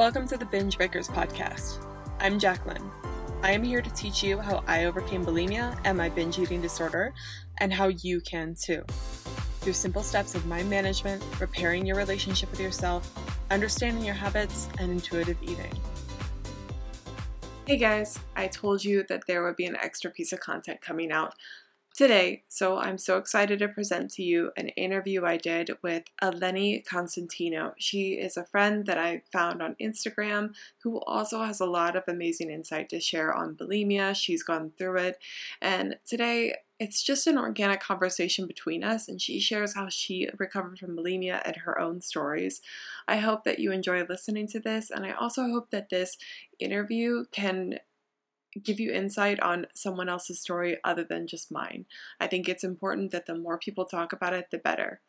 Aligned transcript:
Welcome 0.00 0.26
to 0.28 0.38
the 0.38 0.46
Binge 0.46 0.78
Breakers 0.78 1.08
podcast. 1.08 1.84
I'm 2.20 2.38
Jacqueline. 2.38 2.90
I 3.42 3.52
am 3.52 3.62
here 3.62 3.82
to 3.82 3.90
teach 3.90 4.22
you 4.22 4.38
how 4.38 4.64
I 4.66 4.86
overcame 4.86 5.26
bulimia 5.26 5.78
and 5.84 5.98
my 5.98 6.08
binge 6.08 6.38
eating 6.38 6.62
disorder, 6.62 7.12
and 7.58 7.70
how 7.70 7.88
you 7.88 8.22
can 8.22 8.54
too. 8.58 8.82
Through 9.60 9.74
simple 9.74 10.02
steps 10.02 10.34
of 10.34 10.46
mind 10.46 10.70
management, 10.70 11.22
repairing 11.38 11.84
your 11.84 11.96
relationship 11.96 12.50
with 12.50 12.60
yourself, 12.60 13.12
understanding 13.50 14.02
your 14.02 14.14
habits, 14.14 14.70
and 14.78 14.90
intuitive 14.90 15.36
eating. 15.42 15.78
Hey 17.66 17.76
guys, 17.76 18.18
I 18.36 18.46
told 18.46 18.82
you 18.82 19.04
that 19.10 19.26
there 19.26 19.44
would 19.44 19.56
be 19.56 19.66
an 19.66 19.76
extra 19.76 20.10
piece 20.10 20.32
of 20.32 20.40
content 20.40 20.80
coming 20.80 21.12
out 21.12 21.34
today. 22.00 22.42
So 22.48 22.78
I'm 22.78 22.96
so 22.96 23.18
excited 23.18 23.58
to 23.58 23.68
present 23.68 24.10
to 24.12 24.22
you 24.22 24.52
an 24.56 24.70
interview 24.70 25.26
I 25.26 25.36
did 25.36 25.70
with 25.82 26.04
Eleni 26.22 26.82
Constantino. 26.82 27.74
She 27.76 28.12
is 28.12 28.38
a 28.38 28.46
friend 28.46 28.86
that 28.86 28.96
I 28.96 29.20
found 29.30 29.60
on 29.60 29.76
Instagram 29.78 30.54
who 30.82 31.02
also 31.02 31.42
has 31.42 31.60
a 31.60 31.66
lot 31.66 31.96
of 31.96 32.04
amazing 32.08 32.50
insight 32.50 32.88
to 32.88 33.00
share 33.00 33.34
on 33.34 33.54
bulimia. 33.54 34.16
She's 34.16 34.42
gone 34.42 34.72
through 34.78 34.96
it. 34.96 35.18
And 35.60 35.98
today 36.06 36.54
it's 36.78 37.02
just 37.02 37.26
an 37.26 37.36
organic 37.36 37.80
conversation 37.80 38.46
between 38.46 38.82
us, 38.82 39.06
and 39.06 39.20
she 39.20 39.38
shares 39.38 39.74
how 39.74 39.90
she 39.90 40.30
recovered 40.38 40.78
from 40.78 40.96
bulimia 40.96 41.42
and 41.44 41.54
her 41.54 41.78
own 41.78 42.00
stories. 42.00 42.62
I 43.06 43.18
hope 43.18 43.44
that 43.44 43.58
you 43.58 43.72
enjoy 43.72 44.02
listening 44.04 44.46
to 44.48 44.60
this, 44.60 44.90
and 44.90 45.04
I 45.04 45.10
also 45.10 45.42
hope 45.42 45.70
that 45.72 45.90
this 45.90 46.16
interview 46.58 47.26
can 47.30 47.78
give 48.62 48.80
you 48.80 48.92
insight 48.92 49.38
on 49.40 49.66
someone 49.74 50.08
else's 50.08 50.40
story 50.40 50.78
other 50.82 51.04
than 51.04 51.26
just 51.26 51.52
mine. 51.52 51.86
I 52.18 52.26
think 52.26 52.48
it's 52.48 52.64
important 52.64 53.12
that 53.12 53.26
the 53.26 53.36
more 53.36 53.58
people 53.58 53.84
talk 53.84 54.12
about 54.12 54.32
it, 54.32 54.50
the 54.50 54.58
better. 54.58 55.00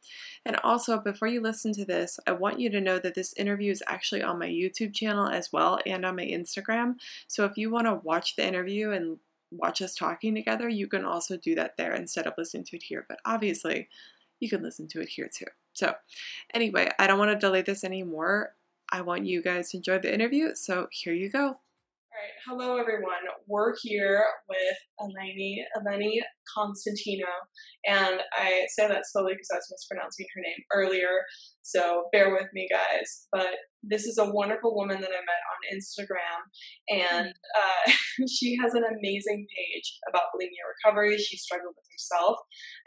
And 0.45 0.57
also, 0.57 0.99
before 0.99 1.27
you 1.27 1.41
listen 1.41 1.73
to 1.73 1.85
this, 1.85 2.19
I 2.27 2.33
want 2.33 2.59
you 2.59 2.69
to 2.69 2.81
know 2.81 2.99
that 2.99 3.15
this 3.15 3.33
interview 3.33 3.71
is 3.71 3.83
actually 3.87 4.21
on 4.21 4.39
my 4.39 4.47
YouTube 4.47 4.93
channel 4.93 5.27
as 5.27 5.51
well 5.51 5.79
and 5.85 6.05
on 6.05 6.15
my 6.15 6.25
Instagram. 6.25 6.95
So 7.27 7.45
if 7.45 7.57
you 7.57 7.71
want 7.71 7.87
to 7.87 7.95
watch 7.95 8.35
the 8.35 8.48
interview 8.48 8.91
and 8.91 9.17
watch 9.51 9.81
us 9.81 9.95
talking 9.95 10.35
together, 10.35 10.70
you 10.70 10.87
can 10.87 11.03
also 11.03 11.35
do 11.37 11.55
that 11.55 11.77
there 11.77 11.95
instead 11.95 12.27
of 12.27 12.33
listening 12.37 12.65
to 12.65 12.76
it 12.76 12.83
here. 12.83 13.05
But 13.09 13.20
obviously, 13.26 13.89
you 14.39 14.49
can 14.49 14.61
listen 14.61 14.87
to 14.89 15.01
it 15.01 15.09
here 15.09 15.29
too. 15.33 15.45
So, 15.73 15.95
anyway, 16.53 16.89
I 16.99 17.07
don't 17.07 17.20
want 17.20 17.31
to 17.31 17.39
delay 17.39 17.61
this 17.61 17.83
anymore. 17.83 18.53
I 18.91 19.01
want 19.01 19.26
you 19.26 19.41
guys 19.41 19.71
to 19.71 19.77
enjoy 19.77 19.99
the 19.99 20.13
interview. 20.13 20.53
So, 20.53 20.87
here 20.91 21.13
you 21.13 21.29
go 21.29 21.57
right, 22.12 22.35
hello 22.45 22.77
everyone. 22.77 23.23
We're 23.48 23.73
here 23.81 24.26
with 24.49 24.77
Eleni, 24.99 25.63
Eleni 25.77 26.20
Constantino, 26.54 27.27
and 27.85 28.20
I 28.34 28.65
say 28.76 28.87
that 28.87 29.04
slowly 29.09 29.34
because 29.34 29.48
I 29.51 29.55
was 29.55 29.71
mispronouncing 29.71 30.26
her 30.35 30.41
name 30.41 30.62
earlier, 30.73 31.23
so 31.62 32.09
bear 32.12 32.34
with 32.34 32.48
me, 32.54 32.67
guys. 32.70 33.27
But 33.32 33.55
this 33.82 34.04
is 34.05 34.17
a 34.17 34.29
wonderful 34.29 34.76
woman 34.76 34.99
that 34.99 35.09
I 35.09 35.23
met 35.23 35.43
on 35.55 35.77
Instagram, 35.77 36.39
and 36.89 37.29
uh, 37.32 37.91
she 38.27 38.57
has 38.62 38.73
an 38.73 38.84
amazing 38.84 39.48
page 39.48 39.98
about 40.09 40.35
bulimia 40.35 40.67
recovery. 40.67 41.17
She 41.17 41.37
struggled 41.37 41.76
with 41.77 41.87
herself, 41.95 42.37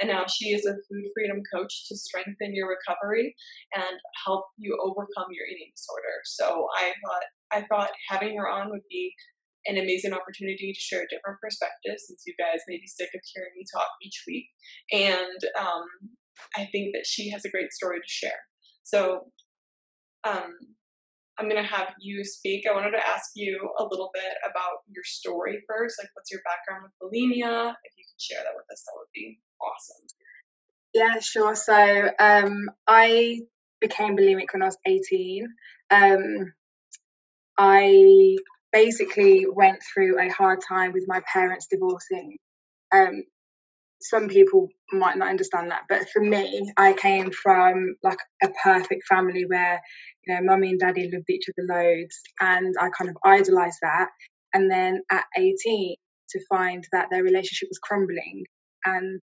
and 0.00 0.10
now 0.10 0.26
she 0.28 0.50
is 0.50 0.66
a 0.66 0.76
food 0.84 1.06
freedom 1.14 1.40
coach 1.54 1.88
to 1.88 1.96
strengthen 1.96 2.54
your 2.54 2.68
recovery 2.68 3.34
and 3.74 3.96
help 4.26 4.46
you 4.58 4.76
overcome 4.82 5.32
your 5.32 5.46
eating 5.46 5.72
disorder. 5.74 6.20
So 6.24 6.66
I 6.76 6.92
thought 6.92 7.24
I 7.54 7.62
thought 7.62 7.90
having 8.08 8.36
her 8.36 8.48
on 8.48 8.70
would 8.70 8.86
be 8.90 9.14
an 9.66 9.78
amazing 9.78 10.12
opportunity 10.12 10.72
to 10.72 10.80
share 10.80 11.02
a 11.02 11.08
different 11.08 11.40
perspective 11.40 11.96
since 11.96 12.22
you 12.26 12.34
guys 12.38 12.60
may 12.68 12.76
be 12.76 12.86
sick 12.86 13.08
of 13.14 13.20
hearing 13.32 13.52
me 13.56 13.64
talk 13.72 13.88
each 14.02 14.24
week. 14.26 14.46
And 14.92 15.40
um, 15.58 15.86
I 16.56 16.68
think 16.70 16.92
that 16.94 17.06
she 17.06 17.30
has 17.30 17.44
a 17.44 17.50
great 17.50 17.72
story 17.72 17.98
to 17.98 18.08
share. 18.08 18.44
So 18.82 19.32
um, 20.24 20.52
I'm 21.38 21.48
going 21.48 21.62
to 21.62 21.68
have 21.68 21.94
you 21.98 22.24
speak. 22.24 22.64
I 22.68 22.74
wanted 22.74 22.92
to 22.92 23.08
ask 23.08 23.30
you 23.34 23.70
a 23.78 23.84
little 23.84 24.10
bit 24.12 24.34
about 24.44 24.84
your 24.88 25.04
story 25.04 25.62
first. 25.66 25.96
Like, 25.98 26.10
what's 26.14 26.30
your 26.30 26.40
background 26.44 26.84
with 26.84 26.92
bulimia? 27.00 27.72
If 27.84 27.92
you 27.96 28.04
could 28.04 28.20
share 28.20 28.42
that 28.44 28.54
with 28.54 28.66
us, 28.70 28.82
that 28.84 28.94
would 28.96 29.12
be 29.14 29.40
awesome. 29.62 30.06
Yeah, 30.92 31.18
sure. 31.20 31.56
So 31.56 32.10
um, 32.20 32.70
I 32.86 33.40
became 33.80 34.16
bulimic 34.16 34.52
when 34.52 34.62
I 34.62 34.66
was 34.66 34.78
18. 34.86 35.46
Um, 35.90 36.52
I 37.58 38.36
basically 38.72 39.46
went 39.48 39.80
through 39.82 40.20
a 40.20 40.28
hard 40.32 40.60
time 40.66 40.92
with 40.92 41.04
my 41.06 41.20
parents 41.32 41.68
divorcing. 41.70 42.36
Um, 42.92 43.22
some 44.00 44.28
people 44.28 44.68
might 44.92 45.16
not 45.16 45.28
understand 45.28 45.70
that, 45.70 45.84
but 45.88 46.08
for 46.10 46.20
me, 46.20 46.70
I 46.76 46.92
came 46.92 47.30
from 47.30 47.96
like 48.02 48.18
a 48.42 48.48
perfect 48.62 49.06
family 49.08 49.44
where, 49.46 49.80
you 50.26 50.34
know, 50.34 50.42
mummy 50.42 50.70
and 50.70 50.80
daddy 50.80 51.10
loved 51.10 51.30
each 51.30 51.46
other 51.48 51.66
loads, 51.66 52.20
and 52.40 52.74
I 52.80 52.90
kind 52.90 53.08
of 53.08 53.16
idolized 53.24 53.78
that. 53.82 54.08
And 54.52 54.70
then 54.70 55.02
at 55.10 55.24
18, 55.38 55.96
to 56.30 56.40
find 56.48 56.84
that 56.92 57.08
their 57.10 57.22
relationship 57.22 57.68
was 57.70 57.78
crumbling, 57.78 58.44
and 58.84 59.22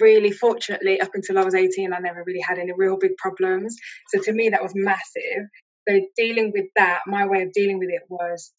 really 0.00 0.32
fortunately, 0.32 1.00
up 1.00 1.10
until 1.14 1.38
I 1.38 1.44
was 1.44 1.54
18, 1.54 1.92
I 1.92 1.98
never 1.98 2.24
really 2.26 2.42
had 2.46 2.58
any 2.58 2.72
real 2.76 2.96
big 2.98 3.16
problems. 3.16 3.76
So 4.08 4.20
to 4.22 4.32
me, 4.32 4.48
that 4.48 4.62
was 4.62 4.72
massive. 4.74 5.46
So 5.88 6.00
dealing 6.16 6.52
with 6.54 6.66
that, 6.76 7.00
my 7.06 7.26
way 7.26 7.42
of 7.42 7.52
dealing 7.52 7.78
with 7.78 7.90
it 7.90 8.02
was 8.08 8.52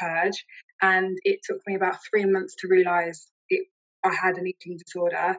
purge, 0.00 0.44
and 0.80 1.16
it 1.24 1.40
took 1.44 1.60
me 1.66 1.74
about 1.74 1.96
three 2.10 2.24
months 2.24 2.56
to 2.60 2.68
realise 2.68 3.28
I 4.04 4.14
had 4.14 4.36
an 4.38 4.46
eating 4.46 4.78
disorder. 4.78 5.36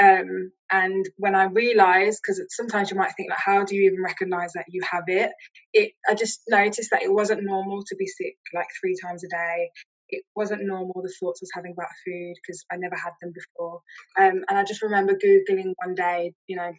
Um, 0.00 0.52
and 0.70 1.06
when 1.16 1.34
I 1.34 1.44
realised, 1.44 2.20
because 2.22 2.42
sometimes 2.50 2.90
you 2.90 2.96
might 2.96 3.12
think 3.16 3.30
like, 3.30 3.38
how 3.38 3.64
do 3.64 3.74
you 3.74 3.90
even 3.90 4.02
recognise 4.02 4.52
that 4.52 4.66
you 4.68 4.82
have 4.90 5.04
it? 5.06 5.30
It 5.72 5.92
I 6.08 6.14
just 6.14 6.42
noticed 6.48 6.90
that 6.90 7.02
it 7.02 7.12
wasn't 7.12 7.44
normal 7.44 7.82
to 7.86 7.96
be 7.96 8.06
sick 8.06 8.36
like 8.54 8.66
three 8.80 8.94
times 9.02 9.24
a 9.24 9.28
day. 9.28 9.70
It 10.08 10.22
wasn't 10.36 10.66
normal 10.66 11.02
the 11.02 11.12
thoughts 11.18 11.40
I 11.40 11.44
was 11.44 11.50
having 11.54 11.72
about 11.72 11.88
food 12.04 12.34
because 12.42 12.64
I 12.70 12.76
never 12.76 12.94
had 12.94 13.12
them 13.20 13.32
before. 13.34 13.80
Um, 14.18 14.44
and 14.48 14.58
I 14.58 14.64
just 14.64 14.82
remember 14.82 15.14
googling 15.14 15.72
one 15.82 15.94
day, 15.94 16.32
you 16.46 16.56
know, 16.56 16.72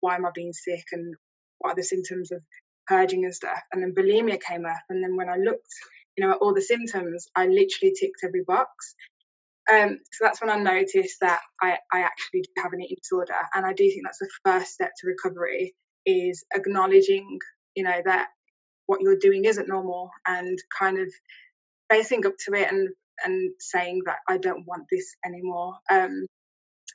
why 0.00 0.14
am 0.16 0.24
I 0.24 0.30
being 0.34 0.52
sick 0.52 0.84
and 0.92 1.14
what 1.58 1.72
are 1.72 1.76
the 1.76 1.82
symptoms 1.84 2.32
of 2.32 2.42
purging 2.86 3.24
and 3.24 3.34
stuff. 3.34 3.60
And 3.72 3.82
then 3.82 3.94
bulimia 3.94 4.40
came 4.40 4.66
up. 4.66 4.82
And 4.88 5.02
then 5.02 5.16
when 5.16 5.28
I 5.28 5.36
looked, 5.36 5.72
you 6.16 6.24
know, 6.24 6.32
at 6.32 6.38
all 6.38 6.54
the 6.54 6.62
symptoms, 6.62 7.28
I 7.34 7.46
literally 7.46 7.94
ticked 7.98 8.20
every 8.24 8.42
box. 8.46 8.94
Um, 9.72 9.98
so 10.12 10.24
that's 10.24 10.40
when 10.40 10.50
I 10.50 10.56
noticed 10.56 11.20
that 11.20 11.40
I, 11.60 11.78
I 11.92 12.00
actually 12.00 12.42
do 12.42 12.62
have 12.62 12.72
an 12.72 12.82
eating 12.82 12.96
disorder. 13.00 13.34
And 13.54 13.64
I 13.64 13.72
do 13.72 13.88
think 13.88 14.02
that's 14.04 14.18
the 14.18 14.30
first 14.44 14.72
step 14.72 14.90
to 14.98 15.06
recovery 15.06 15.74
is 16.04 16.44
acknowledging, 16.54 17.38
you 17.76 17.84
know, 17.84 18.02
that 18.04 18.28
what 18.86 19.00
you're 19.00 19.18
doing 19.18 19.44
isn't 19.44 19.68
normal 19.68 20.10
and 20.26 20.58
kind 20.78 20.98
of 20.98 21.08
facing 21.90 22.26
up 22.26 22.34
to 22.46 22.54
it 22.54 22.70
and 22.70 22.88
and 23.24 23.52
saying 23.60 24.02
that 24.06 24.18
I 24.28 24.38
don't 24.38 24.66
want 24.66 24.84
this 24.90 25.14
anymore. 25.24 25.74
Um, 25.90 26.26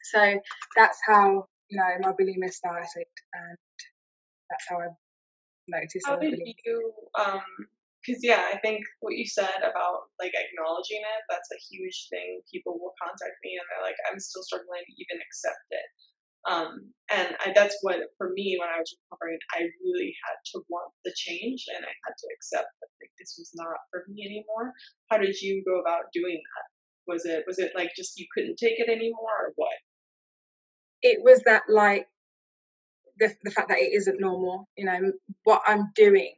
so 0.04 0.40
that's 0.76 1.00
how 1.06 1.46
you 1.70 1.78
know 1.78 1.88
my 2.02 2.12
bulimia 2.12 2.52
started, 2.52 3.06
and 3.34 3.58
that's 4.50 4.66
how 4.68 4.78
I 4.78 4.88
notice. 5.68 6.04
How 6.06 6.18
did 6.18 6.40
you? 6.40 6.94
Um, 7.20 7.44
because 8.08 8.24
yeah, 8.24 8.48
I 8.54 8.58
think 8.64 8.88
what 9.04 9.20
you 9.20 9.28
said 9.28 9.60
about 9.60 10.08
like 10.16 10.32
acknowledging 10.32 11.04
it, 11.04 11.22
that's 11.28 11.52
a 11.52 11.60
huge 11.68 12.08
thing. 12.08 12.40
People 12.48 12.80
will 12.80 12.96
contact 12.96 13.36
me 13.44 13.60
and 13.60 13.68
they're 13.68 13.84
like, 13.84 14.00
I'm 14.08 14.20
still 14.20 14.44
struggling 14.48 14.80
to 14.80 14.94
even 14.96 15.20
accept 15.20 15.68
it. 15.76 15.88
Um, 16.48 16.72
and 17.12 17.36
I, 17.44 17.52
that's 17.52 17.76
what, 17.84 18.00
for 18.16 18.32
me, 18.32 18.56
when 18.56 18.72
I 18.72 18.80
was 18.80 18.96
recovering, 18.96 19.36
I 19.52 19.68
really 19.84 20.16
had 20.24 20.40
to 20.56 20.64
want 20.72 20.88
the 21.04 21.12
change 21.20 21.68
and 21.76 21.84
I 21.84 21.92
had 22.08 22.16
to 22.16 22.28
accept 22.32 22.72
that 22.80 22.92
like, 23.04 23.12
this 23.20 23.36
was 23.36 23.52
not 23.60 23.76
for 23.92 24.08
me 24.08 24.24
anymore. 24.24 24.72
How 25.12 25.20
did 25.20 25.36
you 25.42 25.60
go 25.68 25.84
about 25.84 26.08
doing 26.14 26.40
that? 26.40 26.66
Was 27.12 27.26
it, 27.26 27.44
was 27.44 27.60
it 27.60 27.76
like 27.76 27.92
just 27.98 28.16
you 28.16 28.28
couldn't 28.32 28.56
take 28.56 28.80
it 28.80 28.88
anymore 28.88 29.52
or 29.52 29.54
what? 29.60 29.76
It 31.02 31.20
was 31.24 31.44
that 31.44 31.64
like 31.68 32.08
the, 33.20 33.34
the 33.44 33.52
fact 33.52 33.70
that 33.70 33.80
it 33.80 33.94
isn't 33.94 34.20
normal 34.20 34.68
you 34.78 34.86
know 34.86 35.12
what 35.44 35.62
i'm 35.68 35.92
doing. 35.96 36.34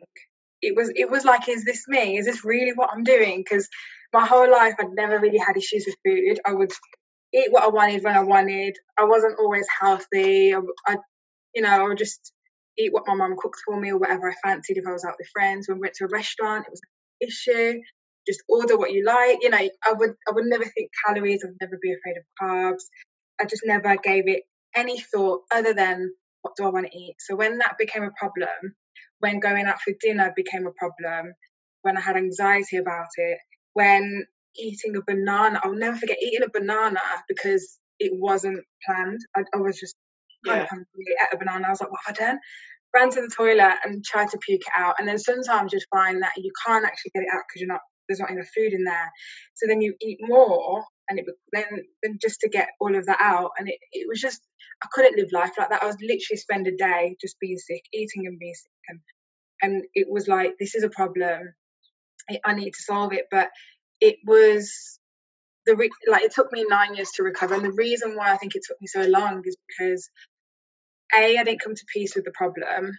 It 0.61 0.75
was 0.75 0.91
it 0.95 1.09
was 1.09 1.23
like 1.25 1.47
is 1.49 1.63
this 1.65 1.87
me? 1.87 2.17
Is 2.17 2.25
this 2.25 2.43
really 2.45 2.73
what 2.73 2.89
i'm 2.93 3.03
doing? 3.03 3.39
Because 3.43 3.67
my 4.13 4.25
whole 4.25 4.49
life 4.51 4.75
i'd 4.79 4.91
never 4.93 5.19
really 5.19 5.37
had 5.37 5.57
issues 5.57 5.85
with 5.87 5.95
food. 6.05 6.39
I 6.45 6.53
would 6.53 6.71
eat 7.33 7.51
what 7.51 7.63
i 7.63 7.67
wanted 7.67 8.03
when 8.03 8.15
i 8.15 8.23
wanted. 8.23 8.75
I 8.97 9.05
wasn't 9.05 9.39
always 9.39 9.67
healthy. 9.79 10.53
I, 10.53 10.59
I 10.87 10.97
you 11.55 11.61
know 11.63 11.69
i 11.69 11.83
would 11.83 11.97
just 11.97 12.33
eat 12.77 12.93
what 12.93 13.07
my 13.07 13.15
mum 13.15 13.35
cooked 13.37 13.59
for 13.65 13.79
me 13.79 13.91
or 13.91 13.97
whatever 13.97 14.29
i 14.31 14.35
fancied 14.47 14.77
if 14.77 14.87
i 14.87 14.91
was 14.91 15.05
out 15.05 15.15
with 15.19 15.29
friends. 15.33 15.67
When 15.67 15.77
we 15.77 15.81
went 15.81 15.95
to 15.95 16.05
a 16.05 16.09
restaurant 16.09 16.65
it 16.67 16.71
was 16.71 16.81
an 17.21 17.27
issue. 17.27 17.79
Just 18.27 18.43
order 18.49 18.77
what 18.77 18.93
you 18.93 19.05
like. 19.05 19.39
You 19.41 19.49
know 19.49 19.57
i 19.59 19.93
would 19.93 20.11
i 20.27 20.31
would 20.31 20.45
never 20.45 20.65
think 20.65 20.91
calories. 21.05 21.43
I 21.43 21.47
would 21.49 21.57
never 21.61 21.79
be 21.81 21.93
afraid 21.93 22.17
of 22.17 22.25
carbs. 22.41 22.83
I 23.41 23.45
just 23.45 23.63
never 23.65 23.95
gave 23.97 24.27
it 24.27 24.43
any 24.75 24.99
thought 24.99 25.41
other 25.51 25.73
than 25.73 26.13
what 26.41 26.55
do 26.55 26.65
I 26.65 26.69
want 26.69 26.87
to 26.87 26.97
eat? 26.97 27.15
So 27.19 27.35
when 27.35 27.57
that 27.59 27.77
became 27.77 28.03
a 28.03 28.11
problem, 28.17 28.75
when 29.19 29.39
going 29.39 29.65
out 29.65 29.81
for 29.81 29.93
dinner 29.99 30.31
became 30.35 30.67
a 30.67 30.71
problem, 30.71 31.33
when 31.81 31.97
I 31.97 32.01
had 32.01 32.17
anxiety 32.17 32.77
about 32.77 33.07
it, 33.17 33.37
when 33.73 34.25
eating 34.57 34.95
a 34.95 35.01
banana, 35.05 35.59
I'll 35.63 35.73
never 35.73 35.97
forget 35.97 36.17
eating 36.21 36.43
a 36.43 36.49
banana 36.49 37.01
because 37.27 37.77
it 37.99 38.11
wasn't 38.13 38.63
planned. 38.85 39.19
I, 39.35 39.43
I 39.53 39.57
was 39.57 39.79
just 39.79 39.95
kind 40.45 40.57
yeah. 40.57 40.63
of 40.63 40.69
hungry, 40.69 40.85
ate 40.97 41.33
a 41.33 41.37
banana. 41.37 41.67
I 41.67 41.69
was 41.69 41.81
like, 41.81 41.91
what 41.91 41.99
have 42.05 42.17
I 42.19 42.25
done? 42.25 42.39
ran 42.93 43.09
to 43.11 43.21
the 43.21 43.33
toilet 43.35 43.75
and 43.83 44.03
tried 44.03 44.29
to 44.29 44.39
puke 44.39 44.61
it 44.61 44.73
out. 44.75 44.95
And 44.99 45.07
then 45.07 45.19
sometimes 45.19 45.73
you'd 45.73 45.83
find 45.91 46.21
that 46.21 46.31
you 46.37 46.51
can't 46.65 46.85
actually 46.85 47.11
get 47.13 47.23
it 47.23 47.29
out 47.31 47.43
because 47.47 47.61
you're 47.61 47.67
not 47.67 47.81
there's 48.07 48.19
not 48.19 48.31
enough 48.31 48.47
food 48.55 48.73
in 48.73 48.83
there. 48.83 49.11
So 49.53 49.67
then 49.67 49.81
you 49.81 49.93
eat 50.01 50.17
more, 50.21 50.83
and 51.09 51.19
it 51.19 51.25
then 51.51 51.65
then 52.03 52.17
just 52.21 52.39
to 52.41 52.49
get 52.49 52.69
all 52.79 52.95
of 52.95 53.05
that 53.07 53.19
out, 53.21 53.51
and 53.57 53.67
it 53.67 53.77
it 53.91 54.07
was 54.07 54.21
just 54.21 54.41
I 54.83 54.87
couldn't 54.93 55.17
live 55.17 55.31
life 55.31 55.51
like 55.57 55.69
that. 55.69 55.83
I 55.83 55.87
was 55.87 55.97
literally 56.01 56.37
spend 56.37 56.67
a 56.67 56.75
day 56.75 57.15
just 57.19 57.39
being 57.39 57.57
sick, 57.57 57.83
eating 57.93 58.27
and 58.27 58.39
being 58.39 58.53
sick, 58.53 58.71
and 58.89 58.99
and 59.61 59.83
it 59.93 60.07
was 60.09 60.27
like 60.27 60.55
this 60.59 60.75
is 60.75 60.83
a 60.83 60.89
problem. 60.89 61.53
I 62.45 62.53
need 62.53 62.71
to 62.71 62.83
solve 62.83 63.11
it, 63.13 63.25
but 63.31 63.49
it 64.01 64.17
was 64.25 64.99
the 65.65 65.75
re- 65.75 65.89
like 66.07 66.23
it 66.23 66.33
took 66.33 66.51
me 66.51 66.65
nine 66.69 66.95
years 66.95 67.11
to 67.15 67.23
recover, 67.23 67.55
and 67.55 67.65
the 67.65 67.71
reason 67.71 68.15
why 68.15 68.31
I 68.31 68.37
think 68.37 68.55
it 68.55 68.63
took 68.67 68.79
me 68.81 68.87
so 68.87 69.03
long 69.03 69.41
is 69.45 69.57
because 69.67 70.09
a 71.15 71.37
I 71.37 71.43
didn't 71.43 71.61
come 71.61 71.75
to 71.75 71.85
peace 71.93 72.15
with 72.15 72.25
the 72.25 72.31
problem, 72.31 72.91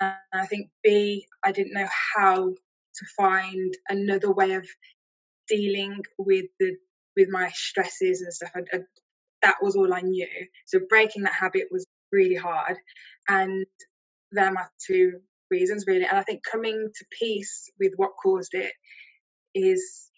and 0.00 0.14
I 0.32 0.46
think 0.46 0.68
b 0.82 1.26
I 1.44 1.52
didn't 1.52 1.74
know 1.74 1.88
how 2.16 2.50
to 2.50 3.06
find 3.16 3.74
another 3.88 4.32
way 4.32 4.52
of 4.52 4.66
dealing 5.48 6.02
with 6.18 6.46
the 6.60 6.76
with 7.16 7.28
my 7.30 7.50
stresses 7.54 8.22
and 8.22 8.32
stuff. 8.32 8.50
I, 8.54 8.60
I, 8.72 8.80
that 9.42 9.56
was 9.60 9.76
all 9.76 9.92
I 9.92 10.00
knew. 10.00 10.28
So 10.66 10.80
breaking 10.88 11.22
that 11.22 11.34
habit 11.34 11.64
was 11.70 11.86
really 12.10 12.36
hard, 12.36 12.76
and 13.28 13.66
they're 14.30 14.52
my 14.52 14.64
two 14.86 15.20
reasons 15.50 15.84
really. 15.86 16.04
And 16.04 16.18
I 16.18 16.22
think 16.22 16.42
coming 16.50 16.88
to 16.94 17.04
peace 17.18 17.70
with 17.78 17.92
what 17.96 18.12
caused 18.22 18.54
it 18.54 18.72
is 19.54 20.08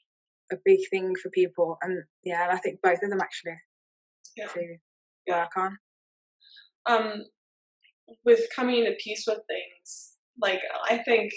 a 0.53 0.57
big 0.65 0.81
thing 0.91 1.15
for 1.21 1.31
people. 1.31 1.77
And 1.83 2.05
yeah, 2.23 2.49
I 2.51 2.59
think 2.59 2.81
both 2.83 3.03
of 3.03 3.11
them 3.11 3.21
actually 3.21 3.57
yeah. 4.37 4.47
to 4.47 4.77
work 5.29 5.51
on. 5.57 5.79
Um, 6.87 7.25
with 8.25 8.47
coming 8.55 8.85
to 8.85 8.95
peace 9.03 9.25
with 9.27 9.41
things, 9.49 10.17
like 10.41 10.61
I 10.91 10.99
think 10.99 11.33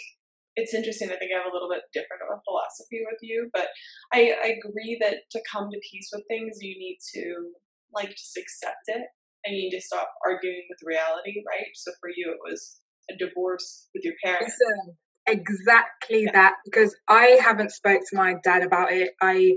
it's 0.57 0.74
interesting. 0.74 1.09
I 1.13 1.21
think 1.21 1.30
I 1.31 1.38
have 1.38 1.50
a 1.50 1.54
little 1.54 1.69
bit 1.69 1.86
different 1.94 2.25
of 2.25 2.33
a 2.33 2.42
philosophy 2.42 3.06
with 3.06 3.21
you, 3.21 3.50
but 3.54 3.69
I, 4.12 4.33
I 4.42 4.48
agree 4.57 4.98
that 5.00 5.30
to 5.31 5.39
come 5.45 5.69
to 5.69 5.80
peace 5.92 6.09
with 6.12 6.25
things, 6.27 6.57
you 6.59 6.74
need 6.74 6.98
to 7.13 7.54
like 7.94 8.09
just 8.09 8.36
accept 8.36 8.89
it 8.89 9.06
and 9.45 9.56
you 9.56 9.69
need 9.69 9.77
to 9.77 9.81
stop 9.81 10.09
arguing 10.25 10.65
with 10.68 10.80
reality, 10.83 11.45
right? 11.45 11.69
So 11.75 11.92
for 12.01 12.09
you, 12.09 12.33
it 12.33 12.42
was 12.44 12.80
a 13.09 13.15
divorce 13.15 13.88
with 13.94 14.04
your 14.04 14.15
parents. 14.24 14.57
Listen, 14.59 14.98
exactly 15.27 16.24
yeah. 16.24 16.31
that 16.33 16.56
because 16.65 16.95
I 17.07 17.38
haven't 17.39 17.71
spoke 17.71 18.01
to 18.09 18.18
my 18.18 18.36
dad 18.44 18.63
about 18.63 18.92
it. 18.92 19.12
I 19.21 19.54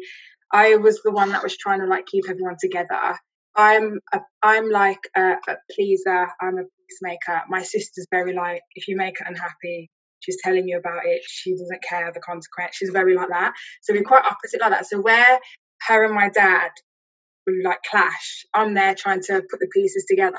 I 0.53 0.77
was 0.77 1.01
the 1.03 1.13
one 1.13 1.31
that 1.31 1.43
was 1.43 1.57
trying 1.57 1.81
to 1.81 1.87
like 1.87 2.07
keep 2.07 2.25
everyone 2.29 2.57
together. 2.61 3.17
I'm 3.57 3.99
a, 4.13 4.21
I'm 4.43 4.69
like 4.69 5.01
a, 5.17 5.33
a 5.49 5.57
pleaser. 5.75 6.29
I'm 6.41 6.59
a 6.59 6.65
peacemaker. 6.89 7.43
My 7.49 7.63
sister's 7.63 8.07
very 8.11 8.35
like 8.35 8.61
if 8.75 8.87
you 8.87 8.97
make 8.97 9.19
her 9.19 9.27
unhappy, 9.27 9.91
she's 10.21 10.39
telling 10.43 10.69
you 10.69 10.79
about 10.79 11.03
it. 11.05 11.23
She 11.27 11.53
doesn't 11.53 11.83
care 11.89 12.11
the 12.13 12.21
consequence. 12.21 12.77
She's 12.77 12.91
very 12.91 13.15
like 13.15 13.29
that. 13.29 13.53
So 13.83 13.93
we're 13.93 14.03
quite 14.03 14.25
opposite 14.25 14.61
like 14.61 14.71
that. 14.71 14.87
So 14.87 15.01
where 15.01 15.39
her 15.89 16.05
and 16.05 16.15
my 16.15 16.29
dad 16.29 16.71
would 17.47 17.57
like 17.65 17.81
clash, 17.91 18.45
I'm 18.55 18.75
there 18.75 18.95
trying 18.95 19.23
to 19.23 19.43
put 19.51 19.61
the 19.61 19.69
pieces 19.73 20.05
together. 20.09 20.37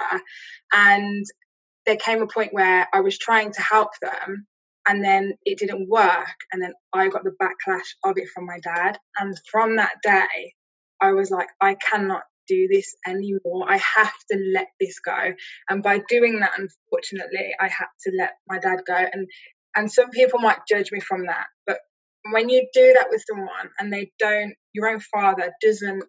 And 0.74 1.25
there 1.86 1.98
came 1.98 2.22
a 2.22 2.28
point 2.28 2.54
where 2.54 2.88
I 2.94 3.01
was 3.01 3.18
trying 3.18 3.51
to 3.54 3.62
help 3.62 3.92
them 4.01 4.48
and 4.88 5.04
then 5.04 5.33
it 5.45 5.57
didn't 5.57 5.89
work 5.89 6.36
and 6.51 6.62
then 6.62 6.74
i 6.94 7.07
got 7.07 7.24
the 7.24 7.36
backlash 7.42 7.88
of 8.04 8.18
it 8.18 8.27
from 8.34 8.45
my 8.45 8.60
dad 8.60 8.98
and 9.19 9.36
from 9.50 9.75
that 9.75 9.94
day 10.04 10.54
i 11.01 11.12
was 11.12 11.30
like 11.30 11.48
i 11.62 11.75
cannot 11.75 12.24
do 12.48 12.68
this 12.69 12.95
anymore 13.07 13.66
i 13.68 13.77
have 13.77 14.13
to 14.30 14.38
let 14.54 14.68
this 14.80 15.00
go 15.00 15.34
and 15.69 15.84
by 15.84 16.01
doing 16.10 16.39
that 16.39 16.51
unfortunately 16.57 17.54
i 17.60 17.68
had 17.68 17.88
to 18.04 18.12
let 18.18 18.31
my 18.48 18.57
dad 18.60 18.80
go 18.86 18.95
and 18.95 19.27
and 19.75 19.91
some 19.91 20.09
people 20.09 20.39
might 20.39 20.59
judge 20.68 20.91
me 20.91 21.00
from 21.00 21.25
that 21.25 21.45
but 21.65 21.77
when 22.31 22.50
you 22.50 22.68
do 22.73 22.94
that 22.94 23.07
with 23.09 23.23
someone 23.29 23.69
and 23.79 23.91
they 23.91 24.12
don't 24.19 24.53
your 24.73 24.89
own 24.89 25.00
father 25.00 25.51
doesn't 25.62 26.03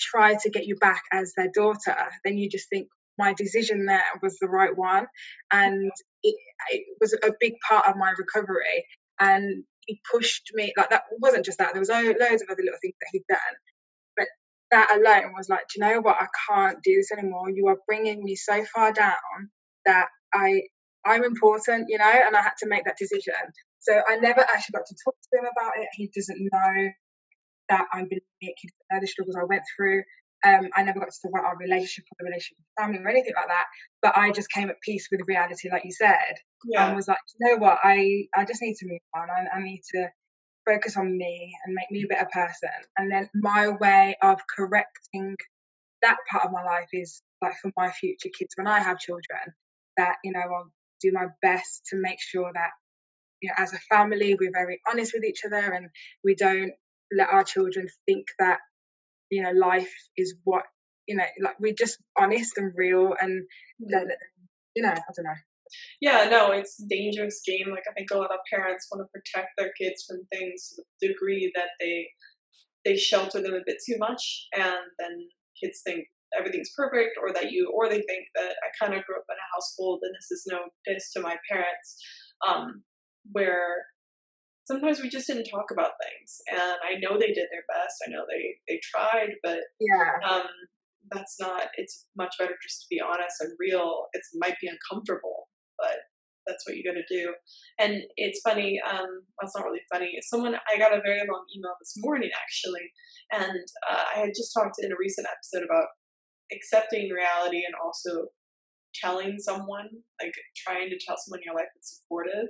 try 0.00 0.34
to 0.34 0.50
get 0.50 0.66
you 0.66 0.76
back 0.76 1.02
as 1.12 1.32
their 1.36 1.50
daughter 1.54 1.96
then 2.24 2.36
you 2.36 2.48
just 2.48 2.68
think 2.68 2.88
my 3.18 3.32
decision 3.34 3.86
there 3.86 4.02
was 4.22 4.38
the 4.38 4.48
right 4.48 4.76
one 4.76 5.06
and 5.52 5.90
it, 6.22 6.34
it 6.70 6.84
was 7.00 7.12
a 7.12 7.32
big 7.38 7.54
part 7.68 7.86
of 7.86 7.96
my 7.96 8.12
recovery. 8.18 8.86
And 9.20 9.64
he 9.86 10.00
pushed 10.10 10.50
me 10.54 10.72
like 10.76 10.90
that 10.90 11.02
wasn't 11.20 11.44
just 11.44 11.58
that 11.58 11.72
there 11.72 11.80
was 11.80 11.90
loads 11.90 12.42
of 12.42 12.48
other 12.50 12.62
little 12.62 12.78
things 12.80 12.94
that 13.00 13.08
he'd 13.12 13.24
done 13.28 13.38
but 14.16 14.26
that 14.70 14.90
alone 14.96 15.34
was 15.36 15.48
like 15.50 15.60
do 15.68 15.78
you 15.78 15.86
know 15.86 16.00
what? 16.00 16.16
I 16.18 16.26
can't 16.48 16.78
do 16.82 16.94
this 16.94 17.12
anymore. 17.12 17.50
You 17.50 17.68
are 17.68 17.76
bringing 17.86 18.24
me 18.24 18.34
so 18.34 18.64
far 18.74 18.92
down 18.92 19.50
that 19.84 20.08
i 20.32 20.62
i'm 21.06 21.24
important 21.24 21.86
you 21.88 21.98
know 21.98 22.12
and 22.26 22.36
i 22.36 22.42
had 22.42 22.56
to 22.58 22.68
make 22.68 22.84
that 22.84 22.96
decision 22.98 23.34
so 23.80 24.00
i 24.08 24.16
never 24.16 24.40
actually 24.40 24.72
got 24.72 24.86
to 24.86 24.96
talk 25.04 25.14
to 25.22 25.38
him 25.38 25.44
about 25.50 25.72
it 25.76 25.88
he 25.92 26.10
doesn't 26.14 26.38
know 26.40 26.90
that 27.68 27.86
i'm 27.92 28.04
bulimic 28.04 28.54
he 28.60 28.68
doesn't 28.68 28.90
know 28.92 29.00
the 29.00 29.06
struggles 29.06 29.36
i 29.36 29.44
went 29.44 29.62
through 29.76 30.02
um, 30.44 30.68
I 30.76 30.82
never 30.82 31.00
got 31.00 31.10
to 31.10 31.20
talk 31.22 31.30
about 31.30 31.46
our 31.46 31.56
relationship 31.56 32.04
or 32.04 32.16
the 32.18 32.24
relationship 32.26 32.58
with 32.58 32.84
family 32.84 32.98
or 32.98 33.08
anything 33.08 33.32
like 33.34 33.48
that. 33.48 33.64
But 34.02 34.16
I 34.16 34.30
just 34.30 34.50
came 34.50 34.68
at 34.68 34.80
peace 34.82 35.08
with 35.10 35.22
reality, 35.26 35.70
like 35.70 35.84
you 35.84 35.92
said, 35.92 36.36
yeah. 36.64 36.86
and 36.86 36.96
was 36.96 37.08
like, 37.08 37.18
you 37.40 37.46
know 37.46 37.56
what, 37.56 37.78
I, 37.82 38.26
I 38.36 38.44
just 38.44 38.60
need 38.60 38.74
to 38.76 38.86
move 38.86 39.00
on. 39.16 39.28
I, 39.30 39.56
I 39.56 39.62
need 39.62 39.80
to 39.94 40.08
focus 40.66 40.96
on 40.96 41.16
me 41.16 41.52
and 41.64 41.74
make 41.74 41.90
me 41.90 42.04
a 42.04 42.06
better 42.06 42.28
person. 42.30 42.70
And 42.98 43.10
then 43.10 43.30
my 43.34 43.68
way 43.68 44.16
of 44.22 44.40
correcting 44.54 45.36
that 46.02 46.16
part 46.30 46.44
of 46.44 46.52
my 46.52 46.62
life 46.62 46.88
is 46.92 47.22
like 47.40 47.54
for 47.62 47.70
my 47.76 47.90
future 47.90 48.28
kids 48.36 48.54
when 48.56 48.66
I 48.66 48.80
have 48.80 48.98
children, 48.98 49.54
that, 49.96 50.16
you 50.22 50.32
know, 50.32 50.40
I'll 50.40 50.72
do 51.04 51.12
my 51.12 51.26
best 51.42 51.86
to 51.90 51.96
make 51.96 52.20
sure 52.20 52.50
that, 52.52 52.70
you 53.40 53.48
know, 53.48 53.54
as 53.62 53.72
a 53.72 53.78
family, 53.94 54.36
we're 54.38 54.50
very 54.52 54.80
honest 54.90 55.12
with 55.14 55.24
each 55.24 55.42
other 55.46 55.72
and 55.72 55.88
we 56.22 56.34
don't 56.34 56.72
let 57.16 57.28
our 57.28 57.44
children 57.44 57.86
think 58.06 58.26
that 58.38 58.58
you 59.30 59.42
know 59.42 59.50
life 59.50 59.92
is 60.16 60.34
what 60.44 60.64
you 61.06 61.16
know 61.16 61.24
like 61.42 61.58
we're 61.60 61.74
just 61.74 61.98
honest 62.18 62.56
and 62.56 62.72
real 62.76 63.14
and 63.20 63.42
mm-hmm. 63.82 64.08
you 64.74 64.82
know 64.82 64.90
i 64.90 65.12
don't 65.16 65.24
know 65.24 65.40
yeah 66.00 66.28
no 66.30 66.52
it's 66.52 66.80
a 66.80 66.86
dangerous 66.88 67.40
game 67.46 67.70
like 67.70 67.84
i 67.90 67.92
think 67.92 68.10
a 68.10 68.16
lot 68.16 68.30
of 68.30 68.38
parents 68.52 68.88
want 68.90 69.04
to 69.04 69.18
protect 69.18 69.50
their 69.58 69.72
kids 69.80 70.04
from 70.06 70.20
things 70.32 70.68
to 70.68 70.82
the 71.00 71.08
degree 71.08 71.50
that 71.54 71.70
they 71.80 72.06
they 72.84 72.96
shelter 72.96 73.40
them 73.40 73.54
a 73.54 73.66
bit 73.66 73.78
too 73.84 73.96
much 73.98 74.46
and 74.56 74.84
then 74.98 75.28
kids 75.62 75.80
think 75.84 76.06
everything's 76.38 76.72
perfect 76.76 77.16
or 77.20 77.32
that 77.32 77.50
you 77.50 77.70
or 77.74 77.88
they 77.88 78.02
think 78.02 78.26
that 78.34 78.54
i 78.62 78.68
kind 78.80 78.94
of 78.94 79.04
grew 79.04 79.16
up 79.16 79.28
in 79.28 79.36
a 79.36 79.52
household 79.54 80.00
and 80.02 80.14
this 80.14 80.30
is 80.30 80.44
no 80.50 80.58
diss 80.86 81.12
to 81.12 81.20
my 81.20 81.36
parents 81.50 82.02
um, 82.46 82.82
where 83.32 83.86
sometimes 84.66 85.00
we 85.00 85.08
just 85.08 85.26
didn't 85.26 85.48
talk 85.48 85.70
about 85.70 85.92
things. 86.02 86.40
And 86.50 86.78
i 86.82 86.98
know 87.00 87.18
they 87.18 87.32
did 87.32 87.48
their 87.50 87.66
best 87.68 87.96
i 88.06 88.10
know 88.10 88.24
they 88.28 88.56
they 88.68 88.80
tried 88.82 89.36
but 89.42 89.60
yeah. 89.80 90.18
um 90.28 90.48
that's 91.10 91.36
not 91.38 91.68
it's 91.76 92.06
much 92.16 92.34
better 92.38 92.56
just 92.62 92.80
to 92.82 92.86
be 92.90 92.98
honest 92.98 93.36
and 93.40 93.52
real. 93.60 94.06
It 94.14 94.22
might 94.36 94.56
be 94.60 94.68
uncomfortable 94.68 95.48
but 95.78 95.96
that's 96.46 96.66
what 96.66 96.76
you 96.76 96.84
got 96.84 96.92
to 96.92 97.08
do. 97.08 97.32
And 97.78 98.02
it's 98.16 98.40
funny 98.40 98.80
um 98.84 99.24
well, 99.36 99.52
not 99.54 99.64
really 99.64 99.84
funny. 99.92 100.12
Someone 100.22 100.54
i 100.54 100.78
got 100.78 100.96
a 100.96 101.02
very 101.02 101.20
long 101.20 101.44
email 101.56 101.76
this 101.80 101.94
morning 101.98 102.30
actually 102.34 102.88
and 103.32 103.64
uh, 103.90 104.04
i 104.16 104.20
had 104.20 104.36
just 104.36 104.52
talked 104.54 104.76
in 104.80 104.92
a 104.92 104.96
recent 104.98 105.26
episode 105.30 105.64
about 105.64 105.88
accepting 106.52 107.10
reality 107.10 107.62
and 107.64 107.74
also 107.82 108.28
telling 108.94 109.38
someone, 109.38 109.88
like 110.22 110.32
trying 110.56 110.88
to 110.88 110.98
tell 111.04 111.16
someone 111.18 111.40
your 111.44 111.54
life 111.54 111.70
is 111.80 112.00
supportive. 112.00 112.48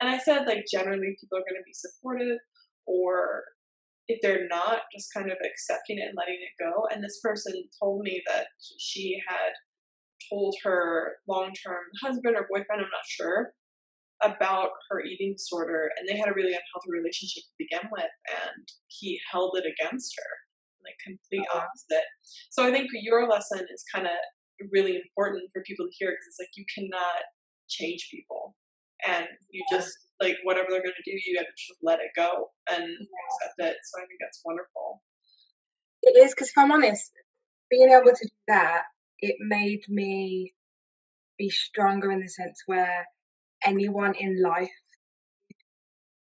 And 0.00 0.10
I 0.10 0.18
said, 0.18 0.46
like, 0.46 0.64
generally 0.70 1.16
people 1.20 1.38
are 1.38 1.46
going 1.46 1.60
to 1.60 1.64
be 1.64 1.74
supportive, 1.74 2.38
or 2.86 3.44
if 4.08 4.20
they're 4.20 4.48
not, 4.48 4.82
just 4.92 5.14
kind 5.14 5.30
of 5.30 5.38
accepting 5.44 5.98
it 5.98 6.08
and 6.08 6.18
letting 6.18 6.40
it 6.42 6.62
go. 6.62 6.86
And 6.92 7.02
this 7.02 7.20
person 7.22 7.54
told 7.80 8.02
me 8.02 8.22
that 8.26 8.46
she 8.78 9.18
had 9.28 9.52
told 10.30 10.54
her 10.64 11.16
long 11.28 11.52
term 11.64 11.84
husband 12.02 12.36
or 12.36 12.48
boyfriend, 12.50 12.82
I'm 12.82 12.92
not 12.92 13.06
sure, 13.06 13.52
about 14.22 14.70
her 14.90 15.02
eating 15.02 15.34
disorder. 15.36 15.90
And 15.96 16.08
they 16.08 16.18
had 16.18 16.28
a 16.28 16.34
really 16.34 16.52
unhealthy 16.52 16.90
relationship 16.90 17.44
to 17.44 17.58
begin 17.58 17.88
with. 17.92 18.12
And 18.28 18.66
he 18.88 19.20
held 19.30 19.56
it 19.56 19.64
against 19.64 20.14
her, 20.18 20.30
like 20.84 20.98
complete 21.02 21.46
uh-huh. 21.50 21.66
opposite. 21.66 22.06
So 22.50 22.66
I 22.66 22.70
think 22.70 22.90
your 22.92 23.28
lesson 23.28 23.66
is 23.72 23.84
kind 23.92 24.06
of 24.06 24.16
really 24.72 24.96
important 24.96 25.50
for 25.52 25.62
people 25.66 25.86
to 25.86 25.92
hear 25.98 26.10
because 26.10 26.26
it's 26.28 26.38
like 26.38 26.54
you 26.56 26.64
cannot 26.72 27.24
change 27.68 28.08
people. 28.10 28.54
And 29.06 29.26
you 29.50 29.64
just 29.70 29.90
like 30.22 30.36
whatever 30.44 30.68
they're 30.70 30.82
going 30.82 30.94
to 30.96 31.10
do 31.10 31.18
you 31.26 31.36
have 31.36 31.46
to 31.46 31.52
just 31.52 31.78
let 31.82 31.98
it 31.98 32.12
go 32.16 32.50
and 32.70 32.84
accept 32.84 33.58
it. 33.58 33.76
So 33.84 34.00
i 34.00 34.06
think 34.06 34.20
that's 34.20 34.40
wonderful. 34.44 35.02
It 36.02 36.16
is 36.24 36.32
because 36.32 36.48
if 36.48 36.58
i'm 36.58 36.70
honest 36.70 37.10
being 37.70 37.90
able 37.90 38.12
to 38.14 38.24
do 38.24 38.36
that 38.48 38.82
it 39.20 39.36
made 39.40 39.80
me 39.88 40.54
be 41.38 41.48
stronger 41.48 42.12
in 42.12 42.20
the 42.20 42.28
sense 42.28 42.62
where 42.66 43.06
anyone 43.64 44.14
in 44.14 44.40
life 44.42 44.70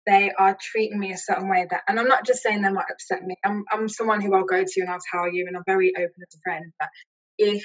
they 0.07 0.31
are 0.39 0.57
treating 0.61 0.99
me 0.99 1.13
a 1.13 1.19
certain 1.19 1.49
way 1.49 1.67
that 1.71 1.83
and 1.89 1.99
i'm 1.99 2.09
not 2.09 2.27
just 2.27 2.43
saying 2.43 2.63
they 2.63 2.71
might 2.71 2.91
upset 2.91 3.23
me 3.23 3.37
i'm, 3.45 3.65
I'm 3.73 3.89
someone 3.89 4.21
who 4.21 4.35
i'll 4.35 4.45
go 4.45 4.63
to 4.65 4.81
and 4.81 4.91
i'll 4.91 4.99
tell 5.13 5.33
you 5.33 5.47
and 5.47 5.57
i'm 5.57 5.65
very 5.67 5.93
open 5.97 6.23
as 6.23 6.35
a 6.35 6.41
friend 6.45 6.73
but 6.79 6.89
if 7.39 7.65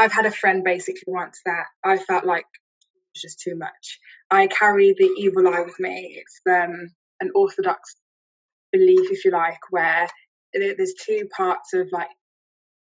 I've 0.00 0.12
had 0.12 0.24
a 0.24 0.30
friend 0.30 0.64
basically 0.64 1.02
once 1.12 1.40
that 1.44 1.66
I 1.84 1.98
felt 1.98 2.24
like 2.24 2.46
it 2.94 3.02
was 3.14 3.22
just 3.22 3.40
too 3.40 3.54
much. 3.54 3.98
I 4.30 4.46
carry 4.46 4.94
the 4.98 5.12
evil 5.18 5.46
eye 5.46 5.60
with 5.60 5.78
me. 5.78 6.18
It's 6.18 6.40
um, 6.48 6.90
an 7.20 7.30
orthodox 7.34 7.96
belief, 8.72 9.10
if 9.10 9.24
you 9.26 9.30
like, 9.30 9.60
where 9.70 10.08
there's 10.54 10.94
two 10.94 11.28
parts 11.36 11.74
of 11.74 11.88
like 11.92 12.08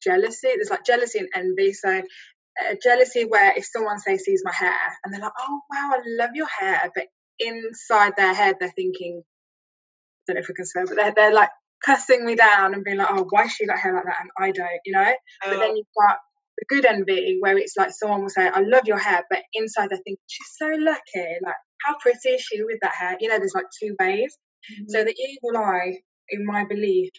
jealousy. 0.02 0.48
There's 0.56 0.70
like 0.70 0.84
jealousy 0.84 1.20
and 1.20 1.28
envy. 1.34 1.72
So 1.74 1.98
uh, 1.98 2.74
jealousy 2.82 3.24
where 3.24 3.52
if 3.56 3.66
someone 3.66 4.00
say 4.00 4.16
sees 4.16 4.42
my 4.44 4.52
hair 4.52 4.72
and 5.04 5.14
they're 5.14 5.20
like, 5.20 5.32
oh 5.38 5.60
wow, 5.70 5.92
I 5.94 6.00
love 6.06 6.30
your 6.34 6.48
hair, 6.48 6.90
but 6.92 7.06
inside 7.38 8.14
their 8.16 8.34
head 8.34 8.56
they're 8.60 8.72
thinking, 8.74 9.22
I 9.22 10.32
don't 10.32 10.36
know 10.36 10.40
if 10.40 10.48
we 10.48 10.54
can 10.54 10.66
say, 10.66 10.84
but 10.86 10.96
they're, 10.96 11.12
they're 11.14 11.34
like 11.34 11.50
cussing 11.84 12.24
me 12.24 12.34
down 12.34 12.74
and 12.74 12.84
being 12.84 12.96
like, 12.98 13.08
oh, 13.10 13.26
why 13.30 13.46
she 13.46 13.66
got 13.66 13.78
hair 13.78 13.94
like 13.94 14.04
that 14.04 14.20
and 14.20 14.30
I 14.38 14.50
don't, 14.50 14.80
you 14.84 14.92
know? 14.92 15.12
Oh. 15.44 15.50
But 15.50 15.58
then 15.58 15.76
you've 15.76 15.86
got 15.98 16.18
the 16.58 16.64
good 16.68 16.86
envy 16.86 17.38
where 17.40 17.58
it's 17.58 17.76
like 17.76 17.90
someone 17.92 18.22
will 18.22 18.28
say, 18.28 18.48
I 18.48 18.60
love 18.60 18.84
your 18.86 18.98
hair, 18.98 19.22
but 19.30 19.40
inside 19.54 19.90
they 19.90 19.96
think 20.04 20.18
she's 20.26 20.54
so 20.56 20.66
lucky. 20.66 21.36
Like, 21.44 21.56
how 21.82 21.96
pretty 22.00 22.30
is 22.30 22.40
she 22.40 22.62
with 22.64 22.78
that 22.82 22.94
hair? 22.94 23.16
You 23.20 23.28
know, 23.28 23.38
there's 23.38 23.54
like 23.54 23.66
two 23.82 23.94
ways. 24.00 24.36
Mm-hmm. 24.72 24.84
So 24.88 25.04
the 25.04 25.14
evil 25.14 25.58
eye, 25.58 25.98
in 26.30 26.44
my 26.44 26.64
belief, 26.64 27.10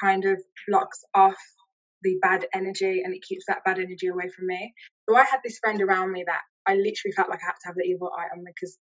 kind 0.00 0.24
of 0.24 0.40
blocks 0.68 1.00
off 1.14 1.36
the 2.02 2.16
bad 2.22 2.46
energy 2.54 3.02
and 3.04 3.14
it 3.14 3.22
keeps 3.22 3.44
that 3.48 3.64
bad 3.64 3.78
energy 3.78 4.06
away 4.06 4.28
from 4.28 4.46
me. 4.46 4.72
So 5.08 5.16
I 5.16 5.24
had 5.24 5.40
this 5.44 5.58
friend 5.58 5.80
around 5.82 6.12
me 6.12 6.24
that 6.26 6.40
I 6.66 6.74
literally 6.74 7.12
felt 7.16 7.28
like 7.28 7.40
I 7.42 7.46
had 7.46 7.60
to 7.62 7.66
have 7.66 7.76
the 7.76 7.84
evil 7.84 8.10
eye 8.16 8.28
on 8.32 8.44
me 8.44 8.52
because 8.54 8.78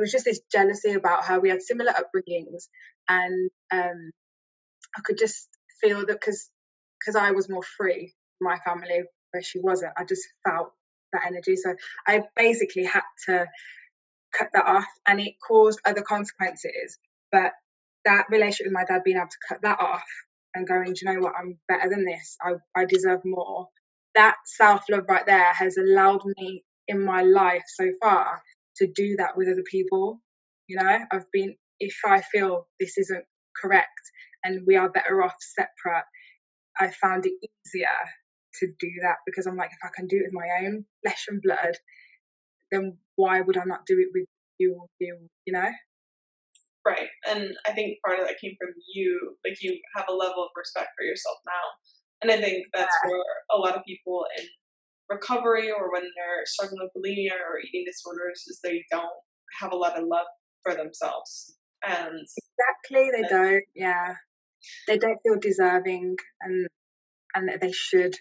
there 0.00 0.04
was 0.04 0.12
just 0.12 0.24
this 0.24 0.40
jealousy 0.50 0.94
about 0.94 1.26
her. 1.26 1.40
We 1.40 1.50
had 1.50 1.60
similar 1.60 1.92
upbringings 1.92 2.68
and 3.06 3.50
um, 3.70 4.12
I 4.96 5.02
could 5.04 5.18
just 5.18 5.46
feel 5.78 5.98
that 6.06 6.06
because 6.06 6.48
because 6.98 7.16
I 7.16 7.32
was 7.32 7.50
more 7.50 7.62
free, 7.62 8.14
my 8.40 8.56
family 8.64 9.02
where 9.30 9.42
she 9.42 9.58
wasn't, 9.58 9.92
I 9.98 10.04
just 10.04 10.22
felt 10.48 10.72
that 11.12 11.24
energy. 11.26 11.56
So 11.56 11.74
I 12.06 12.22
basically 12.34 12.84
had 12.84 13.02
to 13.26 13.46
cut 14.38 14.48
that 14.54 14.64
off, 14.64 14.86
and 15.06 15.20
it 15.20 15.34
caused 15.46 15.80
other 15.84 16.00
consequences. 16.00 16.98
But 17.30 17.52
that 18.06 18.24
relationship 18.30 18.68
with 18.68 18.72
my 18.72 18.86
dad, 18.86 19.04
being 19.04 19.18
able 19.18 19.28
to 19.28 19.36
cut 19.50 19.60
that 19.60 19.80
off 19.80 20.04
and 20.54 20.66
going, 20.66 20.94
do 20.94 21.00
you 21.02 21.12
know 21.12 21.20
what, 21.20 21.34
I'm 21.38 21.58
better 21.68 21.90
than 21.90 22.06
this. 22.06 22.38
I 22.40 22.54
I 22.74 22.86
deserve 22.86 23.20
more. 23.26 23.68
That 24.14 24.36
self 24.46 24.80
love 24.90 25.04
right 25.10 25.26
there 25.26 25.52
has 25.52 25.76
allowed 25.76 26.22
me 26.24 26.64
in 26.88 27.04
my 27.04 27.20
life 27.20 27.64
so 27.68 27.90
far 28.00 28.40
to 28.80 28.86
do 28.86 29.16
that 29.16 29.36
with 29.36 29.48
other 29.48 29.64
people. 29.70 30.20
You 30.66 30.76
know, 30.76 30.98
I've 31.10 31.30
been 31.32 31.54
if 31.80 31.96
I 32.04 32.20
feel 32.20 32.66
this 32.78 32.98
isn't 32.98 33.24
correct 33.60 33.88
and 34.44 34.62
we 34.66 34.76
are 34.76 34.90
better 34.90 35.22
off 35.22 35.34
separate, 35.40 36.04
I 36.78 36.90
found 36.90 37.26
it 37.26 37.32
easier 37.42 37.88
to 38.60 38.66
do 38.78 38.90
that 39.02 39.16
because 39.26 39.46
I'm 39.46 39.56
like, 39.56 39.70
if 39.70 39.84
I 39.84 39.90
can 39.94 40.06
do 40.06 40.16
it 40.16 40.24
with 40.26 40.34
my 40.34 40.66
own 40.66 40.84
flesh 41.02 41.26
and 41.28 41.40
blood, 41.42 41.76
then 42.70 42.98
why 43.16 43.40
would 43.40 43.56
I 43.56 43.64
not 43.64 43.86
do 43.86 43.98
it 43.98 44.08
with 44.14 44.26
you 44.58 44.76
or 44.78 44.86
you, 44.98 45.28
you 45.46 45.52
know? 45.52 45.70
Right. 46.86 47.08
And 47.28 47.52
I 47.66 47.72
think 47.72 47.98
part 48.04 48.20
of 48.20 48.26
that 48.26 48.40
came 48.40 48.56
from 48.58 48.72
you, 48.94 49.36
like 49.44 49.62
you 49.62 49.78
have 49.96 50.06
a 50.08 50.14
level 50.14 50.44
of 50.44 50.50
respect 50.56 50.88
for 50.96 51.04
yourself 51.04 51.38
now. 51.46 51.66
And 52.22 52.30
I 52.30 52.40
think 52.40 52.66
that's 52.72 52.94
yeah. 53.04 53.10
where 53.10 53.24
a 53.52 53.58
lot 53.58 53.76
of 53.76 53.84
people 53.86 54.24
in 54.38 54.44
recovery 55.10 55.70
or 55.70 55.92
when 55.92 56.02
they're 56.02 56.46
struggling 56.46 56.80
with 56.82 56.92
bulimia 56.96 57.32
or 57.32 57.58
eating 57.58 57.84
disorders 57.86 58.44
is 58.46 58.60
they 58.62 58.84
don't 58.90 59.10
have 59.60 59.72
a 59.72 59.76
lot 59.76 59.98
of 59.98 60.04
love 60.06 60.26
for 60.62 60.74
themselves. 60.74 61.56
And 61.86 62.20
exactly, 62.20 63.10
they 63.10 63.22
and, 63.22 63.28
don't. 63.28 63.64
Yeah, 63.74 64.14
they 64.86 64.98
don't 64.98 65.18
feel 65.22 65.38
deserving, 65.40 66.16
and 66.40 66.68
and 67.34 67.50
they 67.60 67.72
should. 67.72 68.14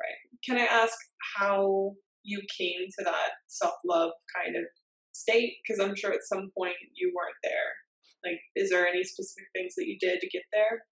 Right. 0.00 0.18
Can 0.44 0.56
I 0.56 0.64
ask 0.64 0.96
how 1.36 1.94
you 2.22 2.40
came 2.56 2.86
to 2.98 3.04
that 3.04 3.30
self 3.48 3.74
love 3.84 4.12
kind 4.34 4.56
of 4.56 4.64
state? 5.12 5.54
Because 5.62 5.80
I'm 5.80 5.96
sure 5.96 6.12
at 6.12 6.24
some 6.24 6.50
point 6.56 6.74
you 6.94 7.12
weren't 7.14 7.36
there. 7.42 8.30
Like, 8.30 8.40
is 8.54 8.70
there 8.70 8.86
any 8.86 9.02
specific 9.02 9.48
things 9.54 9.74
that 9.76 9.86
you 9.86 9.98
did 9.98 10.20
to 10.20 10.28
get 10.28 10.42
there? 10.52 10.84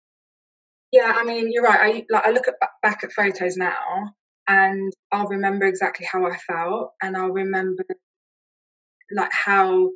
Yeah, 0.91 1.13
I 1.17 1.25
mean, 1.25 1.51
you're 1.53 1.63
right. 1.63 1.81
I 1.81 2.05
like 2.11 2.27
I 2.27 2.31
look 2.31 2.49
at, 2.49 2.55
back 2.83 3.05
at 3.05 3.13
photos 3.13 3.57
now, 3.57 4.15
and 4.49 4.93
I'll 5.13 5.29
remember 5.29 5.67
exactly 5.67 6.07
how 6.11 6.27
I 6.27 6.37
felt, 6.37 6.93
and 7.03 7.17
I'll 7.17 7.31
remember 7.31 7.85
like 9.15 9.33
how 9.33 9.91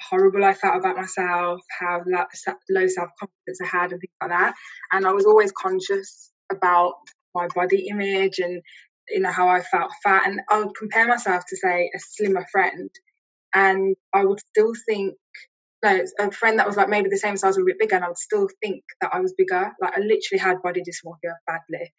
horrible 0.00 0.44
I 0.44 0.54
felt 0.54 0.76
about 0.76 0.96
myself, 0.96 1.60
how 1.78 2.02
low 2.06 2.86
self 2.86 3.10
confidence 3.18 3.60
I 3.62 3.66
had, 3.66 3.92
and 3.92 4.00
things 4.00 4.12
like 4.20 4.30
that. 4.30 4.54
And 4.92 5.06
I 5.06 5.12
was 5.12 5.26
always 5.26 5.52
conscious 5.52 6.30
about 6.50 6.94
my 7.34 7.48
body 7.54 7.88
image 7.88 8.38
and 8.38 8.62
you 9.08 9.20
know 9.20 9.32
how 9.32 9.48
I 9.48 9.62
felt 9.62 9.92
fat. 10.02 10.26
And 10.26 10.40
I 10.50 10.60
would 10.64 10.76
compare 10.76 11.06
myself 11.08 11.44
to 11.48 11.56
say 11.56 11.90
a 11.94 11.98
slimmer 11.98 12.46
friend, 12.52 12.90
and 13.54 13.96
I 14.14 14.24
would 14.24 14.40
still 14.40 14.72
think. 14.86 15.14
No, 15.82 16.04
a 16.18 16.30
friend 16.30 16.58
that 16.58 16.66
was 16.66 16.76
like 16.76 16.90
maybe 16.90 17.08
the 17.08 17.16
same 17.16 17.38
size 17.38 17.56
or 17.56 17.62
a 17.62 17.64
bit 17.64 17.78
bigger, 17.78 17.96
and 17.96 18.04
I 18.04 18.08
would 18.08 18.18
still 18.18 18.48
think 18.62 18.82
that 19.00 19.12
I 19.14 19.20
was 19.20 19.32
bigger. 19.32 19.72
Like 19.80 19.96
I 19.96 20.00
literally 20.00 20.38
had 20.38 20.60
body 20.62 20.82
dysmorphia 20.82 21.34
badly, 21.46 21.92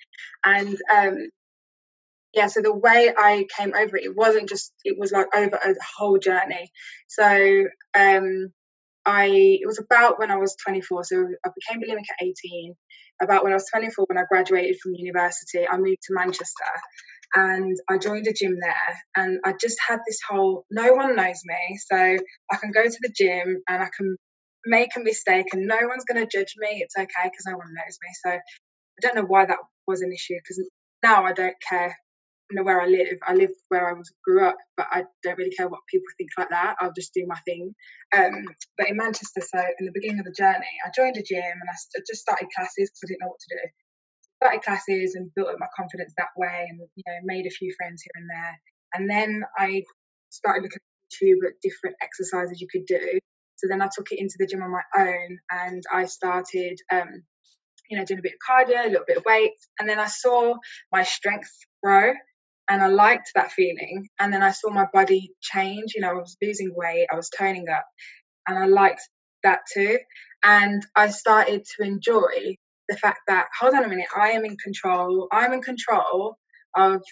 and 0.46 0.78
um, 0.96 1.30
yeah, 2.34 2.48
so 2.48 2.62
the 2.62 2.74
way 2.74 3.14
I 3.16 3.46
came 3.58 3.74
over 3.76 3.98
it, 3.98 4.06
it 4.06 4.16
wasn't 4.16 4.50
just, 4.50 4.74
it 4.84 4.98
was 4.98 5.12
like 5.12 5.28
over 5.36 5.56
a 5.56 5.76
whole 5.98 6.18
journey. 6.18 6.72
So, 7.08 7.66
um, 7.96 8.54
I, 9.06 9.26
it 9.62 9.66
was 9.66 9.80
about 9.80 10.20
when 10.20 10.32
I 10.32 10.38
was 10.38 10.56
24. 10.64 11.04
So 11.06 11.26
I 11.46 11.50
became 11.56 11.82
bulimic 11.82 12.06
at 12.20 12.24
18. 12.26 12.76
About 13.22 13.44
when 13.44 13.52
I 13.52 13.56
was 13.56 13.68
24, 13.72 14.06
when 14.08 14.18
I 14.18 14.24
graduated 14.30 14.78
from 14.82 14.94
university, 14.96 15.68
I 15.68 15.78
moved 15.78 16.02
to 16.04 16.14
Manchester 16.14 16.72
and 17.36 17.78
I 17.90 17.98
joined 17.98 18.28
a 18.28 18.34
gym 18.34 18.58
there. 18.60 18.98
And 19.16 19.40
I 19.46 19.54
just 19.60 19.78
had 19.88 20.00
this 20.08 20.20
whole, 20.28 20.66
no 20.72 20.94
one 20.94 21.16
knows 21.16 21.42
me. 21.46 21.78
So 21.90 21.96
I 21.98 22.58
can 22.58 22.72
go 22.72 22.84
to 22.84 22.98
the 23.02 23.14
gym 23.16 23.62
and 23.68 23.84
I 23.84 23.90
can 23.96 24.16
make 24.66 24.96
a 24.96 25.00
mistake 25.00 25.48
and 25.54 25.68
no 25.68 25.78
one's 25.88 26.06
going 26.06 26.26
to 26.26 26.38
judge 26.38 26.54
me. 26.58 26.82
It's 26.82 26.96
okay 26.98 27.26
because 27.26 27.46
no 27.48 27.58
one 27.58 27.74
knows 27.74 27.98
me. 28.02 28.10
So 28.26 28.32
I 28.32 28.40
don't 29.02 29.16
know 29.16 29.26
why 29.26 29.46
that 29.46 29.58
was 29.88 30.02
an 30.02 30.12
issue 30.12 30.36
because 30.36 30.68
now 31.04 31.26
I 31.26 31.34
don't 31.34 31.56
care 31.68 31.96
know 32.56 32.64
where 32.64 32.82
I 32.82 32.88
live. 32.88 33.18
I 33.28 33.34
live 33.34 33.52
where 33.70 33.90
I 33.90 33.94
was 33.94 34.12
grew 34.24 34.46
up, 34.46 34.58
but 34.78 34.88
I 34.92 35.04
don't 35.24 35.38
really 35.38 35.52
care 35.52 35.68
what 35.68 35.82
people 35.90 36.06
think 36.18 36.30
like 36.38 36.50
that. 36.50 36.76
I'll 36.80 36.94
just 36.94 37.14
do 37.14 37.26
my 37.28 37.38
thing. 37.46 37.74
Um, 38.16 38.46
but 38.78 38.90
in 38.90 38.98
Manchester, 38.98 39.42
so 39.42 39.60
in 39.80 39.86
the 39.86 39.92
beginning 39.94 40.20
of 40.20 40.26
the 40.26 40.36
journey, 40.38 40.74
I 40.86 40.90
joined 40.96 41.18
a 41.18 41.24
gym 41.24 41.44
and 41.44 41.70
I 41.70 41.76
just 42.08 42.22
started 42.22 42.48
classes 42.56 42.90
because 42.90 43.02
I 43.04 43.08
didn't 43.08 43.22
know 43.22 43.28
what 43.28 43.40
to 43.40 43.56
do. 43.56 43.70
Started 44.44 44.62
classes 44.64 45.16
and 45.16 45.34
built 45.36 45.50
up 45.50 45.60
my 45.60 45.68
confidence 45.76 46.14
that 46.18 46.34
way, 46.36 46.68
and 46.70 46.80
you 46.96 47.04
know 47.08 47.20
made 47.24 47.46
a 47.46 47.52
few 47.52 47.74
friends 47.78 48.04
here 48.04 48.16
and 48.16 48.30
there. 48.30 48.60
And 48.94 49.10
then 49.10 49.44
I 49.58 49.84
started 50.30 50.64
looking 50.64 50.80
at 50.82 51.14
YouTube 51.14 51.48
at 51.48 51.62
different 51.62 51.96
exercises 52.02 52.60
you 52.60 52.68
could 52.72 52.86
do. 52.86 53.20
So 53.58 53.68
then 53.68 53.82
I 53.82 53.90
took 53.94 54.12
it 54.12 54.20
into 54.20 54.36
the 54.40 54.48
gym 54.48 54.64
on 54.64 54.72
my 54.72 54.84
own, 54.98 55.38
and 55.52 55.84
I 55.94 56.06
started. 56.06 56.80
Um, 56.92 57.24
you 57.90 57.98
know, 57.98 58.06
doing 58.06 58.20
a 58.20 58.24
bit 58.24 58.32
of 58.32 58.40
cardio, 58.40 58.86
a 58.86 58.90
little 58.90 59.04
bit 59.06 59.18
of 59.18 59.26
weights, 59.26 59.68
and 59.78 59.90
then 59.90 60.00
I 60.00 60.06
saw 60.06 60.56
my 60.94 61.04
strength 61.04 61.52
grow 61.84 62.14
and 62.72 62.82
I 62.82 62.88
liked 62.88 63.32
that 63.36 63.52
feeling. 63.52 64.08
And 64.18 64.32
then 64.34 64.42
I 64.42 64.52
saw 64.52 64.70
my 64.70 64.88
body 64.94 65.34
change. 65.42 65.94
You 65.94 66.02
know, 66.02 66.12
I 66.12 66.14
was 66.14 66.38
losing 66.42 66.72
weight, 66.74 67.08
I 67.12 67.18
was 67.18 67.30
toning 67.30 67.68
up, 67.68 67.86
and 68.48 68.58
I 68.58 68.66
liked 68.66 69.02
that 69.44 69.60
too. 69.74 70.00
And 70.44 70.82
I 70.96 71.10
started 71.10 71.66
to 71.66 71.84
enjoy 71.84 72.56
the 72.88 72.96
fact 72.96 73.20
that 73.28 73.48
hold 73.60 73.76
on 73.76 73.84
a 73.84 73.90
minute, 73.90 74.08
I 74.16 74.30
am 74.30 74.46
in 74.46 74.56
control. 74.56 75.28
I'm 75.34 75.52
in 75.52 75.62
control 75.62 76.38
of 76.74 77.04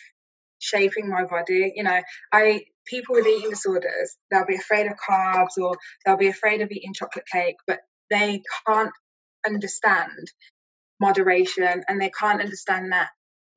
shaping 0.59 1.09
my 1.09 1.25
body. 1.25 1.73
You 1.75 1.83
know, 1.83 2.01
I 2.31 2.61
people 2.87 3.15
with 3.15 3.27
eating 3.27 3.49
disorders, 3.49 4.17
they'll 4.31 4.45
be 4.45 4.55
afraid 4.55 4.87
of 4.87 4.93
carbs 5.09 5.57
or 5.61 5.75
they'll 6.05 6.17
be 6.17 6.29
afraid 6.29 6.61
of 6.61 6.71
eating 6.71 6.93
chocolate 6.93 7.25
cake, 7.31 7.57
but 7.67 7.79
they 8.09 8.41
can't 8.65 8.93
understand 9.45 10.31
moderation 11.01 11.83
and 11.87 12.01
they 12.01 12.11
can't 12.17 12.41
understand 12.41 12.93
that 12.93 13.09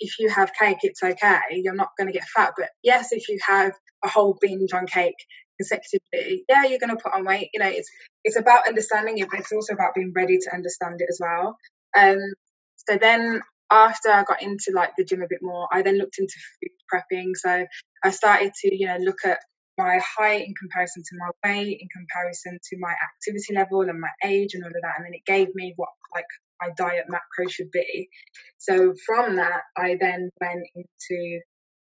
if 0.03 0.19
you 0.19 0.29
have 0.29 0.53
cake, 0.59 0.79
it's 0.83 1.03
okay. 1.03 1.39
You're 1.53 1.75
not 1.75 1.91
going 1.97 2.09
to 2.09 2.13
get 2.13 2.29
fat. 2.29 2.53
But 2.57 2.71
yes, 2.83 3.13
if 3.13 3.29
you 3.29 3.39
have 3.47 3.73
a 4.05 4.09
whole 4.09 4.37
binge 4.41 4.73
on 4.73 4.87
cake 4.87 5.15
consecutively, 5.59 6.45
yeah, 6.49 6.65
you're 6.65 6.81
going 6.81 6.97
to 6.97 7.03
put 7.03 7.15
on 7.15 7.25
weight. 7.25 7.51
You 7.55 7.61
know, 7.61 7.69
it's 7.69 7.89
it's 8.25 8.37
about 8.37 8.69
understanding 8.69 9.19
it, 9.19 9.29
but 9.31 9.41
it's 9.41 9.53
also 9.53 9.75
about 9.75 9.95
being 9.95 10.13
ready 10.15 10.39
to 10.39 10.55
understand 10.55 10.97
it 11.01 11.09
as 11.09 11.19
well. 11.21 11.57
Um, 11.97 12.19
so 12.89 12.99
then 12.99 13.41
after 13.71 14.11
I 14.11 14.25
got 14.25 14.43
into 14.43 14.73
like 14.75 14.91
the 14.99 15.05
gym 15.05 15.23
a 15.23 15.29
bit 15.29 15.39
more, 15.41 15.69
I 15.73 15.83
then 15.83 15.99
looked 15.99 16.19
into 16.19 16.35
food 16.61 16.73
prepping. 16.93 17.31
So 17.35 17.67
I 18.05 18.11
started 18.11 18.53
to, 18.55 18.77
you 18.77 18.87
know, 18.87 18.99
look 18.99 19.19
at 19.25 19.39
my 19.79 19.99
height 20.19 20.47
in 20.47 20.55
comparison 20.61 21.03
to 21.03 21.17
my 21.19 21.31
weight, 21.49 21.79
in 21.81 21.89
comparison 21.89 22.59
to 22.71 22.77
my 22.79 22.93
activity 22.93 23.55
level 23.55 23.83
and 23.83 24.01
my 24.01 24.11
age 24.25 24.55
and 24.55 24.65
all 24.65 24.69
of 24.69 24.83
that. 24.83 24.95
And 24.99 25.07
then 25.07 25.15
it 25.15 25.25
gave 25.27 25.55
me 25.55 25.73
what 25.77 25.89
like 26.15 26.27
my 26.63 26.73
diet 26.77 27.07
macro 27.09 27.49
should 27.49 27.71
be. 27.71 28.09
So 28.59 28.95
from 29.07 29.37
that, 29.37 29.63
I 29.77 29.97
then 30.01 30.31
went 30.41 30.67
into 30.75 31.41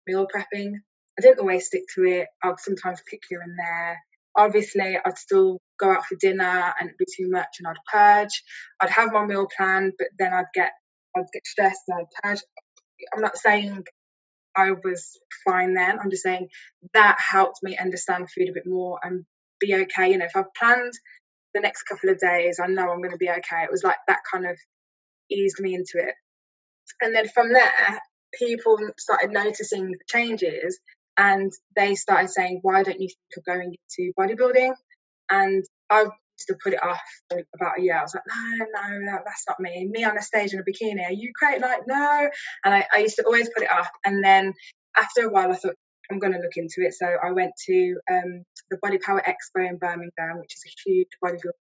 meal 0.06 0.26
prepping. 0.26 0.74
I 1.18 1.22
didn't 1.22 1.40
always 1.40 1.66
stick 1.66 1.82
to 1.94 2.04
it. 2.04 2.28
I'd 2.42 2.58
sometimes 2.58 3.00
pick 3.08 3.20
here 3.28 3.40
and 3.40 3.56
there. 3.58 3.98
Obviously, 4.36 4.98
I'd 5.04 5.18
still 5.18 5.58
go 5.78 5.92
out 5.92 6.04
for 6.06 6.16
dinner 6.16 6.72
and 6.80 6.88
it'd 6.88 6.98
be 6.98 7.04
too 7.04 7.30
much 7.30 7.58
and 7.58 7.68
I'd 7.68 7.92
purge. 7.92 8.42
I'd 8.80 8.90
have 8.90 9.12
my 9.12 9.24
meal 9.24 9.46
plan, 9.56 9.92
but 9.96 10.08
then 10.18 10.32
I'd 10.32 10.52
get 10.54 10.72
I'd 11.16 11.26
get 11.32 11.46
stressed 11.46 11.82
and 11.86 12.00
I'd 12.00 12.22
purge. 12.22 12.40
I'm 13.14 13.22
not 13.22 13.36
saying 13.36 13.84
I 14.56 14.72
was 14.72 15.18
fine 15.44 15.74
then. 15.74 15.98
I'm 16.00 16.10
just 16.10 16.22
saying 16.22 16.48
that 16.94 17.18
helped 17.20 17.62
me 17.62 17.76
understand 17.76 18.30
food 18.30 18.48
a 18.48 18.52
bit 18.52 18.66
more 18.66 18.98
and 19.02 19.24
be 19.60 19.74
okay. 19.74 20.10
You 20.10 20.18
know, 20.18 20.24
if 20.24 20.36
I've 20.36 20.52
planned 20.58 20.92
the 21.54 21.60
next 21.60 21.84
couple 21.84 22.10
of 22.10 22.18
days, 22.18 22.60
I 22.62 22.66
know 22.66 22.90
I'm 22.90 22.98
going 22.98 23.12
to 23.12 23.16
be 23.16 23.30
okay. 23.30 23.62
It 23.62 23.70
was 23.70 23.84
like 23.84 23.96
that 24.08 24.20
kind 24.30 24.46
of 24.46 24.56
eased 25.30 25.60
me 25.60 25.74
into 25.74 25.98
it. 25.98 26.14
And 27.00 27.14
then 27.14 27.28
from 27.28 27.52
there, 27.52 28.00
people 28.38 28.78
started 28.98 29.30
noticing 29.30 29.90
the 29.90 29.98
changes 30.08 30.78
and 31.16 31.52
they 31.76 31.94
started 31.94 32.28
saying, 32.28 32.60
Why 32.62 32.82
don't 32.82 33.00
you 33.00 33.08
think 33.08 33.38
of 33.38 33.44
going 33.44 33.74
into 33.98 34.12
bodybuilding? 34.18 34.74
And 35.30 35.64
I 35.90 36.02
used 36.02 36.48
to 36.48 36.56
put 36.62 36.74
it 36.74 36.82
off 36.82 37.00
for 37.30 37.42
about 37.54 37.78
a 37.78 37.82
year. 37.82 37.96
I 37.96 38.02
was 38.02 38.14
like, 38.14 38.24
No, 38.28 38.66
no, 38.74 38.98
no, 38.98 39.18
that's 39.24 39.44
not 39.48 39.60
me. 39.60 39.88
Me 39.90 40.04
on 40.04 40.18
a 40.18 40.22
stage 40.22 40.52
in 40.52 40.60
a 40.60 40.62
bikini, 40.62 41.04
are 41.06 41.12
you 41.12 41.32
great? 41.38 41.60
Like, 41.60 41.82
no. 41.86 42.28
And 42.64 42.74
I, 42.74 42.86
I 42.92 42.98
used 42.98 43.16
to 43.16 43.24
always 43.24 43.48
put 43.54 43.62
it 43.62 43.72
off. 43.72 43.88
And 44.04 44.22
then 44.22 44.52
after 44.96 45.22
a 45.26 45.30
while, 45.30 45.52
I 45.52 45.54
thought, 45.54 45.76
I'm 46.10 46.18
going 46.18 46.32
to 46.32 46.38
look 46.38 46.56
into 46.56 46.82
it. 46.82 46.94
So 46.94 47.06
I 47.06 47.32
went 47.32 47.52
to 47.66 47.96
um, 48.10 48.44
the 48.70 48.78
Body 48.82 48.98
Power 48.98 49.22
Expo 49.26 49.68
in 49.68 49.78
Birmingham, 49.78 50.38
which 50.38 50.54
is 50.54 50.62
a 50.66 50.88
huge 50.88 51.08
bodybuilding 51.24 51.52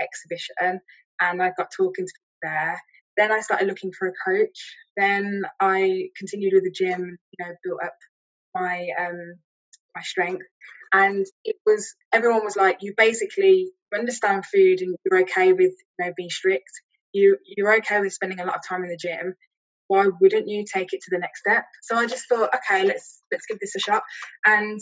exhibition, 0.00 0.80
and 1.20 1.42
I 1.42 1.52
got 1.56 1.70
talking 1.76 2.06
to 2.06 2.12
people 2.12 2.40
there. 2.42 2.80
Then 3.16 3.32
I 3.32 3.40
started 3.40 3.68
looking 3.68 3.92
for 3.92 4.08
a 4.08 4.12
coach. 4.24 4.74
Then 4.96 5.42
I 5.60 6.08
continued 6.16 6.54
with 6.54 6.64
the 6.64 6.70
gym, 6.70 7.18
you 7.38 7.44
know, 7.44 7.52
built 7.64 7.80
up 7.84 7.94
my 8.54 8.88
um, 8.98 9.34
my 9.94 10.02
strength. 10.02 10.46
And 10.92 11.26
it 11.44 11.56
was 11.66 11.94
everyone 12.12 12.44
was 12.44 12.56
like, 12.56 12.78
you 12.80 12.94
basically 12.96 13.70
understand 13.94 14.44
food 14.46 14.80
and 14.80 14.96
you're 15.04 15.22
okay 15.22 15.52
with 15.52 15.72
you 15.72 16.04
know 16.06 16.12
being 16.16 16.30
strict. 16.30 16.70
You 17.12 17.38
you're 17.56 17.76
okay 17.76 18.00
with 18.00 18.12
spending 18.12 18.40
a 18.40 18.44
lot 18.44 18.56
of 18.56 18.66
time 18.66 18.84
in 18.84 18.90
the 18.90 18.96
gym. 18.96 19.34
Why 19.90 20.06
wouldn't 20.20 20.46
you 20.46 20.64
take 20.72 20.92
it 20.92 21.00
to 21.00 21.10
the 21.10 21.18
next 21.18 21.40
step? 21.40 21.64
So 21.82 21.96
I 21.96 22.06
just 22.06 22.28
thought, 22.28 22.54
okay, 22.54 22.86
let's 22.86 23.22
let's 23.32 23.44
give 23.46 23.58
this 23.58 23.74
a 23.74 23.80
shot. 23.80 24.04
And 24.46 24.78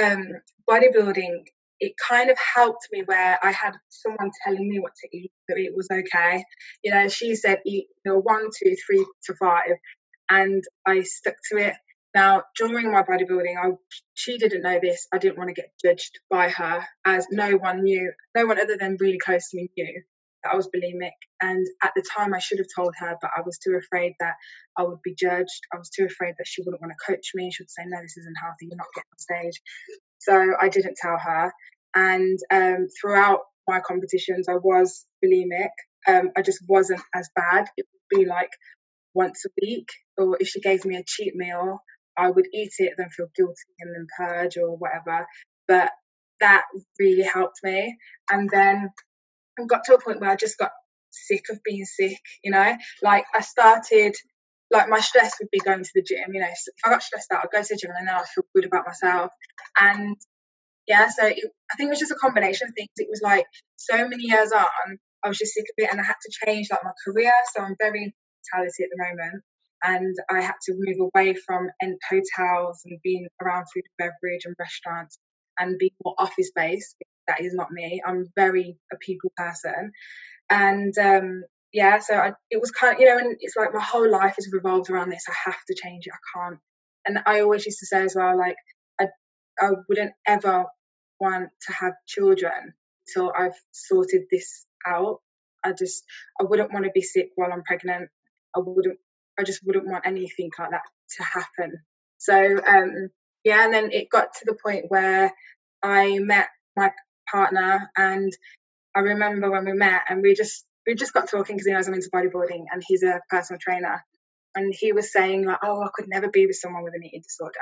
um, 0.00 0.28
bodybuilding 0.70 1.46
it 1.80 1.94
kind 1.98 2.30
of 2.30 2.38
helped 2.54 2.86
me 2.92 3.02
where 3.04 3.40
I 3.42 3.50
had 3.50 3.72
someone 3.88 4.30
telling 4.44 4.68
me 4.68 4.78
what 4.78 4.92
to 5.02 5.08
eat, 5.16 5.32
that 5.48 5.58
it 5.58 5.72
was 5.74 5.88
okay. 5.90 6.44
You 6.84 6.92
know, 6.92 7.08
she 7.08 7.34
said 7.34 7.58
eat 7.66 7.88
you 8.04 8.12
know 8.12 8.20
one, 8.20 8.50
two, 8.56 8.76
three 8.86 9.04
to 9.24 9.34
five, 9.34 9.72
and 10.30 10.62
I 10.86 11.02
stuck 11.02 11.34
to 11.50 11.58
it. 11.58 11.74
Now, 12.14 12.44
during 12.56 12.92
my 12.92 13.02
bodybuilding, 13.02 13.56
I 13.60 13.70
she 14.14 14.38
didn't 14.38 14.62
know 14.62 14.78
this. 14.80 15.08
I 15.12 15.18
didn't 15.18 15.38
want 15.38 15.48
to 15.48 15.60
get 15.60 15.72
judged 15.84 16.20
by 16.30 16.50
her, 16.50 16.86
as 17.04 17.26
no 17.32 17.56
one 17.56 17.82
knew, 17.82 18.12
no 18.36 18.46
one 18.46 18.60
other 18.60 18.76
than 18.78 18.96
really 19.00 19.18
close 19.18 19.50
to 19.50 19.56
me 19.56 19.68
knew 19.76 20.02
that 20.42 20.52
I 20.52 20.56
was 20.56 20.68
bulimic. 20.68 21.12
And 21.40 21.66
at 21.82 21.92
the 21.94 22.02
time, 22.02 22.34
I 22.34 22.38
should 22.38 22.58
have 22.58 22.68
told 22.74 22.94
her, 22.98 23.16
but 23.20 23.30
I 23.36 23.42
was 23.42 23.58
too 23.58 23.74
afraid 23.76 24.14
that 24.20 24.34
I 24.76 24.82
would 24.82 25.02
be 25.02 25.14
judged. 25.14 25.60
I 25.72 25.78
was 25.78 25.90
too 25.90 26.04
afraid 26.04 26.34
that 26.38 26.46
she 26.46 26.62
wouldn't 26.62 26.80
want 26.80 26.92
to 26.92 27.12
coach 27.12 27.30
me. 27.34 27.50
She 27.50 27.62
would 27.62 27.70
say, 27.70 27.82
"No, 27.86 28.00
this 28.00 28.16
isn't 28.16 28.36
healthy. 28.40 28.66
You're 28.66 28.76
not 28.76 28.94
getting 28.94 29.10
on 29.12 29.18
stage." 29.18 29.62
So 30.18 30.54
I 30.60 30.68
didn't 30.68 30.96
tell 30.96 31.18
her. 31.18 31.52
And 31.94 32.38
um, 32.50 32.88
throughout 33.00 33.40
my 33.68 33.80
competitions, 33.80 34.48
I 34.48 34.54
was 34.54 35.04
bulimic. 35.24 35.70
Um, 36.06 36.30
I 36.36 36.42
just 36.42 36.60
wasn't 36.68 37.02
as 37.14 37.28
bad. 37.34 37.66
It 37.76 37.86
would 37.92 38.18
be 38.18 38.26
like 38.26 38.50
once 39.14 39.44
a 39.44 39.50
week, 39.60 39.88
or 40.16 40.36
if 40.40 40.48
she 40.48 40.60
gave 40.60 40.84
me 40.84 40.96
a 40.96 41.04
cheat 41.06 41.34
meal, 41.34 41.82
I 42.16 42.30
would 42.30 42.46
eat 42.52 42.72
it, 42.78 42.94
then 42.96 43.08
feel 43.10 43.28
guilty 43.36 43.54
and 43.80 43.94
then 43.94 44.06
purge 44.16 44.56
or 44.56 44.76
whatever. 44.76 45.26
But 45.68 45.92
that 46.40 46.64
really 46.98 47.22
helped 47.22 47.60
me. 47.62 47.96
And 48.30 48.50
then 48.50 48.90
I 49.58 49.64
got 49.66 49.84
to 49.84 49.94
a 49.94 50.00
point 50.00 50.20
where 50.20 50.30
I 50.30 50.36
just 50.36 50.58
got 50.58 50.70
sick 51.10 51.44
of 51.50 51.62
being 51.64 51.84
sick, 51.84 52.18
you 52.42 52.50
know? 52.50 52.76
Like 53.02 53.24
I 53.34 53.40
started 53.40 54.14
like 54.70 54.88
my 54.88 55.00
stress 55.00 55.34
would 55.40 55.50
be 55.50 55.60
going 55.60 55.82
to 55.84 55.90
the 55.94 56.02
gym, 56.02 56.32
you 56.32 56.40
know. 56.40 56.48
So 56.54 56.72
if 56.76 56.80
I 56.84 56.90
got 56.90 57.02
stressed 57.02 57.30
out, 57.32 57.44
I'd 57.44 57.50
go 57.52 57.62
to 57.62 57.68
the 57.68 57.76
gym 57.76 57.90
and 57.96 58.08
then 58.08 58.14
I 58.14 58.22
feel 58.34 58.44
good 58.54 58.64
about 58.64 58.86
myself. 58.86 59.30
And 59.80 60.16
yeah, 60.88 61.08
so 61.08 61.26
it, 61.26 61.44
I 61.70 61.76
think 61.76 61.88
it 61.88 61.90
was 61.90 62.00
just 62.00 62.12
a 62.12 62.16
combination 62.16 62.68
of 62.68 62.74
things. 62.74 62.88
It 62.96 63.08
was 63.10 63.20
like 63.22 63.46
so 63.76 64.08
many 64.08 64.24
years 64.24 64.52
on, 64.52 64.98
I 65.24 65.28
was 65.28 65.38
just 65.38 65.54
sick 65.54 65.64
of 65.64 65.84
it 65.84 65.90
and 65.92 66.00
I 66.00 66.04
had 66.04 66.16
to 66.22 66.32
change 66.46 66.68
like 66.70 66.84
my 66.84 66.92
career. 67.04 67.32
So 67.54 67.62
I'm 67.62 67.76
very 67.78 68.04
into 68.04 68.14
hospitality 68.52 68.84
at 68.84 68.90
the 68.90 69.04
moment. 69.04 69.44
And 69.84 70.16
I 70.30 70.40
had 70.40 70.54
to 70.64 70.74
move 70.76 71.10
away 71.12 71.34
from 71.34 71.68
hotels 72.08 72.82
and 72.84 72.98
being 73.02 73.26
around 73.42 73.66
food 73.74 73.82
and 73.98 74.10
beverage 74.10 74.44
and 74.44 74.54
restaurants 74.58 75.18
and 75.58 75.78
be 75.78 75.92
more 76.04 76.14
office 76.18 76.50
based. 76.54 76.96
That 77.28 77.40
is 77.40 77.54
not 77.54 77.70
me. 77.70 78.02
I'm 78.04 78.26
very 78.36 78.76
a 78.92 78.96
people 78.96 79.32
person. 79.36 79.92
And 80.50 80.96
um, 80.98 81.44
yeah, 81.72 81.98
so 82.00 82.14
I, 82.14 82.32
it 82.50 82.60
was 82.60 82.70
kind 82.70 82.94
of, 82.94 83.00
you 83.00 83.06
know, 83.06 83.18
and 83.18 83.36
it's 83.40 83.56
like 83.56 83.72
my 83.72 83.80
whole 83.80 84.10
life 84.10 84.34
is 84.38 84.50
revolved 84.52 84.90
around 84.90 85.10
this. 85.10 85.24
I 85.28 85.34
have 85.50 85.64
to 85.68 85.74
change 85.74 86.06
it. 86.06 86.12
I 86.12 86.38
can't. 86.38 86.58
And 87.06 87.18
I 87.26 87.40
always 87.40 87.64
used 87.64 87.78
to 87.80 87.86
say 87.86 88.02
as 88.02 88.14
well, 88.14 88.36
like, 88.36 88.56
I, 89.00 89.06
I 89.60 89.70
wouldn't 89.88 90.12
ever 90.26 90.66
want 91.18 91.48
to 91.66 91.72
have 91.72 91.94
children 92.06 92.74
until 93.08 93.32
I've 93.36 93.58
sorted 93.72 94.22
this 94.30 94.66
out. 94.86 95.20
I 95.64 95.72
just, 95.72 96.04
I 96.40 96.44
wouldn't 96.44 96.72
want 96.72 96.84
to 96.84 96.90
be 96.92 97.02
sick 97.02 97.30
while 97.36 97.52
I'm 97.52 97.62
pregnant. 97.62 98.08
I 98.54 98.60
wouldn't, 98.60 98.98
I 99.38 99.44
just 99.44 99.60
wouldn't 99.64 99.86
want 99.86 100.06
anything 100.06 100.50
like 100.58 100.70
that 100.70 100.82
to 101.16 101.22
happen. 101.22 101.78
So, 102.18 102.60
um, 102.66 103.08
yeah, 103.44 103.64
and 103.64 103.72
then 103.72 103.90
it 103.92 104.10
got 104.10 104.34
to 104.34 104.44
the 104.44 104.56
point 104.62 104.86
where 104.88 105.32
I 105.82 106.18
met 106.18 106.48
my 106.76 106.92
partner 107.30 107.90
and 107.96 108.32
I 108.94 109.00
remember 109.00 109.50
when 109.50 109.64
we 109.64 109.72
met 109.72 110.02
and 110.08 110.22
we 110.22 110.34
just 110.34 110.64
we 110.86 110.94
just 110.94 111.12
got 111.12 111.28
talking 111.28 111.56
because 111.56 111.66
he 111.66 111.72
knows 111.72 111.88
I'm 111.88 111.94
into 111.94 112.10
bodybuilding 112.10 112.64
and 112.72 112.82
he's 112.86 113.02
a 113.02 113.20
personal 113.30 113.60
trainer. 113.60 114.04
And 114.54 114.74
he 114.76 114.92
was 114.92 115.12
saying 115.12 115.46
like, 115.46 115.58
oh, 115.62 115.82
I 115.82 115.88
could 115.94 116.08
never 116.08 116.28
be 116.28 116.46
with 116.46 116.56
someone 116.56 116.82
with 116.82 116.94
an 116.94 117.04
eating 117.04 117.22
disorder. 117.22 117.54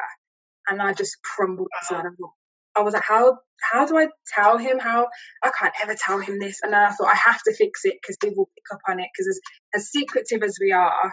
And 0.69 0.83
I 0.83 0.93
just 0.93 1.23
crumbled 1.23 1.69
inside. 1.81 2.07
I 2.77 2.83
was 2.83 2.95
like, 2.95 3.03
how 3.03 3.39
how 3.61 3.87
do 3.87 3.97
I 3.99 4.09
tell 4.35 4.59
him? 4.59 4.79
How 4.79 5.09
I 5.43 5.51
can't 5.51 5.75
ever 5.83 5.95
tell 5.95 6.19
him 6.19 6.39
this. 6.41 6.61
And 6.63 6.73
then 6.73 6.81
I 6.81 6.91
thought 6.91 7.13
I 7.13 7.17
have 7.17 7.43
to 7.43 7.55
fix 7.55 7.85
it 7.85 7.99
because 8.01 8.17
will 8.37 8.51
pick 8.55 8.65
up 8.73 8.81
on 8.89 9.01
it. 9.01 9.09
Because 9.15 9.29
as 9.29 9.41
as 9.75 9.91
secretive 9.91 10.43
as 10.43 10.59
we 10.61 10.73
are, 10.73 11.13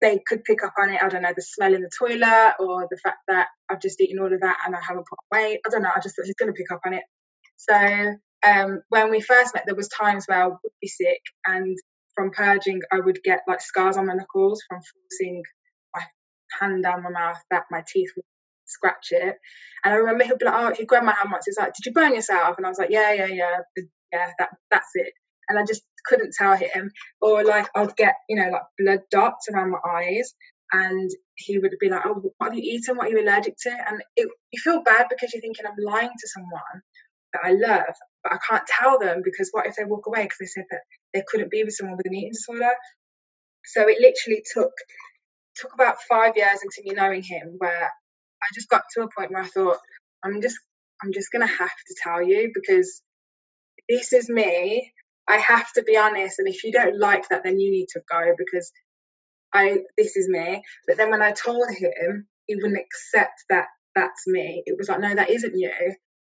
they 0.00 0.20
could 0.24 0.44
pick 0.44 0.62
up 0.62 0.74
on 0.80 0.90
it. 0.90 1.02
I 1.02 1.08
don't 1.08 1.22
know 1.22 1.32
the 1.34 1.42
smell 1.42 1.74
in 1.74 1.82
the 1.82 1.90
toilet 1.98 2.54
or 2.60 2.86
the 2.90 2.98
fact 2.98 3.18
that 3.28 3.48
I've 3.70 3.80
just 3.80 4.00
eaten 4.00 4.18
all 4.18 4.32
of 4.32 4.40
that 4.40 4.58
and 4.66 4.76
I 4.76 4.80
haven't 4.86 5.06
put 5.08 5.18
weight. 5.32 5.60
I 5.66 5.70
don't 5.70 5.82
know. 5.82 5.92
I 5.94 6.00
just 6.00 6.16
thought 6.16 6.26
he's 6.26 6.34
going 6.34 6.52
to 6.52 6.56
pick 6.56 6.70
up 6.70 6.80
on 6.84 6.94
it. 6.94 7.04
So 7.68 8.14
um, 8.46 8.82
when 8.88 9.10
we 9.10 9.20
first 9.20 9.54
met, 9.54 9.64
there 9.66 9.76
was 9.76 9.88
times 9.88 10.24
where 10.26 10.42
I 10.42 10.46
would 10.48 10.56
be 10.80 10.88
sick, 10.88 11.20
and 11.46 11.78
from 12.16 12.30
purging, 12.30 12.80
I 12.92 12.98
would 12.98 13.22
get 13.22 13.42
like 13.46 13.60
scars 13.60 13.96
on 13.96 14.06
my 14.06 14.14
knuckles 14.14 14.62
from 14.68 14.80
forcing 14.80 15.42
my 15.94 16.02
hand 16.60 16.82
down 16.82 17.04
my 17.04 17.10
mouth 17.10 17.38
that 17.50 17.64
my 17.70 17.84
teeth 17.86 18.10
would 18.16 18.24
scratch 18.66 19.08
it. 19.12 19.36
And 19.84 19.94
I 19.94 19.96
remember 19.96 20.24
he'd 20.24 20.38
be 20.38 20.44
like, 20.44 20.54
"Oh, 20.56 20.74
he 20.76 20.84
grabbed 20.84 21.06
my 21.06 21.12
hand 21.12 21.30
once. 21.30 21.46
He's 21.46 21.58
like, 21.58 21.72
did 21.74 21.86
you 21.86 21.92
burn 21.92 22.14
yourself?" 22.14 22.56
And 22.56 22.66
I 22.66 22.68
was 22.68 22.78
like, 22.78 22.90
"Yeah, 22.90 23.12
yeah, 23.12 23.26
yeah, 23.26 23.58
yeah. 24.12 24.30
That 24.40 24.50
that's 24.70 24.90
it." 24.94 25.12
And 25.48 25.58
I 25.58 25.64
just 25.64 25.82
couldn't 26.06 26.34
tell 26.36 26.56
him. 26.56 26.90
Or 27.20 27.44
like 27.44 27.68
I'd 27.76 27.94
get 27.96 28.16
you 28.28 28.36
know 28.36 28.50
like 28.50 28.62
blood 28.78 29.00
dots 29.12 29.48
around 29.48 29.70
my 29.70 29.78
eyes, 29.88 30.34
and 30.72 31.08
he 31.36 31.58
would 31.58 31.76
be 31.78 31.90
like, 31.90 32.02
"Oh, 32.06 32.32
what 32.38 32.48
have 32.48 32.58
you 32.58 32.62
eaten? 32.64 32.96
What 32.96 33.06
are 33.06 33.10
you 33.10 33.22
allergic 33.22 33.54
to?" 33.62 33.70
And 33.70 34.02
it, 34.16 34.28
you 34.50 34.60
feel 34.60 34.82
bad 34.82 35.06
because 35.08 35.32
you're 35.32 35.42
thinking 35.42 35.64
I'm 35.64 35.76
lying 35.78 36.10
to 36.10 36.28
someone 36.28 36.82
that 37.32 37.42
I 37.44 37.52
love, 37.52 37.94
but 38.22 38.32
I 38.32 38.38
can't 38.48 38.66
tell 38.66 38.98
them 38.98 39.22
because 39.24 39.48
what 39.52 39.66
if 39.66 39.76
they 39.76 39.84
walk 39.84 40.06
away 40.06 40.22
because 40.24 40.38
they 40.40 40.46
said 40.46 40.64
that 40.70 40.80
they 41.14 41.22
couldn't 41.26 41.50
be 41.50 41.64
with 41.64 41.74
someone 41.74 41.96
with 41.96 42.06
an 42.06 42.14
eating 42.14 42.32
disorder? 42.32 42.72
So 43.64 43.82
it 43.82 43.98
literally 44.00 44.42
took 44.52 44.72
took 45.56 45.74
about 45.74 45.96
five 46.08 46.36
years 46.36 46.60
into 46.62 46.82
me 46.88 46.94
knowing 46.94 47.22
him 47.22 47.56
where 47.58 47.84
I 48.42 48.46
just 48.54 48.68
got 48.68 48.82
to 48.94 49.02
a 49.02 49.08
point 49.16 49.30
where 49.30 49.42
I 49.42 49.46
thought, 49.46 49.78
I'm 50.24 50.40
just 50.40 50.58
I'm 51.02 51.12
just 51.12 51.30
gonna 51.32 51.46
have 51.46 51.58
to 51.58 51.96
tell 52.02 52.22
you 52.22 52.50
because 52.54 53.02
this 53.88 54.12
is 54.12 54.28
me. 54.28 54.92
I 55.28 55.36
have 55.38 55.72
to 55.74 55.82
be 55.82 55.96
honest, 55.96 56.38
and 56.38 56.48
if 56.48 56.64
you 56.64 56.72
don't 56.72 56.98
like 56.98 57.28
that, 57.28 57.44
then 57.44 57.60
you 57.60 57.70
need 57.70 57.86
to 57.92 58.00
go 58.10 58.34
because 58.36 58.72
I 59.52 59.78
this 59.96 60.16
is 60.16 60.28
me. 60.28 60.62
But 60.86 60.96
then 60.96 61.10
when 61.10 61.22
I 61.22 61.32
told 61.32 61.68
him, 61.70 62.26
he 62.46 62.56
wouldn't 62.56 62.78
accept 62.78 63.44
that 63.48 63.66
that's 63.94 64.26
me. 64.26 64.62
It 64.66 64.76
was 64.78 64.88
like, 64.88 65.00
no, 65.00 65.14
that 65.14 65.30
isn't 65.30 65.56
you 65.56 65.70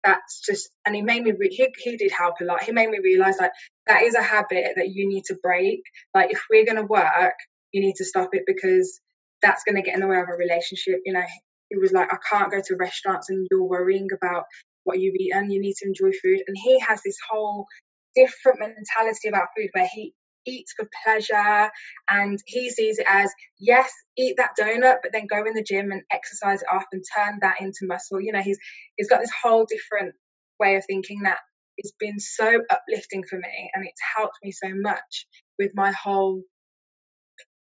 that's 0.05 0.41
just 0.41 0.71
and 0.87 0.95
he 0.95 1.03
made 1.03 1.23
me 1.23 1.33
re- 1.33 1.55
he, 1.55 1.69
he 1.79 1.97
did 1.97 2.13
help 2.13 2.37
a 2.41 2.45
lot. 2.45 2.63
He 2.63 2.73
made 2.73 2.89
me 2.89 2.99
realize 3.03 3.37
like 3.39 3.53
that 3.87 4.03
is 4.03 4.15
a 4.15 4.23
habit 4.23 4.73
that 4.77 4.89
you 4.91 5.09
need 5.09 5.25
to 5.27 5.37
break. 5.43 5.83
Like 6.15 6.33
if 6.33 6.43
we're 6.51 6.65
going 6.65 6.77
to 6.77 6.85
work 6.85 7.35
you 7.73 7.81
need 7.83 7.97
to 7.97 8.05
stop 8.05 8.31
it 8.33 8.43
because 8.47 9.01
that's 9.43 9.65
going 9.65 9.77
to 9.77 9.83
get 9.83 9.95
in 9.95 10.01
the 10.01 10.07
way 10.07 10.19
of 10.19 10.29
a 10.29 10.37
relationship. 10.37 11.01
You 11.05 11.15
know 11.15 11.25
he 11.69 11.77
was 11.79 11.93
like 11.93 12.13
i 12.13 12.19
can't 12.29 12.51
go 12.51 12.61
to 12.61 12.77
restaurants 12.77 13.31
and 13.31 13.47
you're 13.49 13.63
worrying 13.63 14.09
about 14.13 14.45
what 14.85 14.99
you've 14.99 15.15
eaten. 15.17 15.51
You 15.51 15.61
need 15.61 15.75
to 15.75 15.87
enjoy 15.87 16.11
food. 16.23 16.41
And 16.47 16.57
he 16.57 16.79
has 16.81 17.03
this 17.03 17.17
whole 17.31 17.67
different 18.15 18.61
mentality 18.61 19.29
about 19.29 19.49
food 19.57 19.71
where 19.73 19.89
he 19.93 20.15
eats 20.47 20.73
for 20.73 20.89
pleasure 21.05 21.71
and 22.09 22.39
he 22.47 22.71
sees 22.71 22.99
it 22.99 23.07
as 23.09 23.33
yes 23.59 23.91
eat 24.17 24.37
that 24.37 24.51
donut 24.59 24.97
but 25.03 25.13
then 25.13 25.27
go 25.27 25.45
in 25.45 25.55
the 25.55 25.63
gym 25.63 25.93
and 25.93 26.03
exercise 26.13 26.63
it 26.63 26.69
off 26.73 26.85
and 26.93 27.03
turn 27.17 27.39
that 27.43 27.61
into 27.61 27.81
muscle 27.83 28.21
you 28.21 28.33
know 28.33 28.43
he's 28.43 28.59
he's 28.97 29.09
got 29.09 29.21
this 29.21 29.33
whole 29.43 29.67
different 29.67 30.15
way 30.59 30.77
of 30.77 30.85
thinking 30.87 31.21
that 31.23 31.39
it's 31.77 31.93
been 31.99 32.19
so 32.19 32.61
uplifting 32.71 33.23
for 33.29 33.37
me 33.37 33.71
and 33.75 33.85
it's 33.87 34.01
helped 34.17 34.37
me 34.43 34.51
so 34.53 34.71
much 34.75 35.27
with 35.59 35.73
my 35.75 35.93
whole 35.93 36.43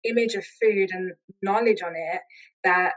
image 0.03 0.35
of 0.35 0.45
food 0.61 0.89
and 0.91 1.13
knowledge 1.41 1.81
on 1.83 1.93
it 1.95 2.21
that 2.63 2.93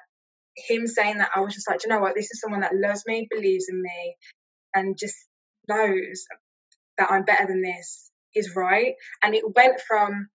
him 0.56 0.86
saying 0.86 1.18
that, 1.18 1.30
I 1.34 1.40
was 1.40 1.54
just 1.54 1.68
like, 1.68 1.84
you 1.84 1.90
know 1.90 2.00
what? 2.00 2.14
This 2.14 2.30
is 2.30 2.40
someone 2.40 2.60
that 2.60 2.74
loves 2.74 3.04
me, 3.06 3.28
believes 3.30 3.66
in 3.68 3.80
me, 3.82 4.16
and 4.74 4.96
just 4.98 5.16
knows 5.68 6.24
that 6.98 7.10
I'm 7.10 7.24
better 7.24 7.46
than 7.46 7.62
this 7.62 8.05
is 8.36 8.54
right. 8.54 8.94
And 9.22 9.34
it 9.34 9.44
went 9.56 9.80
from 9.80 10.28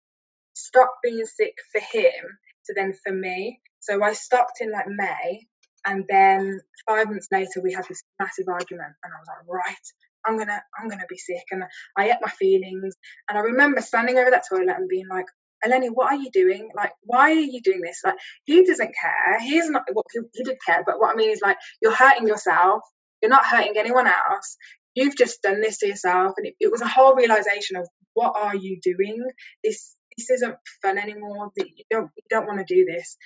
stop 0.55 0.95
being 1.03 1.25
sick 1.25 1.55
for 1.73 1.81
him 1.81 2.39
to 2.67 2.75
then 2.75 2.95
for 3.05 3.13
me. 3.13 3.61
So 3.81 4.03
I 4.03 4.13
stopped 4.13 4.61
in 4.61 4.73
like 4.73 4.87
May, 4.89 5.47
and 5.87 6.05
then 6.09 6.61
five 6.89 7.09
months 7.09 7.29
later 7.33 7.61
we 7.63 7.73
had 7.73 7.87
this 7.89 8.03
massive 8.21 8.49
argument, 8.49 8.93
and 9.03 9.13
I 9.13 9.19
was 9.19 9.29
like, 9.29 9.49
right, 9.49 9.87
I'm 10.27 10.39
gonna 10.39 10.61
I'm 10.79 10.89
gonna 10.89 11.07
be 11.09 11.17
sick, 11.17 11.45
and 11.51 11.65
I 11.97 12.11
ate 12.11 12.17
my 12.21 12.31
feelings, 12.31 12.95
and 13.29 13.39
I 13.39 13.43
remember 13.43 13.81
standing 13.81 14.19
over 14.19 14.31
that 14.31 14.45
toilet 14.49 14.77
and 14.77 14.89
being 14.89 15.09
like, 15.09 15.27
Eleni, 15.65 15.89
what 15.93 16.13
are 16.13 16.17
you 16.17 16.31
doing? 16.33 16.69
Like, 16.75 16.93
why 17.03 17.31
are 17.31 17.35
you 17.35 17.61
doing 17.63 17.81
this? 17.83 18.01
Like, 18.05 18.17
he 18.45 18.65
doesn't 18.65 18.95
care. 19.01 19.41
He's 19.41 19.71
not. 19.71 19.85
Well, 19.93 20.05
he, 20.13 20.21
he 20.35 20.45
did 20.45 20.57
care, 20.65 20.83
but 20.87 20.99
what 20.99 21.13
I 21.13 21.17
mean 21.17 21.31
is 21.31 21.41
like, 21.43 21.57
you're 21.81 21.95
hurting 21.95 22.29
yourself. 22.29 22.83
You're 23.23 23.31
not 23.31 23.47
hurting 23.47 23.75
anyone 23.77 24.07
else. 24.07 24.57
You've 24.95 25.17
just 25.17 25.43
done 25.43 25.61
this 25.61 25.79
to 25.79 25.87
yourself, 25.89 26.35
and 26.37 26.47
it, 26.47 26.55
it 26.61 26.71
was 26.71 26.81
a 26.81 26.89
whole 26.89 27.15
realization 27.15 27.77
of 27.77 27.89
what 28.15 28.35
are 28.37 28.57
you 28.57 28.79
doing? 28.83 29.25
This 29.63 29.95
this 30.17 30.31
isn't 30.31 30.57
fun 30.83 30.99
anymore. 30.99 31.51
You 31.57 31.85
don't 31.91 32.11
you 32.17 32.23
don't 32.31 32.47
want 32.47 32.67
to 32.67 32.75
do 32.75 32.85
this. 32.85 33.17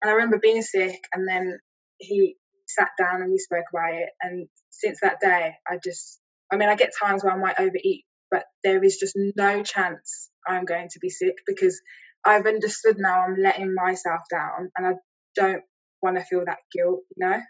And 0.00 0.10
I 0.10 0.14
remember 0.14 0.38
being 0.38 0.62
sick, 0.62 1.00
and 1.12 1.28
then 1.28 1.58
he 1.98 2.36
sat 2.68 2.90
down 2.98 3.22
and 3.22 3.30
we 3.30 3.38
spoke 3.38 3.64
about 3.72 3.94
it. 3.94 4.10
And 4.20 4.48
since 4.70 5.00
that 5.02 5.20
day, 5.20 5.54
I 5.66 5.78
just, 5.82 6.20
I 6.52 6.56
mean, 6.56 6.68
I 6.68 6.76
get 6.76 6.92
times 6.98 7.24
where 7.24 7.32
I 7.32 7.38
might 7.38 7.58
overeat, 7.58 8.04
but 8.30 8.44
there 8.62 8.82
is 8.82 8.98
just 8.98 9.16
no 9.16 9.62
chance 9.62 10.30
I'm 10.46 10.64
going 10.64 10.88
to 10.90 10.98
be 11.00 11.10
sick 11.10 11.34
because 11.46 11.80
I've 12.24 12.46
understood 12.46 12.96
now 12.98 13.20
I'm 13.20 13.36
letting 13.36 13.74
myself 13.74 14.20
down 14.30 14.70
and 14.76 14.86
I 14.86 14.92
don't 15.34 15.62
want 16.02 16.16
to 16.16 16.24
feel 16.24 16.44
that 16.44 16.58
guilt, 16.72 17.00
you 17.16 17.26
know? 17.26 17.40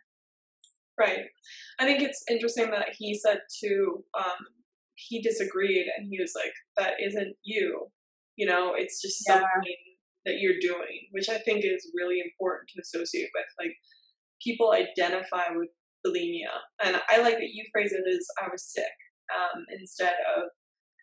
Right. 0.99 1.27
I 1.79 1.85
think 1.85 2.03
it's 2.03 2.25
interesting 2.29 2.71
that 2.71 2.89
he 2.97 3.15
said 3.15 3.41
to, 3.63 4.05
um, 4.19 4.39
he 4.95 5.23
disagreed 5.23 5.87
and 5.97 6.09
he 6.11 6.19
was 6.21 6.33
like, 6.35 6.53
that 6.77 6.95
isn't 7.01 7.37
you. 7.45 7.87
You 8.37 8.47
know, 8.47 8.73
it's 8.75 9.01
just 9.01 9.23
yeah. 9.27 9.35
something 9.35 9.77
that 10.27 10.39
you're 10.39 10.59
doing, 10.61 11.09
which 11.13 11.29
I 11.29 11.39
think 11.39 11.65
is 11.65 11.91
really 11.95 12.21
important 12.21 12.71
to 12.75 12.81
associate 12.81 13.31
with. 13.35 13.47
Like, 13.59 13.77
people 14.43 14.73
identify 14.73 15.55
with 15.55 15.69
bulimia. 16.07 16.55
And 16.83 17.01
I 17.09 17.19
like 17.19 17.35
that 17.35 17.55
you 17.55 17.65
phrase 17.73 17.93
it 17.93 18.05
as 18.09 18.27
I 18.43 18.49
was 18.51 18.65
sick 18.65 18.85
um, 19.35 19.65
instead 19.79 20.15
of 20.37 20.51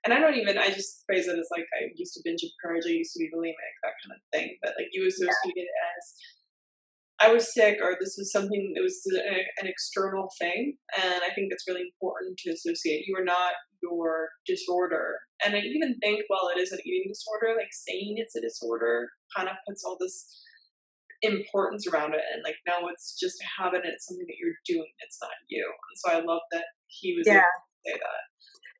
and 0.06 0.14
I 0.14 0.22
don't 0.22 0.38
even, 0.38 0.58
I 0.62 0.70
just 0.70 1.02
phrase 1.10 1.26
it 1.28 1.34
as 1.34 1.50
like 1.50 1.66
I 1.74 1.90
used 1.98 2.14
to 2.14 2.22
binge 2.24 2.46
and 2.46 2.54
purge, 2.62 2.86
I 2.86 2.94
used 2.94 3.12
to 3.14 3.20
be 3.20 3.34
bulimic, 3.34 3.74
that 3.82 3.98
kind 4.06 4.14
of 4.14 4.22
thing. 4.30 4.54
But 4.62 4.78
like 4.78 4.94
you 4.94 5.02
associate 5.02 5.58
it 5.58 5.66
as 5.66 6.04
I 7.20 7.32
was 7.32 7.54
sick 7.54 7.78
or 7.82 7.96
this 8.00 8.16
was 8.18 8.32
something 8.32 8.74
that 8.76 8.84
was 8.84 9.02
an 9.08 9.68
external 9.68 10.30
thing. 10.40 10.76
And 11.02 11.22
I 11.24 11.34
think 11.34 11.48
it's 11.52 11.68
really 11.68 11.88
important 11.88 12.38
to 12.40 12.52
associate. 12.52 13.06
You 13.08 13.16
are 13.18 13.24
not 13.24 13.54
your 13.82 14.30
disorder. 14.46 15.20
And 15.46 15.56
I 15.56 15.60
even 15.60 15.98
think 16.02 16.26
while 16.28 16.50
it 16.56 16.60
is 16.60 16.72
an 16.72 16.80
eating 16.86 17.08
disorder, 17.08 17.56
like 17.56 17.72
saying 17.72 18.16
it's 18.18 18.36
a 18.36 18.42
disorder 18.42 19.10
kind 19.36 19.48
of 19.48 19.56
puts 19.68 19.84
all 19.86 19.98
this 20.00 20.42
importance 21.22 21.88
around 21.88 22.14
it 22.14 22.22
and 22.34 22.44
like 22.44 22.58
now 22.68 22.86
it's 22.92 23.18
just 23.18 23.42
a 23.42 23.62
habit 23.62 23.82
and 23.84 23.94
it's 23.94 24.06
something 24.06 24.28
that 24.28 24.36
you're 24.38 24.54
doing 24.68 24.86
it's 25.00 25.18
not 25.22 25.32
you 25.48 25.64
and 25.64 25.98
so 25.98 26.12
i 26.12 26.22
love 26.22 26.42
that 26.52 26.66
he 26.88 27.16
was 27.18 27.26
yeah. 27.26 27.40
able 27.40 27.42
to 27.42 27.90
say 27.90 27.94
that 27.94 28.26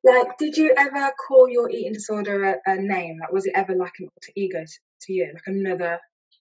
like, 0.06 0.38
did 0.38 0.56
you 0.56 0.72
ever 0.76 1.10
call 1.26 1.48
your 1.48 1.68
eating 1.68 1.92
disorder 1.92 2.44
a, 2.44 2.70
a 2.70 2.76
name? 2.76 3.18
Like, 3.20 3.32
was 3.32 3.46
it 3.46 3.52
ever 3.56 3.74
like 3.74 3.94
an 3.98 4.06
alter 4.06 4.32
ego 4.36 4.64
to 5.02 5.12
you, 5.12 5.30
like 5.32 5.42
another? 5.46 5.98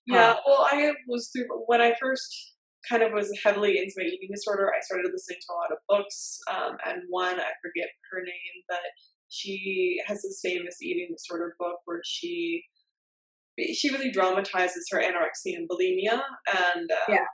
Yeah, 0.07 0.35
well, 0.45 0.67
I 0.71 0.93
was 1.07 1.29
through 1.33 1.47
when 1.65 1.81
I 1.81 1.95
first 1.99 2.55
kind 2.89 3.01
of 3.01 3.11
was 3.13 3.31
heavily 3.43 3.77
into 3.77 3.93
my 3.97 4.05
eating 4.05 4.29
disorder. 4.31 4.69
I 4.69 4.81
started 4.81 5.09
listening 5.11 5.39
to 5.41 5.53
a 5.53 5.57
lot 5.57 5.71
of 5.71 5.79
books, 5.89 6.39
um, 6.51 6.77
and 6.85 7.01
one 7.09 7.39
I 7.39 7.51
forget 7.61 7.89
her 8.11 8.21
name, 8.21 8.55
but 8.67 8.85
she 9.29 9.97
has 10.05 10.21
this 10.21 10.39
famous 10.43 10.81
eating 10.81 11.09
disorder 11.11 11.55
book 11.59 11.79
where 11.85 12.01
she 12.05 12.63
she 13.73 13.89
really 13.89 14.11
dramatizes 14.11 14.85
her 14.91 14.99
anorexia 14.99 15.55
and 15.55 15.69
bulimia, 15.69 16.21
and 16.51 16.89
uh, 16.91 17.09
yeah. 17.09 17.25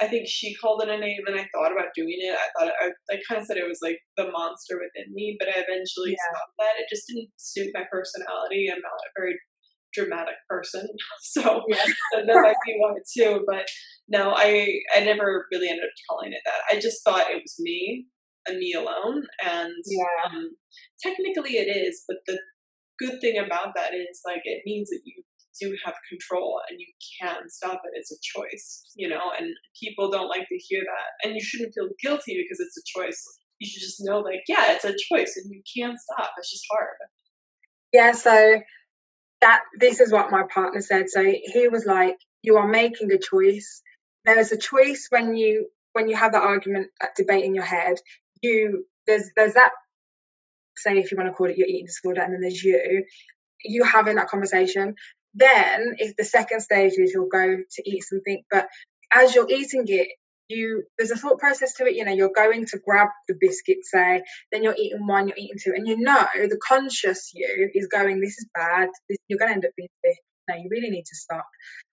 I 0.00 0.06
think 0.06 0.28
she 0.28 0.54
called 0.54 0.82
it 0.82 0.88
a 0.88 0.96
name, 0.96 1.26
and 1.26 1.36
I 1.36 1.44
thought 1.52 1.72
about 1.72 1.92
doing 1.94 2.16
it. 2.16 2.32
I 2.32 2.48
thought 2.54 2.72
I, 2.80 2.90
I 3.12 3.18
kind 3.28 3.40
of 3.40 3.46
said 3.46 3.58
it 3.58 3.68
was 3.68 3.80
like 3.82 3.98
the 4.16 4.30
monster 4.30 4.78
within 4.78 5.12
me, 5.12 5.36
but 5.38 5.48
I 5.48 5.60
eventually 5.60 6.16
yeah. 6.16 6.24
stopped 6.30 6.56
that. 6.58 6.80
It 6.80 6.86
just 6.88 7.06
didn't 7.08 7.28
suit 7.36 7.74
my 7.74 7.84
personality. 7.90 8.70
I'm 8.70 8.80
not 8.80 9.04
a 9.04 9.10
very 9.18 9.36
dramatic 9.94 10.34
person, 10.48 10.86
so 11.20 11.62
yeah. 11.68 11.84
that 12.14 12.26
might 12.26 12.56
be 12.66 12.76
why 12.78 12.94
too. 13.16 13.44
But 13.46 13.66
no, 14.08 14.32
I 14.36 14.66
I 14.94 15.00
never 15.00 15.46
really 15.52 15.68
ended 15.68 15.84
up 15.84 15.90
calling 16.08 16.32
it 16.32 16.42
that. 16.44 16.76
I 16.76 16.80
just 16.80 17.04
thought 17.04 17.30
it 17.30 17.42
was 17.42 17.56
me 17.58 18.06
and 18.46 18.58
me 18.58 18.72
alone, 18.72 19.22
and 19.44 19.72
yeah. 19.86 20.30
um, 20.30 20.50
technically 21.02 21.56
it 21.56 21.68
is. 21.68 22.04
But 22.08 22.18
the 22.26 22.38
good 22.98 23.20
thing 23.20 23.38
about 23.38 23.72
that 23.76 23.94
is 23.94 24.20
like 24.26 24.42
it 24.44 24.62
means 24.66 24.90
that 24.90 25.00
you 25.04 25.22
do 25.60 25.76
have 25.84 25.94
control 26.08 26.60
and 26.68 26.78
you 26.80 26.86
can 27.20 27.48
stop 27.48 27.80
it. 27.84 27.92
It's 27.94 28.12
a 28.12 28.16
choice, 28.22 28.84
you 28.96 29.08
know, 29.08 29.32
and 29.38 29.48
people 29.80 30.10
don't 30.10 30.28
like 30.28 30.46
to 30.48 30.58
hear 30.68 30.80
that. 30.80 31.26
And 31.26 31.34
you 31.34 31.42
shouldn't 31.42 31.74
feel 31.74 31.88
guilty 32.02 32.42
because 32.42 32.60
it's 32.60 32.78
a 32.78 32.98
choice. 32.98 33.22
You 33.58 33.68
should 33.68 33.82
just 33.82 34.00
know, 34.00 34.20
like, 34.20 34.40
yeah, 34.48 34.72
it's 34.72 34.84
a 34.84 34.94
choice 35.12 35.36
and 35.36 35.52
you 35.52 35.62
can 35.76 35.96
stop. 35.98 36.30
It's 36.38 36.50
just 36.50 36.64
hard. 36.70 36.96
Yeah, 37.92 38.12
so 38.12 38.60
that 39.40 39.62
this 39.78 40.00
is 40.00 40.12
what 40.12 40.30
my 40.30 40.44
partner 40.52 40.80
said. 40.80 41.08
So 41.10 41.22
he 41.22 41.68
was 41.68 41.86
like, 41.86 42.16
You 42.42 42.56
are 42.56 42.68
making 42.68 43.12
a 43.12 43.18
choice. 43.18 43.82
There's 44.24 44.52
a 44.52 44.58
choice 44.58 45.06
when 45.10 45.34
you 45.34 45.68
when 45.92 46.08
you 46.08 46.16
have 46.16 46.32
that 46.32 46.42
argument, 46.42 46.88
that 47.00 47.16
debate 47.16 47.44
in 47.44 47.54
your 47.54 47.64
head, 47.64 47.96
you 48.42 48.86
there's 49.06 49.30
there's 49.36 49.54
that 49.54 49.70
say 50.76 50.98
if 50.98 51.10
you 51.10 51.16
want 51.16 51.28
to 51.28 51.34
call 51.34 51.48
it 51.48 51.58
your 51.58 51.68
eating 51.68 51.86
disorder, 51.86 52.22
and 52.22 52.32
then 52.32 52.40
there's 52.40 52.62
you, 52.62 53.04
you 53.64 53.84
having 53.84 54.16
that 54.16 54.28
conversation. 54.28 54.94
Then, 55.34 55.94
if 55.98 56.16
the 56.16 56.24
second 56.24 56.60
stage 56.60 56.94
is 56.96 57.12
you'll 57.12 57.28
go 57.28 57.56
to 57.58 57.90
eat 57.90 58.02
something, 58.02 58.42
but 58.50 58.68
as 59.14 59.34
you're 59.34 59.48
eating 59.48 59.84
it, 59.86 60.08
you 60.50 60.84
there's 60.98 61.10
a 61.10 61.16
thought 61.16 61.38
process 61.38 61.74
to 61.74 61.86
it. 61.86 61.94
You 61.94 62.04
know, 62.04 62.12
you're 62.12 62.32
going 62.34 62.66
to 62.66 62.78
grab 62.84 63.08
the 63.28 63.34
biscuit, 63.40 63.78
say, 63.82 64.22
then 64.52 64.62
you're 64.62 64.76
eating 64.76 65.06
one, 65.06 65.28
you're 65.28 65.36
eating 65.36 65.58
two, 65.62 65.72
and 65.74 65.86
you 65.86 65.96
know 65.98 66.26
the 66.34 66.60
conscious 66.66 67.30
you 67.34 67.70
is 67.74 67.86
going, 67.86 68.20
"This 68.20 68.38
is 68.38 68.48
bad. 68.54 68.88
This, 69.08 69.18
you're 69.28 69.38
going 69.38 69.50
to 69.50 69.54
end 69.54 69.64
up 69.64 69.72
being 69.76 69.88
sick. 70.04 70.18
No, 70.48 70.56
you 70.56 70.68
really 70.70 70.90
need 70.90 71.06
to 71.06 71.16
stop." 71.16 71.46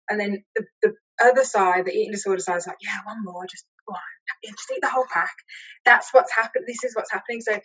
And 0.09 0.21
then 0.21 0.45
the, 0.55 0.64
the 0.83 0.95
other 1.23 1.45
side, 1.45 1.87
the 1.87 1.93
eating 1.93 2.12
disorder 2.12 2.40
side, 2.40 2.59
is 2.59 2.67
like, 2.67 2.79
"Yeah, 2.83 2.99
one 3.05 3.25
more, 3.25 3.45
just 3.51 3.64
go 3.87 3.95
on, 3.95 4.01
just 4.45 4.71
eat 4.73 4.81
the 4.83 4.88
whole 4.88 5.07
pack." 5.12 5.35
That's 5.85 6.12
what's 6.12 6.35
happened. 6.35 6.64
This 6.67 6.85
is 6.85 6.95
what's 6.95 7.12
happening. 7.12 7.40
So 7.40 7.59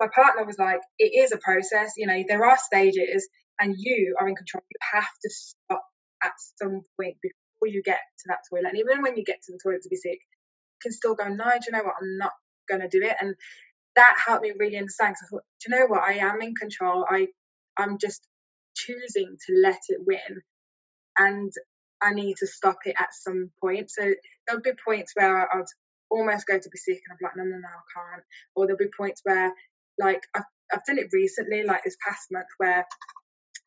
my 0.00 0.08
partner 0.14 0.44
was 0.44 0.58
like, 0.58 0.80
"It 0.98 1.12
is 1.14 1.32
a 1.32 1.38
process. 1.38 1.92
You 1.96 2.06
know, 2.06 2.22
there 2.28 2.44
are 2.44 2.58
stages." 2.58 3.28
and 3.58 3.74
you 3.78 4.16
are 4.20 4.28
in 4.28 4.36
control. 4.36 4.62
You 4.68 4.78
have 4.92 5.08
to 5.22 5.30
stop 5.30 5.82
at 6.22 6.32
some 6.60 6.82
point 6.96 7.16
before 7.22 7.68
you 7.68 7.82
get 7.82 8.00
to 8.18 8.24
that 8.28 8.38
toilet. 8.50 8.68
And 8.70 8.78
even 8.78 9.02
when 9.02 9.16
you 9.16 9.24
get 9.24 9.40
to 9.46 9.52
the 9.52 9.58
toilet 9.62 9.82
to 9.82 9.88
be 9.88 9.96
sick, 9.96 10.18
can 10.82 10.92
still 10.92 11.14
go, 11.14 11.28
no, 11.28 11.44
do 11.44 11.60
you 11.66 11.72
know 11.72 11.84
what? 11.84 11.94
I'm 12.00 12.18
not 12.18 12.32
going 12.68 12.80
to 12.80 12.88
do 12.88 13.02
it. 13.02 13.16
And 13.20 13.34
that 13.96 14.16
helped 14.24 14.42
me 14.42 14.52
really 14.58 14.76
understand. 14.76 15.14
Because 15.14 15.26
I 15.26 15.30
thought, 15.30 15.44
do 15.60 15.70
you 15.70 15.78
know 15.78 15.86
what? 15.86 16.02
I 16.02 16.14
am 16.14 16.40
in 16.42 16.54
control. 16.54 17.04
I, 17.08 17.28
I'm 17.76 17.98
just 17.98 18.26
choosing 18.74 19.36
to 19.46 19.54
let 19.62 19.80
it 19.88 20.00
win. 20.06 20.42
And 21.18 21.52
I 22.02 22.12
need 22.12 22.36
to 22.38 22.46
stop 22.46 22.78
it 22.84 22.94
at 22.98 23.14
some 23.14 23.50
point. 23.60 23.90
So 23.90 24.12
there'll 24.46 24.62
be 24.62 24.72
points 24.84 25.12
where 25.14 25.48
I'd 25.52 25.64
almost 26.10 26.46
go 26.46 26.58
to 26.58 26.68
be 26.68 26.78
sick 26.78 27.00
and 27.08 27.12
I'm 27.12 27.18
like, 27.22 27.36
no, 27.36 27.44
no, 27.44 27.58
no, 27.58 27.68
I 27.68 28.12
can't. 28.12 28.24
Or 28.54 28.66
there'll 28.66 28.78
be 28.78 28.90
points 28.96 29.22
where, 29.24 29.52
like, 29.98 30.22
I've, 30.34 30.44
I've 30.72 30.84
done 30.84 30.98
it 30.98 31.08
recently, 31.12 31.64
like 31.64 31.84
this 31.84 31.96
past 32.06 32.28
month, 32.30 32.46
where 32.58 32.86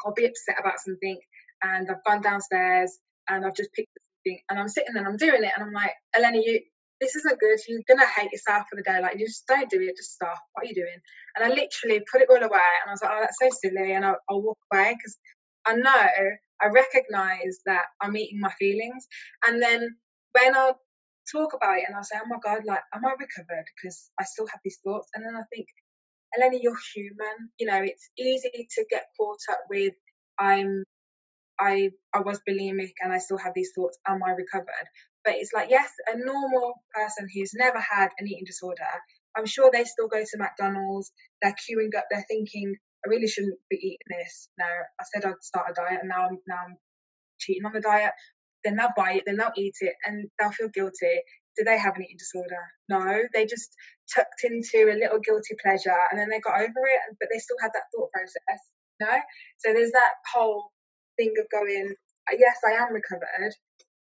I'll 0.06 0.13
be 0.13 0.26
upset 0.26 0.56
about 0.60 0.80
something 0.80 1.19
and 1.63 1.89
I've 1.89 2.04
gone 2.06 2.22
downstairs 2.22 2.98
and 3.28 3.45
I've 3.45 3.56
just 3.56 3.74
picked 3.74 3.89
something 4.26 4.41
and 4.50 4.60
I'm 4.60 4.69
sitting 4.69 4.93
there 4.93 5.04
and 5.04 5.12
I'm 5.12 5.17
doing 5.17 5.43
it 5.43 5.52
and 5.56 5.65
I'm 5.65 5.74
like, 5.74 5.93
Eleni, 6.17 6.41
you 6.45 6.62
this 7.01 7.15
isn't 7.15 7.39
good. 7.39 7.59
You're 7.67 7.81
gonna 7.88 8.07
hate 8.07 8.31
yourself 8.31 8.65
for 8.69 8.75
the 8.75 8.83
day. 8.83 8.99
Like 9.01 9.19
you 9.19 9.25
just 9.27 9.47
don't 9.47 9.69
do 9.69 9.81
it. 9.81 9.97
Just 9.97 10.13
stop. 10.13 10.38
What 10.53 10.65
are 10.65 10.67
you 10.67 10.75
doing? 10.75 10.99
And 11.35 11.45
I 11.45 11.49
literally 11.49 12.03
put 12.12 12.21
it 12.21 12.29
all 12.29 12.38
away 12.38 12.69
and 12.83 12.89
I 12.89 12.91
was 12.91 13.01
like, 13.01 13.12
oh, 13.13 13.19
that's 13.21 13.38
so 13.41 13.49
silly. 13.62 13.93
And 13.93 14.05
I'll, 14.05 14.19
I'll 14.29 14.41
walk 14.41 14.57
away 14.73 14.95
because 14.97 15.17
I 15.65 15.75
know 15.75 16.09
I 16.62 16.67
recognize 16.67 17.59
that 17.65 17.85
I'm 18.01 18.17
eating 18.17 18.39
my 18.39 18.51
feelings. 18.59 19.07
And 19.47 19.62
then 19.62 19.95
when 20.33 20.55
I 20.55 20.73
talk 21.31 21.53
about 21.53 21.77
it 21.77 21.85
and 21.88 21.95
I 21.95 22.01
say, 22.01 22.17
oh 22.21 22.27
my 22.27 22.38
god, 22.43 22.65
like 22.65 22.81
am 22.93 23.05
I 23.05 23.12
recovered? 23.12 23.65
Because 23.75 24.09
I 24.19 24.25
still 24.25 24.47
have 24.47 24.59
these 24.63 24.79
thoughts. 24.85 25.09
And 25.15 25.23
then 25.25 25.35
I 25.35 25.43
think, 25.53 25.67
Eleni, 26.38 26.59
you're 26.62 26.77
human. 26.95 27.49
You 27.59 27.67
know, 27.67 27.81
it's 27.81 28.09
easy 28.17 28.67
to 28.75 28.85
get 28.89 29.07
caught 29.17 29.39
up 29.51 29.59
with 29.69 29.93
I'm 30.39 30.83
I 31.59 31.91
I 32.13 32.21
was 32.21 32.39
bulimic 32.47 32.93
and 33.01 33.13
I 33.13 33.19
still 33.19 33.38
have 33.38 33.53
these 33.55 33.71
thoughts, 33.75 33.97
am 34.07 34.23
I 34.23 34.31
recovered? 34.31 34.88
But 35.25 35.36
it's 35.36 35.53
like, 35.53 35.69
yes, 35.69 35.89
a 36.08 36.17
normal 36.17 36.73
person 36.93 37.27
who's 37.34 37.53
never 37.53 37.79
had 37.79 38.10
an 38.19 38.27
eating 38.27 38.45
disorder, 38.45 38.88
I'm 39.36 39.45
sure 39.45 39.69
they 39.71 39.84
still 39.84 40.08
go 40.08 40.21
to 40.21 40.38
McDonald's, 40.38 41.12
they're 41.41 41.53
queuing 41.53 41.95
up, 41.97 42.05
they're 42.10 42.25
thinking, 42.27 42.75
I 43.05 43.10
really 43.10 43.27
shouldn't 43.27 43.60
be 43.69 43.77
eating 43.77 44.17
this. 44.17 44.49
Now 44.58 44.65
I 44.99 45.03
said 45.13 45.25
I'd 45.25 45.41
start 45.41 45.71
a 45.71 45.73
diet 45.73 45.99
and 46.01 46.10
now 46.10 46.27
I'm 46.27 46.38
now 46.47 46.58
I'm 46.67 46.77
cheating 47.39 47.65
on 47.65 47.73
the 47.73 47.82
diet. 47.82 48.12
then 48.63 48.75
they'll 48.75 48.89
buy 48.95 49.13
it, 49.13 49.23
then 49.25 49.38
they'll 49.38 49.55
eat 49.55 49.75
it, 49.82 49.95
and 50.05 50.29
they'll 50.39 50.51
feel 50.51 50.69
guilty. 50.69 51.21
Do 51.58 51.63
they 51.63 51.77
have 51.77 51.95
an 51.95 52.03
eating 52.03 52.17
disorder? 52.17 52.60
No, 52.89 53.23
they 53.34 53.45
just 53.45 53.75
tucked 54.13 54.43
into 54.43 54.91
a 54.91 54.99
little 54.99 55.19
guilty 55.19 55.55
pleasure, 55.62 55.95
and 56.12 56.19
then 56.19 56.29
they 56.29 56.39
got 56.39 56.60
over 56.60 56.65
it, 56.65 57.01
but 57.19 57.29
they 57.32 57.39
still 57.39 57.58
had 57.62 57.71
that 57.73 57.88
thought 57.95 58.12
process. 58.12 58.62
Know, 58.99 59.19
so 59.60 59.71
there's 59.73 59.91
that 59.91 60.13
whole 60.34 60.71
thing 61.17 61.34
of 61.39 61.47
going, 61.49 61.95
yes, 62.38 62.58
I 62.67 62.84
am 62.84 62.91
recovered, 62.93 63.53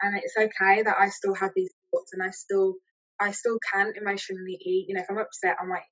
and 0.01 0.17
it's 0.17 0.35
okay 0.37 0.83
that 0.83 0.97
I 0.99 1.09
still 1.09 1.35
have 1.35 1.51
these 1.55 1.71
thoughts, 1.91 2.11
and 2.13 2.23
I 2.23 2.31
still, 2.31 2.75
I 3.19 3.31
still 3.31 3.59
can 3.73 3.93
emotionally 3.99 4.57
eat. 4.61 4.85
You 4.87 4.95
know, 4.95 5.01
if 5.01 5.09
I'm 5.09 5.17
upset, 5.17 5.57
I 5.59 5.65
might 5.65 5.85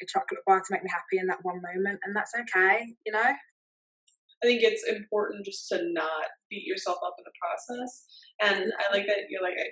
eat 0.00 0.04
a 0.04 0.12
chocolate 0.12 0.40
bar 0.46 0.60
to 0.60 0.66
make 0.70 0.84
me 0.84 0.90
happy 0.90 1.18
in 1.18 1.26
that 1.28 1.42
one 1.42 1.60
moment, 1.62 2.00
and 2.04 2.14
that's 2.14 2.32
okay. 2.34 2.94
You 3.06 3.12
know. 3.12 3.32
I 4.42 4.46
think 4.46 4.62
it's 4.64 4.88
important 4.88 5.44
just 5.44 5.68
to 5.68 5.84
not 5.92 6.32
beat 6.48 6.64
yourself 6.64 6.96
up 7.04 7.12
in 7.20 7.28
the 7.28 7.36
process. 7.36 8.08
And 8.40 8.72
I 8.72 8.88
like 8.88 9.04
that 9.06 9.28
you're 9.28 9.44
like, 9.44 9.60
I 9.60 9.68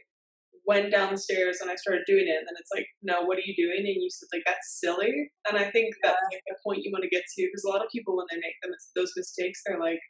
went 0.69 0.93
downstairs 0.93 1.65
and 1.65 1.71
I 1.71 1.77
started 1.77 2.05
doing 2.05 2.29
it. 2.29 2.37
And 2.37 2.45
then 2.45 2.61
it's 2.61 2.69
like, 2.77 2.85
no, 3.01 3.25
what 3.25 3.41
are 3.41 3.49
you 3.49 3.57
doing? 3.57 3.89
And 3.89 3.97
you 3.97 4.13
said, 4.13 4.29
like, 4.29 4.45
that's 4.45 4.77
silly. 4.77 5.33
And 5.49 5.57
I 5.57 5.73
think 5.73 5.97
that's 6.05 6.21
like 6.29 6.45
the 6.45 6.61
point 6.61 6.85
you 6.85 6.93
want 6.93 7.01
to 7.09 7.09
get 7.09 7.25
to 7.25 7.49
because 7.49 7.65
a 7.65 7.73
lot 7.73 7.81
of 7.81 7.89
people, 7.89 8.13
when 8.13 8.29
they 8.29 8.37
make 8.37 8.61
them 8.61 8.77
those 8.93 9.17
mistakes, 9.17 9.65
they're 9.65 9.81
like, 9.81 10.05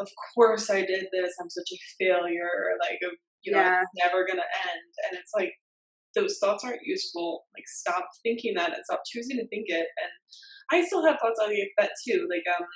of 0.00 0.08
course 0.34 0.70
I 0.70 0.80
did 0.80 1.06
this. 1.12 1.34
I'm 1.40 1.50
such 1.50 1.70
a 1.72 1.78
failure. 1.98 2.76
Like, 2.80 2.98
you 3.42 3.52
know, 3.52 3.58
yeah. 3.58 3.80
it's 3.82 4.04
never 4.04 4.26
going 4.26 4.38
to 4.38 4.58
end. 4.70 4.90
And 5.08 5.18
it's 5.18 5.32
like, 5.34 5.52
those 6.14 6.38
thoughts 6.38 6.64
aren't 6.64 6.86
useful. 6.86 7.44
Like, 7.54 7.66
stop 7.66 8.06
thinking 8.22 8.54
that 8.54 8.72
and 8.72 8.84
stop 8.84 9.02
choosing 9.06 9.36
to 9.36 9.48
think 9.48 9.66
it. 9.68 9.86
And 9.86 10.12
I 10.70 10.84
still 10.84 11.04
have 11.04 11.18
thoughts 11.20 11.40
like 11.42 11.56
that 11.78 11.90
too. 12.06 12.26
Like, 12.30 12.44
um, 12.56 12.66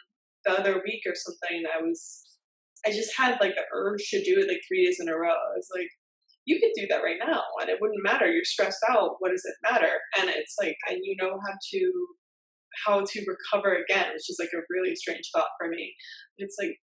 the 0.44 0.60
other 0.60 0.82
week 0.84 1.02
or 1.06 1.14
something, 1.14 1.64
I 1.66 1.82
was, 1.82 2.24
I 2.86 2.90
just 2.90 3.16
had 3.16 3.38
like 3.40 3.54
the 3.54 3.66
urge 3.74 4.08
to 4.10 4.22
do 4.22 4.38
it 4.38 4.48
like 4.48 4.60
three 4.66 4.84
days 4.86 4.98
in 5.00 5.08
a 5.08 5.16
row. 5.16 5.30
I 5.30 5.56
was 5.56 5.68
like, 5.74 5.88
you 6.46 6.58
could 6.60 6.72
do 6.74 6.86
that 6.88 7.02
right 7.02 7.18
now 7.20 7.42
and 7.60 7.68
it 7.68 7.78
wouldn't 7.80 8.02
matter. 8.02 8.26
You're 8.26 8.44
stressed 8.44 8.82
out. 8.88 9.16
What 9.18 9.30
does 9.30 9.44
it 9.44 9.70
matter? 9.70 9.92
And 10.18 10.30
it's 10.30 10.54
like, 10.60 10.76
and 10.88 10.98
you 11.02 11.16
know 11.20 11.38
how 11.46 11.54
to, 11.72 12.06
how 12.86 13.04
to 13.04 13.24
recover 13.26 13.74
again, 13.74 14.08
which 14.12 14.30
is 14.30 14.38
like 14.38 14.54
a 14.54 14.64
really 14.70 14.94
strange 14.94 15.30
thought 15.34 15.50
for 15.60 15.68
me. 15.68 15.92
It's 16.38 16.56
like, 16.58 16.78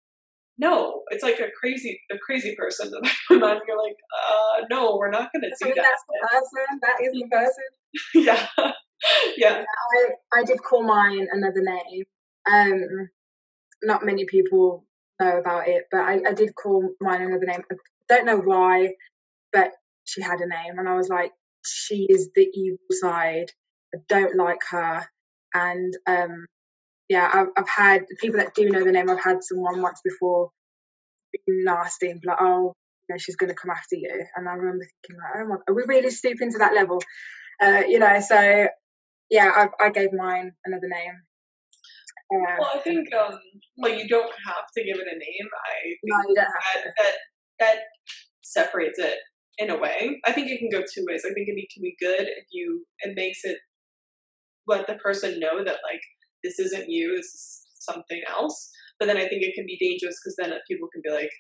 no, 0.57 1.03
it's 1.11 1.23
like 1.23 1.41
a 1.41 1.49
crazy, 1.59 2.01
a 2.13 2.19
crazy 2.19 2.55
person 2.57 2.93
on. 2.95 3.03
You're 3.31 3.41
like, 3.41 3.97
uh, 4.29 4.65
no, 4.71 4.97
we're 4.97 5.11
not 5.11 5.33
going 5.33 5.43
to 5.43 5.65
do 5.65 5.75
that. 5.75 5.85
That's 5.85 6.05
the 6.09 6.29
person. 6.29 6.81
That 6.83 6.97
is 7.03 7.13
the 7.13 7.29
person. 7.31 7.65
yeah. 8.15 8.47
yeah. 8.57 8.73
yeah. 9.37 9.65
I, 9.97 10.41
I 10.41 10.45
did 10.45 10.63
call 10.63 10.85
mine 10.85 11.27
another 11.33 11.63
name. 11.63 12.05
Um, 12.51 13.09
not 13.83 14.05
many 14.05 14.27
people 14.27 14.85
know 15.21 15.39
about 15.39 15.69
it, 15.69 15.85
but 15.91 16.01
I, 16.01 16.21
I 16.29 16.33
did 16.33 16.55
call 16.55 16.91
mine 17.01 17.23
another 17.23 17.47
name. 17.47 17.63
I 17.71 17.75
don't 18.09 18.27
know 18.27 18.39
why, 18.39 18.95
but 19.53 19.73
she 20.05 20.23
had 20.23 20.41
a 20.41 20.47
name, 20.47 20.79
and 20.79 20.89
I 20.89 20.95
was 20.95 21.09
like, 21.09 21.33
she 21.65 22.07
is 22.09 22.31
the 22.35 22.47
evil 22.55 22.79
side. 22.91 23.51
I 23.95 23.99
don't 24.09 24.37
like 24.37 24.61
her, 24.71 25.07
and 25.55 25.95
um, 26.07 26.47
yeah, 27.09 27.31
I've, 27.33 27.49
I've 27.57 27.69
had 27.69 28.05
people 28.21 28.39
that 28.39 28.55
do 28.55 28.69
know 28.71 28.85
the 28.85 28.93
name. 28.93 29.11
I've 29.11 29.23
had 29.23 29.43
someone 29.43 29.83
once 29.83 30.01
before 30.05 30.51
be 31.33 31.41
nasty 31.49 32.11
and 32.11 32.21
be 32.21 32.29
like, 32.29 32.39
oh, 32.41 32.75
you 33.09 33.15
know, 33.15 33.19
she's 33.19 33.37
going 33.37 33.51
to 33.51 33.57
come 33.61 33.71
after 33.71 33.97
you, 33.97 34.25
and 34.37 34.49
I 34.49 34.53
remember 34.53 34.87
thinking, 35.03 35.21
like, 35.23 35.45
oh 35.45 35.49
my, 35.49 35.57
are 35.69 35.75
we 35.75 35.83
really 35.87 36.11
stooping 36.11 36.53
to 36.53 36.59
that 36.59 36.75
level? 36.75 37.03
Uh, 37.63 37.83
you 37.87 37.99
know, 37.99 38.21
so 38.21 38.69
yeah, 39.31 39.51
I, 39.55 39.85
I 39.85 39.91
gave 39.91 40.13
mine 40.13 40.53
another 40.65 40.89
name, 40.89 41.23
well, 42.31 42.71
I 42.75 42.79
think 42.79 43.09
um, 43.15 43.39
well, 43.77 43.93
you 43.93 44.09
don't 44.09 44.33
have 44.47 44.65
to 44.77 44.85
give 44.85 44.97
it 44.97 45.07
a 45.07 45.19
name. 45.19 45.49
I 45.55 45.83
think 45.85 45.99
no, 46.05 46.17
you 46.29 46.35
don't 46.35 46.37
that, 46.37 46.93
that 46.97 47.15
that 47.61 47.77
separates 48.43 48.99
it 48.99 49.19
in 49.59 49.71
a 49.71 49.79
way. 49.79 50.21
I 50.25 50.33
think 50.33 50.51
it 50.51 50.59
can 50.59 50.71
go 50.71 50.81
two 50.81 51.05
ways. 51.09 51.25
I 51.25 51.33
think 51.35 51.49
it 51.49 51.69
can 51.73 51.83
be 51.83 51.97
good 52.01 52.27
if 52.27 52.47
you 52.51 52.85
it 53.01 53.15
makes 53.15 53.45
it 53.45 53.59
let 54.67 54.87
the 54.87 54.95
person 54.95 55.39
know 55.39 55.59
that 55.59 55.79
like 55.85 56.01
this 56.45 56.61
isn't 56.61 56.89
you, 56.89 57.17
this 57.17 57.27
is 57.27 57.67
something 57.81 58.21
else. 58.29 58.71
But 59.01 59.07
then 59.07 59.17
I 59.17 59.27
think 59.27 59.43
it 59.43 59.55
can 59.57 59.67
be 59.67 59.79
dangerous 59.81 60.21
because 60.23 60.37
then 60.39 60.57
people 60.71 60.89
can 60.93 61.03
be 61.03 61.11
like, 61.11 61.31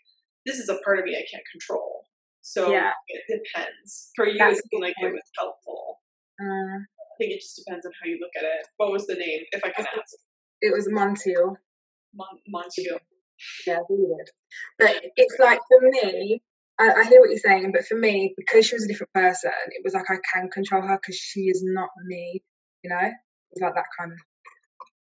this 0.44 0.58
is 0.58 0.68
a 0.68 0.78
part 0.84 0.98
of 0.98 1.04
me 1.04 1.14
I 1.14 1.24
can't 1.30 1.44
control. 1.52 2.04
So 2.42 2.72
yeah. 2.72 2.90
it 3.08 3.22
depends. 3.28 4.10
For 4.16 4.26
you, 4.26 4.36
That's 4.38 4.58
it 4.58 4.64
seemed 4.70 4.82
like 4.82 4.94
it 4.98 5.12
was 5.12 5.22
helpful. 5.38 6.00
Uh, 6.40 6.76
I 6.76 7.14
think 7.18 7.32
it 7.32 7.40
just 7.40 7.62
depends 7.64 7.86
on 7.86 7.92
how 8.02 8.08
you 8.08 8.18
look 8.20 8.34
at 8.36 8.44
it. 8.44 8.66
What 8.76 8.92
was 8.92 9.06
the 9.06 9.14
name, 9.14 9.40
if 9.52 9.64
I 9.64 9.70
can 9.70 9.86
ask? 9.86 10.14
It 10.60 10.72
was 10.72 10.88
Montiel. 10.88 11.56
Mon- 12.14 12.42
Montiel. 12.52 12.98
Yeah, 13.66 13.78
really 13.88 14.06
weird. 14.08 14.30
But 14.78 15.04
it's 15.16 15.36
like 15.38 15.60
for 15.68 15.88
me, 15.88 16.42
I, 16.78 16.90
I, 16.90 17.04
hear 17.04 17.20
what 17.20 17.30
you're 17.30 17.38
saying, 17.38 17.72
but 17.72 17.86
for 17.86 17.96
me, 17.96 18.34
because 18.36 18.66
she 18.66 18.74
was 18.74 18.84
a 18.84 18.88
different 18.88 19.12
person, 19.12 19.52
it 19.68 19.82
was 19.84 19.94
like 19.94 20.10
I 20.10 20.16
can 20.32 20.50
control 20.50 20.82
her 20.82 20.98
because 21.00 21.16
she 21.16 21.42
is 21.42 21.62
not 21.64 21.88
me. 22.06 22.42
You 22.82 22.90
know, 22.90 23.00
it 23.00 23.12
was 23.52 23.62
like 23.62 23.74
that 23.74 23.86
kind 23.98 24.12
of 24.12 24.18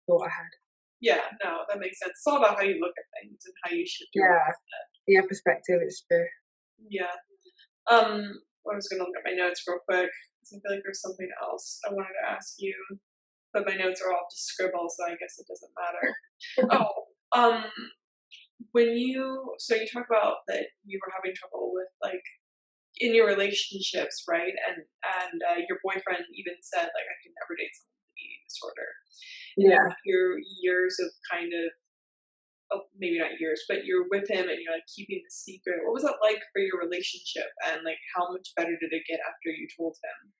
thought 0.06 0.26
I 0.26 0.32
had. 0.32 0.52
Yeah, 1.00 1.24
no, 1.44 1.68
that 1.68 1.80
makes 1.80 1.98
sense. 1.98 2.12
It's 2.16 2.26
all 2.26 2.38
about 2.38 2.56
how 2.56 2.64
you 2.64 2.80
look 2.80 2.96
at 2.96 3.04
things 3.20 3.42
and 3.44 3.54
how 3.64 3.70
you 3.72 3.84
should. 3.86 4.08
yeah, 4.14 4.48
yeah, 5.06 5.20
perspective. 5.28 5.80
It's 5.82 6.04
true. 6.08 6.26
Yeah. 6.88 7.12
Um, 7.90 8.40
I 8.64 8.74
was 8.74 8.88
gonna 8.88 9.04
look 9.04 9.16
at 9.18 9.28
my 9.28 9.36
notes 9.36 9.62
real 9.68 9.84
quick 9.84 10.08
because 10.40 10.56
I 10.56 10.56
feel 10.60 10.72
like 10.76 10.84
there's 10.84 11.02
something 11.02 11.28
else 11.42 11.80
I 11.84 11.92
wanted 11.92 12.16
to 12.16 12.32
ask 12.32 12.56
you 12.58 12.72
but 13.54 13.64
my 13.64 13.78
notes 13.78 14.02
are 14.02 14.12
all 14.12 14.26
just 14.30 14.50
scribbles, 14.50 14.98
so 14.98 15.06
I 15.06 15.14
guess 15.14 15.38
it 15.38 15.46
doesn't 15.46 15.78
matter. 15.78 16.06
oh, 16.74 16.90
um, 17.38 17.64
when 18.72 18.98
you 18.98 19.54
so 19.58 19.76
you 19.76 19.86
talk 19.86 20.04
about 20.10 20.42
that 20.48 20.66
you 20.84 20.98
were 20.98 21.14
having 21.14 21.32
trouble 21.38 21.70
with 21.72 21.88
like 22.02 22.26
in 22.98 23.14
your 23.14 23.30
relationships, 23.30 24.26
right? 24.28 24.52
And 24.66 24.82
and 25.22 25.38
uh, 25.46 25.62
your 25.70 25.78
boyfriend 25.86 26.26
even 26.34 26.58
said 26.60 26.90
like 26.90 27.06
I 27.06 27.16
can 27.22 27.32
never 27.38 27.54
date 27.54 27.72
someone 27.78 27.93
disorder. 28.44 28.88
And 29.56 29.70
yeah. 29.70 29.88
Your 30.04 30.38
years 30.62 30.96
of 31.00 31.10
kind 31.30 31.52
of 31.52 31.70
oh, 32.72 32.82
maybe 32.98 33.18
not 33.18 33.40
years, 33.40 33.62
but 33.68 33.84
you're 33.84 34.06
with 34.10 34.28
him 34.28 34.48
and 34.48 34.58
you're 34.60 34.74
like 34.74 34.88
keeping 34.94 35.20
the 35.24 35.30
secret. 35.30 35.84
What 35.84 35.94
was 35.94 36.02
that 36.04 36.22
like 36.22 36.40
for 36.52 36.60
your 36.60 36.80
relationship? 36.80 37.48
And 37.68 37.84
like 37.84 38.00
how 38.16 38.32
much 38.32 38.52
better 38.56 38.76
did 38.80 38.92
it 38.92 39.08
get 39.08 39.20
after 39.20 39.50
you 39.50 39.68
told 39.76 39.96
him? 40.02 40.32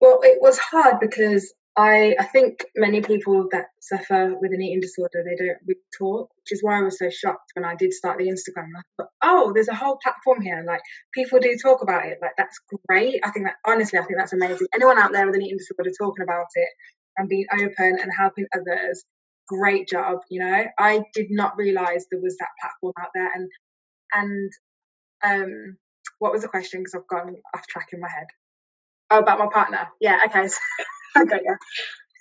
Well, 0.00 0.20
it 0.22 0.38
was 0.40 0.58
hard 0.58 1.00
because 1.00 1.52
I, 1.78 2.16
I 2.18 2.24
think 2.24 2.64
many 2.74 3.02
people 3.02 3.48
that 3.52 3.66
suffer 3.80 4.34
with 4.40 4.52
an 4.52 4.62
eating 4.62 4.80
disorder 4.80 5.22
they 5.22 5.36
don't 5.36 5.58
really 5.66 5.80
talk, 5.96 6.30
which 6.36 6.52
is 6.52 6.62
why 6.62 6.78
I 6.78 6.82
was 6.82 6.98
so 6.98 7.10
shocked 7.10 7.52
when 7.52 7.66
I 7.66 7.74
did 7.74 7.92
start 7.92 8.16
the 8.16 8.28
Instagram. 8.28 8.68
I 8.76 8.82
thought, 8.96 9.10
oh, 9.22 9.52
there's 9.52 9.68
a 9.68 9.74
whole 9.74 9.98
platform 10.02 10.40
here. 10.40 10.64
Like 10.66 10.80
people 11.12 11.38
do 11.38 11.54
talk 11.62 11.82
about 11.82 12.06
it. 12.06 12.18
Like 12.22 12.32
that's 12.38 12.58
great. 12.88 13.20
I 13.24 13.30
think 13.30 13.46
that 13.46 13.56
honestly, 13.66 13.98
I 13.98 14.02
think 14.02 14.18
that's 14.18 14.32
amazing. 14.32 14.68
Anyone 14.74 14.98
out 14.98 15.12
there 15.12 15.26
with 15.26 15.34
an 15.34 15.42
eating 15.42 15.58
disorder 15.58 15.90
talking 15.98 16.22
about 16.22 16.46
it 16.54 16.68
and 17.16 17.28
being 17.28 17.46
open 17.52 17.98
and 18.00 18.10
helping 18.16 18.46
others, 18.54 19.04
great 19.48 19.88
job. 19.88 20.18
You 20.30 20.40
know, 20.40 20.64
I 20.78 21.02
did 21.14 21.28
not 21.30 21.56
realize 21.56 22.06
there 22.10 22.20
was 22.20 22.36
that 22.38 22.48
platform 22.60 22.94
out 23.00 23.10
there. 23.14 23.30
And 23.34 23.50
and 24.12 24.52
um, 25.24 25.76
what 26.18 26.32
was 26.32 26.42
the 26.42 26.48
question? 26.48 26.80
Because 26.80 26.94
I've 26.94 27.08
gone 27.08 27.36
off 27.54 27.66
track 27.66 27.88
in 27.92 28.00
my 28.00 28.08
head. 28.08 28.26
Oh, 29.10 29.18
about 29.18 29.38
my 29.38 29.48
partner. 29.52 29.88
Yeah. 30.00 30.18
Okay. 30.26 30.48
okay, 31.18 31.40
yeah. 31.44 31.56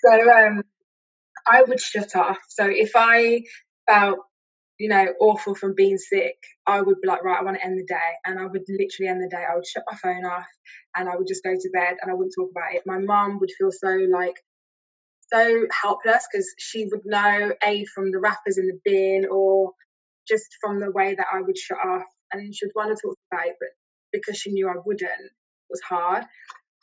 So 0.04 0.32
um, 0.32 0.64
I 1.48 1.64
would 1.64 1.80
shut 1.80 2.16
off. 2.16 2.38
So 2.50 2.66
if 2.70 2.92
I 2.96 3.42
felt, 3.88 4.20
you 4.78 4.90
know, 4.90 5.08
awful 5.20 5.56
from 5.56 5.74
being 5.76 5.98
sick, 5.98 6.38
I 6.68 6.82
would 6.82 7.02
be 7.02 7.08
like, 7.08 7.24
right, 7.24 7.40
I 7.40 7.44
want 7.44 7.58
to 7.58 7.66
end 7.66 7.80
the 7.80 7.86
day. 7.86 8.12
And 8.26 8.40
I 8.40 8.46
would 8.46 8.64
literally 8.68 9.10
end 9.10 9.24
the 9.24 9.30
day. 9.30 9.44
I 9.50 9.56
would 9.56 9.66
shut 9.66 9.84
my 9.90 9.98
phone 9.98 10.26
off 10.26 10.48
and 10.96 11.10
I 11.10 11.16
would 11.16 11.28
just 11.28 11.44
go 11.44 11.54
to 11.54 11.70
bed 11.74 11.96
and 12.02 12.12
I 12.12 12.14
wouldn't 12.14 12.36
talk 12.38 12.50
about 12.52 12.76
it. 12.76 12.84
My 12.86 13.00
mum 13.00 13.40
would 13.40 13.52
feel 13.58 13.72
so 13.72 13.88
like, 14.12 14.36
so 15.32 15.66
helpless 15.72 16.28
because 16.32 16.54
she 16.58 16.88
would 16.92 17.02
know 17.06 17.54
A 17.64 17.86
from 17.86 18.12
the 18.12 18.20
wrappers 18.20 18.58
in 18.58 18.68
the 18.68 18.80
bin 18.84 19.26
or 19.30 19.72
just 20.28 20.46
from 20.62 20.80
the 20.80 20.92
way 20.92 21.16
that 21.16 21.28
I 21.32 21.42
would 21.42 21.58
shut 21.58 21.78
off. 21.84 22.04
And 22.32 22.54
she'd 22.54 22.72
want 22.76 22.90
to 22.90 23.02
talk 23.02 23.18
about 23.32 23.48
it, 23.48 23.56
but 23.60 23.70
because 24.12 24.38
she 24.38 24.52
knew 24.52 24.68
I 24.68 24.82
wouldn't, 24.84 25.32
was 25.70 25.82
hard. 25.82 26.26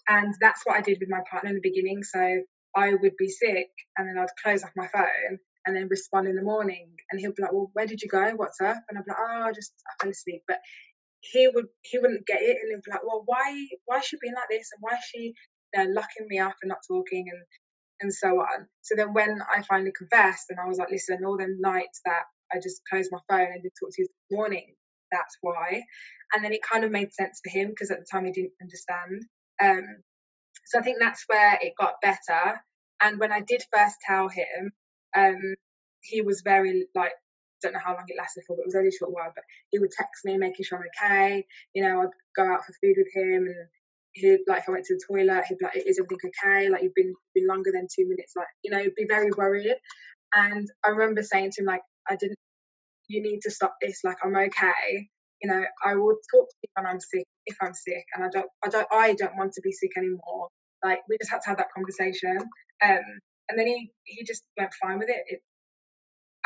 And 0.08 0.34
that's 0.40 0.62
what 0.64 0.76
I 0.76 0.80
did 0.80 0.98
with 1.00 1.08
my 1.08 1.20
partner 1.30 1.50
in 1.50 1.56
the 1.56 1.62
beginning. 1.62 2.02
So 2.02 2.42
I 2.74 2.94
would 2.94 3.16
be 3.16 3.28
sick 3.28 3.70
and 3.96 4.08
then 4.08 4.18
I'd 4.18 4.28
close 4.42 4.64
off 4.64 4.70
my 4.76 4.88
phone 4.88 5.38
and 5.66 5.76
then 5.76 5.88
respond 5.88 6.28
in 6.28 6.36
the 6.36 6.42
morning. 6.42 6.90
And 7.10 7.20
he'll 7.20 7.32
be 7.32 7.42
like, 7.42 7.52
Well, 7.52 7.70
where 7.74 7.86
did 7.86 8.02
you 8.02 8.08
go? 8.08 8.32
What's 8.36 8.60
up? 8.60 8.82
And 8.88 8.98
I'd 8.98 9.04
be 9.04 9.10
like, 9.10 9.18
Oh, 9.20 9.42
I 9.48 9.52
just 9.52 9.72
I 9.86 10.02
fell 10.02 10.10
asleep. 10.10 10.42
But 10.48 10.58
he 11.20 11.48
would 11.48 11.66
he 11.82 11.98
wouldn't 11.98 12.26
get 12.26 12.42
it 12.42 12.56
and 12.60 12.70
he'd 12.70 12.82
be 12.84 12.90
like, 12.90 13.06
Well, 13.06 13.22
why 13.26 13.66
why 13.86 13.98
is 13.98 14.04
she 14.04 14.16
being 14.20 14.34
like 14.34 14.50
this 14.50 14.70
and 14.72 14.80
why 14.80 14.96
is 14.96 15.04
she 15.04 15.34
you 15.74 15.84
know, 15.84 15.90
locking 15.92 16.26
me 16.28 16.38
up 16.38 16.56
and 16.62 16.68
not 16.68 16.78
talking 16.88 17.26
and 17.30 17.42
and 18.02 18.12
so 18.12 18.28
on. 18.40 18.66
So 18.82 18.94
then 18.96 19.14
when 19.14 19.40
I 19.42 19.62
finally 19.62 19.92
confessed 19.96 20.46
and 20.50 20.58
I 20.60 20.68
was 20.68 20.78
like, 20.78 20.90
Listen, 20.90 21.24
all 21.24 21.36
the 21.36 21.54
nights 21.58 22.00
that 22.04 22.24
I 22.52 22.58
just 22.62 22.82
closed 22.90 23.10
my 23.12 23.18
phone 23.28 23.52
and 23.52 23.62
didn't 23.62 23.74
talk 23.80 23.90
to 23.92 24.02
you 24.02 24.06
this 24.08 24.36
morning, 24.36 24.74
that's 25.10 25.38
why. 25.40 25.82
And 26.34 26.44
then 26.44 26.52
it 26.52 26.62
kind 26.62 26.84
of 26.84 26.90
made 26.90 27.12
sense 27.12 27.40
for 27.42 27.50
him 27.50 27.68
because 27.68 27.90
at 27.90 27.98
the 27.98 28.06
time 28.10 28.24
he 28.24 28.32
didn't 28.32 28.52
understand. 28.60 29.22
Um, 29.62 30.02
so 30.66 30.78
I 30.78 30.82
think 30.82 30.98
that's 31.00 31.24
where 31.26 31.58
it 31.60 31.74
got 31.78 32.00
better. 32.02 32.60
And 33.00 33.18
when 33.18 33.32
I 33.32 33.40
did 33.40 33.62
first 33.72 33.96
tell 34.06 34.28
him, 34.28 34.72
um, 35.16 35.54
he 36.00 36.22
was 36.22 36.42
very 36.42 36.86
like 36.94 37.12
don't 37.62 37.72
know 37.72 37.80
how 37.82 37.94
long 37.94 38.04
it 38.08 38.18
lasted 38.18 38.42
for, 38.46 38.56
but 38.56 38.62
it 38.62 38.66
was 38.66 38.74
only 38.74 38.88
a 38.88 38.98
short 38.98 39.12
while. 39.12 39.32
But 39.34 39.44
he 39.70 39.78
would 39.78 39.92
text 39.92 40.24
me, 40.24 40.36
making 40.36 40.64
sure 40.64 40.78
I'm 40.78 40.84
okay. 40.90 41.46
You 41.74 41.82
know, 41.84 42.02
I'd 42.02 42.16
go 42.36 42.52
out 42.52 42.64
for 42.66 42.74
food 42.82 42.96
with 42.98 43.14
him, 43.14 43.46
and 43.46 43.68
he'd 44.14 44.40
like 44.46 44.60
if 44.60 44.68
I 44.68 44.72
went 44.72 44.84
to 44.86 44.94
the 44.94 45.04
toilet, 45.08 45.44
he'd 45.48 45.58
be 45.58 45.64
like, 45.64 45.76
"Is 45.76 46.00
everything 46.00 46.30
okay? 46.42 46.68
Like 46.68 46.82
you've 46.82 46.94
been 46.94 47.14
been 47.34 47.46
longer 47.46 47.70
than 47.72 47.86
two 47.94 48.08
minutes." 48.08 48.34
Like 48.36 48.48
you 48.62 48.70
know, 48.70 48.84
be 48.96 49.06
very 49.08 49.30
worried. 49.36 49.76
And 50.34 50.68
I 50.84 50.90
remember 50.90 51.22
saying 51.22 51.52
to 51.52 51.62
him, 51.62 51.66
like, 51.66 51.82
"I 52.08 52.16
didn't. 52.16 52.38
You 53.08 53.22
need 53.22 53.40
to 53.42 53.50
stop 53.50 53.76
this. 53.80 54.00
Like 54.04 54.18
I'm 54.24 54.36
okay. 54.36 55.08
You 55.42 55.50
know, 55.50 55.64
I 55.84 55.96
will 55.96 56.16
talk 56.32 56.48
to 56.48 56.56
you 56.62 56.68
when 56.74 56.86
I'm 56.86 57.00
sick 57.00 57.26
if 57.46 57.56
I'm 57.60 57.74
sick, 57.74 58.04
and 58.14 58.24
I 58.24 58.28
don't, 58.32 58.48
I 58.64 58.68
don't, 58.68 58.86
I 58.92 59.14
don't 59.14 59.36
want 59.36 59.52
to 59.54 59.60
be 59.62 59.72
sick 59.72 59.92
anymore. 59.96 60.48
Like 60.84 61.00
we 61.08 61.18
just 61.20 61.30
had 61.30 61.40
to 61.42 61.48
have 61.50 61.58
that 61.58 61.72
conversation. 61.74 62.38
Um, 62.84 63.02
and 63.48 63.58
then 63.58 63.66
he 63.66 63.92
he 64.04 64.24
just 64.24 64.42
went 64.58 64.72
fine 64.80 64.98
with 64.98 65.08
it. 65.10 65.22
it 65.26 65.40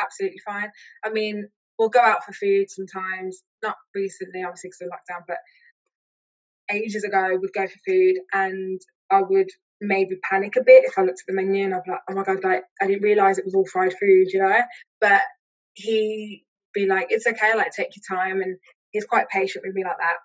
absolutely 0.00 0.40
fine. 0.44 0.70
I 1.04 1.10
mean, 1.10 1.48
we'll 1.78 1.88
go 1.88 2.00
out 2.00 2.24
for 2.24 2.32
food 2.32 2.70
sometimes. 2.70 3.42
Not 3.62 3.76
recently, 3.94 4.42
obviously, 4.44 4.70
because 4.70 4.82
of 4.82 4.88
lockdown, 4.88 5.24
but 5.28 5.38
ages 6.70 7.04
ago, 7.04 7.36
would 7.40 7.52
go 7.52 7.66
for 7.66 7.78
food 7.86 8.16
and 8.32 8.80
I 9.10 9.22
would 9.22 9.48
maybe 9.80 10.16
panic 10.22 10.56
a 10.56 10.64
bit 10.64 10.84
if 10.84 10.98
I 10.98 11.02
looked 11.02 11.20
at 11.20 11.26
the 11.28 11.34
menu 11.34 11.64
and 11.64 11.74
I'd 11.74 11.84
be 11.84 11.90
like, 11.90 12.00
oh 12.08 12.14
my 12.14 12.24
god, 12.24 12.42
like 12.42 12.64
I 12.80 12.86
didn't 12.86 13.02
realize 13.02 13.38
it 13.38 13.44
was 13.44 13.54
all 13.54 13.66
fried 13.66 13.92
food, 13.92 14.28
you 14.32 14.40
know. 14.40 14.60
But 15.00 15.22
he'd 15.74 16.44
be 16.74 16.86
like, 16.86 17.08
it's 17.10 17.26
okay, 17.26 17.54
like 17.56 17.72
take 17.72 17.90
your 17.96 18.18
time, 18.18 18.40
and 18.40 18.56
he's 18.90 19.04
quite 19.04 19.28
patient 19.28 19.64
with 19.66 19.74
me 19.74 19.84
like 19.84 19.96
that. 19.98 20.16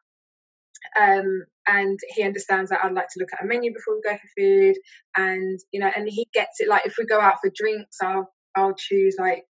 Um, 1.00 1.44
and 1.68 2.00
he 2.16 2.24
understands 2.24 2.70
that 2.70 2.84
I'd 2.84 2.94
like 2.94 3.08
to 3.10 3.20
look 3.20 3.30
at 3.34 3.44
a 3.44 3.48
menu 3.48 3.74
before 3.74 3.96
we 3.96 4.02
go 4.02 4.18
for 4.18 4.42
food, 4.42 4.76
and 5.16 5.60
you 5.72 5.80
know, 5.80 5.92
and 5.96 6.08
he 6.10 6.28
gets 6.34 6.60
it. 6.60 6.70
Like 6.70 6.86
if 6.86 6.96
we 6.98 7.06
go 7.06 7.20
out 7.20 7.40
for 7.42 7.52
drinks, 7.54 7.98
I'll 8.02 8.32
I'll 8.56 8.74
choose 8.74 9.16
like 9.20 9.46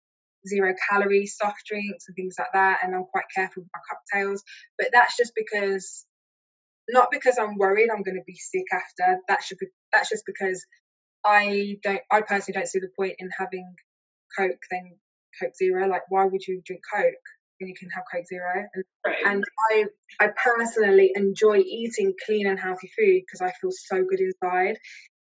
zero 0.49 0.75
calorie 0.89 1.27
soft 1.27 1.67
drinks 1.67 2.07
and 2.09 2.17
things 2.17 2.37
like 2.39 2.49
that, 2.55 2.81
and 2.83 2.95
I'm 2.95 3.05
quite 3.05 3.27
careful 3.35 3.63
with 3.63 3.71
my 3.75 3.81
cocktails. 3.89 4.43
But 4.79 4.89
that's 4.93 5.17
just 5.17 5.33
because 5.37 6.07
not 6.93 7.09
because 7.11 7.39
I'm 7.39 7.57
worried 7.59 7.91
I'm 7.91 8.03
going 8.03 8.17
to 8.17 8.25
be 8.27 8.37
sick 8.37 8.67
after. 8.73 9.19
That 9.29 9.43
should 9.45 9.59
be 9.59 9.69
that's 9.93 10.11
just 10.11 10.25
because 10.27 10.65
I 11.25 11.77
don't 11.83 12.03
I 12.11 12.23
personally 12.23 12.59
don't 12.61 12.69
see 12.69 12.81
the 12.81 12.91
point 12.99 13.17
in 13.19 13.31
having 13.39 13.75
Coke 14.39 14.63
then 14.71 14.97
Coke 15.41 15.57
Zero. 15.57 15.89
Like 15.89 16.03
why 16.11 16.25
would 16.27 16.47
you 16.47 16.63
drink 16.65 16.83
Coke 16.95 17.15
when 17.61 17.69
you 17.69 17.75
can 17.79 17.91
have 17.91 18.05
Coke 18.13 18.27
Zero? 18.29 18.67
And, 18.75 18.85
Right. 19.07 19.17
and 19.27 19.45
I 19.73 19.85
I 20.21 20.29
personally 20.29 21.13
enjoy 21.17 21.59
eating 21.59 22.15
clean 22.27 22.47
and 22.47 22.61
healthy 22.61 22.91
food 22.99 23.23
because 23.27 23.41
I 23.41 23.53
feel 23.61 23.71
so 23.73 24.05
good 24.05 24.21
inside. 24.21 24.77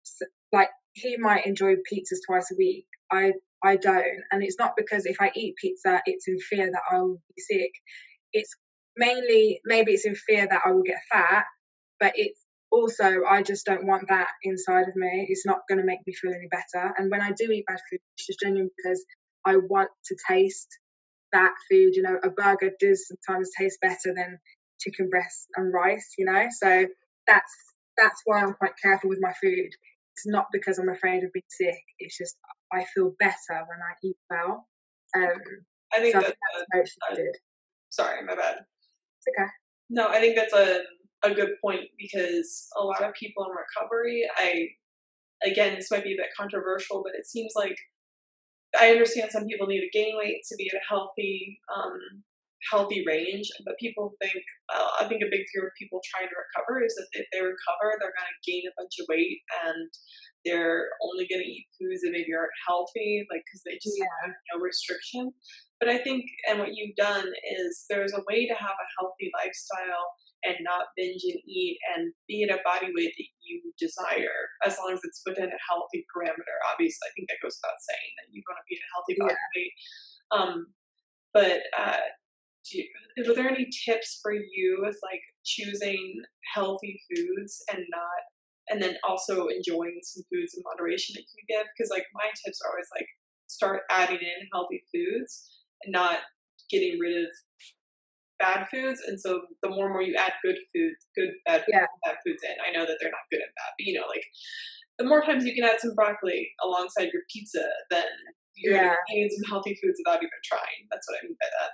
So, 0.04 0.26
like 0.52 0.70
he 0.94 1.18
might 1.18 1.46
enjoy 1.46 1.76
pizzas 1.76 2.20
twice 2.28 2.52
a 2.52 2.56
week. 2.58 2.88
I 3.12 3.34
I 3.64 3.78
don't, 3.78 4.06
and 4.32 4.44
it's 4.44 4.60
not 4.60 4.74
because 4.78 5.06
if 5.06 5.18
I 5.22 5.32
eat 5.36 5.56
pizza, 5.62 6.02
it's 6.06 6.28
in 6.28 6.40
fear 6.40 6.68
that 6.72 6.82
I'll 6.92 7.18
be 7.36 7.42
sick. 7.42 7.72
It's 8.34 8.56
mainly 8.98 9.62
maybe 9.66 9.94
it's 9.94 10.06
in 10.06 10.16
fear 10.16 10.48
that 10.48 10.62
I 10.66 10.72
will 10.72 10.84
get 10.84 11.00
fat, 11.12 11.46
but 12.04 12.12
it's 12.18 12.46
also 12.70 13.24
I 13.24 13.44
just 13.44 13.66
don't 13.66 13.88
want 13.88 14.10
that 14.10 14.28
inside 14.44 14.90
of 14.90 14.96
me. 14.98 15.26
It's 15.30 15.46
not 15.46 15.62
going 15.70 15.80
to 15.80 15.86
make 15.86 16.06
me 16.06 16.14
feel 16.14 16.34
any 16.34 16.50
better. 16.52 16.94
And 16.98 17.10
when 17.10 17.22
I 17.22 17.32
do 17.32 17.50
eat 17.50 17.66
bad 17.66 17.80
food, 17.90 18.00
it's 18.18 18.28
just 18.28 18.42
genuine 18.42 18.70
because 18.76 19.06
I 19.46 19.56
want 19.56 19.90
to 20.08 20.18
taste 20.30 20.68
that 21.32 21.54
food. 21.72 21.96
You 21.96 22.02
know, 22.02 22.18
a 22.22 22.30
burger 22.30 22.72
does 22.78 23.08
sometimes 23.08 23.52
taste 23.58 23.80
better 23.82 24.14
than 24.14 24.38
chicken 24.82 25.10
breast 25.10 25.48
and 25.56 25.74
rice. 25.74 26.16
You 26.18 26.26
know, 26.26 26.48
so 26.50 26.88
that's 27.26 27.54
that's 27.96 28.22
why 28.26 28.42
I'm 28.42 28.54
quite 28.54 28.74
careful 28.84 29.10
with 29.10 29.20
my 29.22 29.32
food. 29.42 29.70
It's 30.16 30.26
not 30.26 30.48
because 30.52 30.78
I'm 30.78 30.90
afraid 30.90 31.24
of 31.24 31.32
being 31.32 31.44
sick. 31.48 31.80
It's 32.00 32.18
just 32.18 32.36
I 32.74 32.84
feel 32.94 33.14
better 33.18 33.64
when 33.70 33.80
I 33.80 33.94
eat 34.04 34.18
well. 34.30 34.68
Um, 35.16 35.40
I 35.94 36.02
think 36.02 36.14
so 36.16 36.20
I 36.20 36.24
think 36.24 36.36
that's 36.74 36.90
should 36.90 37.18
be. 37.18 37.32
sorry, 37.92 38.26
my 38.26 38.36
bad. 38.36 38.58
It's 38.58 39.40
okay. 39.40 39.50
No, 39.90 40.10
I 40.10 40.20
think 40.20 40.36
that's 40.36 40.54
a 40.54 40.82
a 41.24 41.34
good 41.34 41.52
point 41.64 41.82
because 41.98 42.68
a 42.78 42.84
lot 42.84 43.04
of 43.04 43.14
people 43.14 43.46
in 43.46 43.52
recovery, 43.52 44.24
I 44.38 44.68
again, 45.46 45.76
this 45.76 45.92
might 45.92 46.04
be 46.04 46.14
a 46.14 46.18
bit 46.18 46.30
controversial, 46.38 47.04
but 47.04 47.18
it 47.18 47.26
seems 47.26 47.54
like 47.56 47.76
I 48.80 48.92
understand 48.92 49.32
some 49.32 49.46
people 49.46 49.68
need 49.68 49.82
to 49.82 49.98
gain 49.98 50.18
weight 50.18 50.42
to 50.50 50.56
be 50.58 50.70
at 50.74 50.78
a 50.80 50.86
healthy 50.88 51.60
um, 51.76 52.24
healthy 52.72 53.04
range, 53.06 53.50
but 53.66 53.78
people 53.80 54.16
think 54.22 54.44
uh, 54.74 54.90
I 55.02 55.08
think 55.08 55.22
a 55.22 55.30
big 55.32 55.44
fear 55.52 55.68
of 55.68 55.74
people 55.80 56.00
trying 56.04 56.30
to 56.30 56.36
recover 56.36 56.84
is 56.84 56.96
that 56.96 57.08
if 57.14 57.28
they 57.32 57.40
recover, 57.42 58.00
they're 58.00 58.16
going 58.16 58.32
to 58.32 58.46
gain 58.48 58.64
a 58.68 58.76
bunch 58.80 58.96
of 59.00 59.06
weight 59.10 59.42
and 59.68 59.90
they're 60.46 60.90
only 61.04 61.28
going 61.28 61.44
to 61.44 61.48
eat 61.50 61.68
foods 61.80 62.02
that 62.04 62.12
maybe 62.12 62.32
aren't 62.36 62.56
healthy, 62.68 63.26
like 63.32 63.44
because 63.48 63.64
they 63.64 63.80
just 63.84 63.98
Yeah. 64.00 64.08
have 64.24 64.36
no 64.54 64.60
restriction. 64.60 65.32
But 65.80 65.90
I 65.90 65.98
think, 66.00 66.24
and 66.48 66.60
what 66.60 66.76
you've 66.76 66.96
done 66.96 67.28
is 67.28 67.86
there's 67.90 68.14
a 68.14 68.24
way 68.28 68.48
to 68.48 68.56
have 68.56 68.78
a 68.80 68.92
healthy 69.00 69.32
lifestyle 69.36 70.08
and 70.44 70.58
not 70.62 70.92
binge 70.96 71.24
and 71.24 71.40
eat 71.48 71.80
and 71.96 72.14
be 72.28 72.44
at 72.44 72.54
a 72.54 72.62
body 72.64 72.92
weight 72.96 73.14
that 73.16 73.32
you 73.42 73.62
desire, 73.80 74.52
as 74.66 74.78
long 74.78 74.94
as 74.94 75.02
it's 75.04 75.22
within 75.26 75.50
a 75.50 75.66
healthy 75.68 76.06
parameter. 76.12 76.56
Obviously, 76.72 77.08
I 77.08 77.14
think 77.16 77.30
that 77.30 77.42
goes 77.42 77.58
without 77.60 77.80
saying 77.80 78.12
that 78.20 78.32
you 78.32 78.44
want 78.48 78.60
to 78.60 78.68
be 78.68 78.76
at 78.76 78.84
a 78.84 78.94
healthy 78.94 79.16
body 79.20 79.46
weight. 79.56 79.74
Um, 80.32 80.56
but 81.34 81.60
uh, 81.78 82.06
you, 82.72 82.86
were 83.28 83.36
there 83.36 83.50
any 83.50 83.68
tips 83.72 84.20
for 84.22 84.34
you 84.34 84.80
with 84.82 84.98
like 85.04 85.24
choosing 85.44 86.22
healthy 86.54 87.02
foods 87.10 87.64
and 87.72 87.84
not, 87.90 88.22
and 88.70 88.82
then 88.82 88.96
also 89.08 89.48
enjoying 89.48 90.00
some 90.04 90.24
foods 90.32 90.54
in 90.56 90.64
moderation 90.64 91.16
that 91.16 91.28
you 91.34 91.44
give? 91.48 91.68
Because 91.76 91.90
like 91.90 92.06
my 92.14 92.30
tips 92.44 92.60
are 92.62 92.72
always 92.72 92.92
like 92.96 93.08
start 93.48 93.82
adding 93.90 94.22
in 94.22 94.48
healthy 94.52 94.84
foods 94.94 95.50
and 95.84 95.92
not 95.92 96.20
getting 96.70 97.00
rid 97.00 97.24
of 97.24 97.30
bad 98.44 98.68
foods. 98.68 99.00
And 99.08 99.16
so 99.20 99.42
the 99.64 99.72
more 99.72 99.88
and 99.88 99.94
more 99.96 100.04
you 100.04 100.16
add 100.20 100.36
good 100.44 100.60
foods, 100.76 101.00
good 101.16 101.32
bad, 101.48 101.64
Yeah. 101.72 101.88
bad 102.04 102.18
foods 102.26 102.44
in, 102.44 102.56
I 102.60 102.76
know 102.76 102.86
that 102.86 102.98
they're 103.00 103.16
not 103.16 103.32
good 103.32 103.40
and 103.40 103.56
bad, 103.56 103.72
but 103.80 103.86
you 103.88 103.96
know, 103.96 104.08
like 104.08 104.26
the 105.00 105.06
more 105.06 105.24
times 105.24 105.46
you 105.46 105.56
can 105.56 105.64
add 105.64 105.80
some 105.80 105.96
broccoli 105.96 106.52
alongside 106.64 107.10
your 107.14 107.24
pizza, 107.32 107.66
then 107.90 108.12
you're 108.56 108.76
Yeah. 108.76 108.96
eating 109.12 109.32
some 109.32 109.50
healthy 109.50 109.74
foods 109.82 110.00
without 110.04 110.22
even 110.22 110.42
trying. 110.44 110.82
That's 110.92 111.08
what 111.08 111.18
I 111.20 111.26
mean 111.26 111.38
by 111.40 111.50
that. 111.60 111.72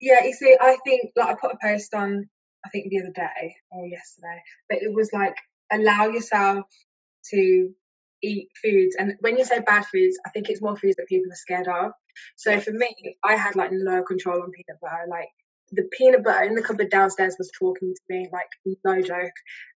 Yeah, 0.00 0.24
you 0.24 0.32
see, 0.32 0.56
I 0.60 0.76
think 0.84 1.12
like 1.16 1.28
I 1.28 1.34
put 1.40 1.52
a 1.52 1.58
post 1.62 1.94
on, 1.94 2.28
I 2.64 2.68
think 2.70 2.90
the 2.90 3.00
other 3.00 3.12
day 3.14 3.54
or 3.70 3.86
yesterday, 3.86 4.40
but 4.68 4.78
it 4.82 4.92
was 4.92 5.12
like 5.12 5.36
allow 5.70 6.08
yourself 6.08 6.64
to 7.32 7.74
eat 8.22 8.48
foods, 8.62 8.96
and 8.98 9.14
when 9.20 9.36
you 9.38 9.44
say 9.44 9.60
bad 9.60 9.84
foods, 9.86 10.18
I 10.26 10.30
think 10.30 10.48
it's 10.48 10.62
more 10.62 10.76
foods 10.76 10.96
that 10.96 11.06
people 11.06 11.30
are 11.30 11.36
scared 11.36 11.68
of. 11.68 11.92
So 12.36 12.58
for 12.60 12.72
me, 12.72 12.94
I 13.22 13.36
had 13.36 13.56
like 13.56 13.70
no 13.72 14.02
control 14.02 14.42
on 14.42 14.50
peanut 14.50 14.80
butter. 14.80 15.06
Like 15.08 15.28
the 15.72 15.88
peanut 15.92 16.24
butter 16.24 16.44
in 16.44 16.54
the 16.54 16.62
cupboard 16.62 16.90
downstairs 16.90 17.36
was 17.38 17.50
talking 17.58 17.94
to 17.94 18.00
me, 18.08 18.28
like 18.32 18.48
no 18.84 19.00
joke, 19.02 19.34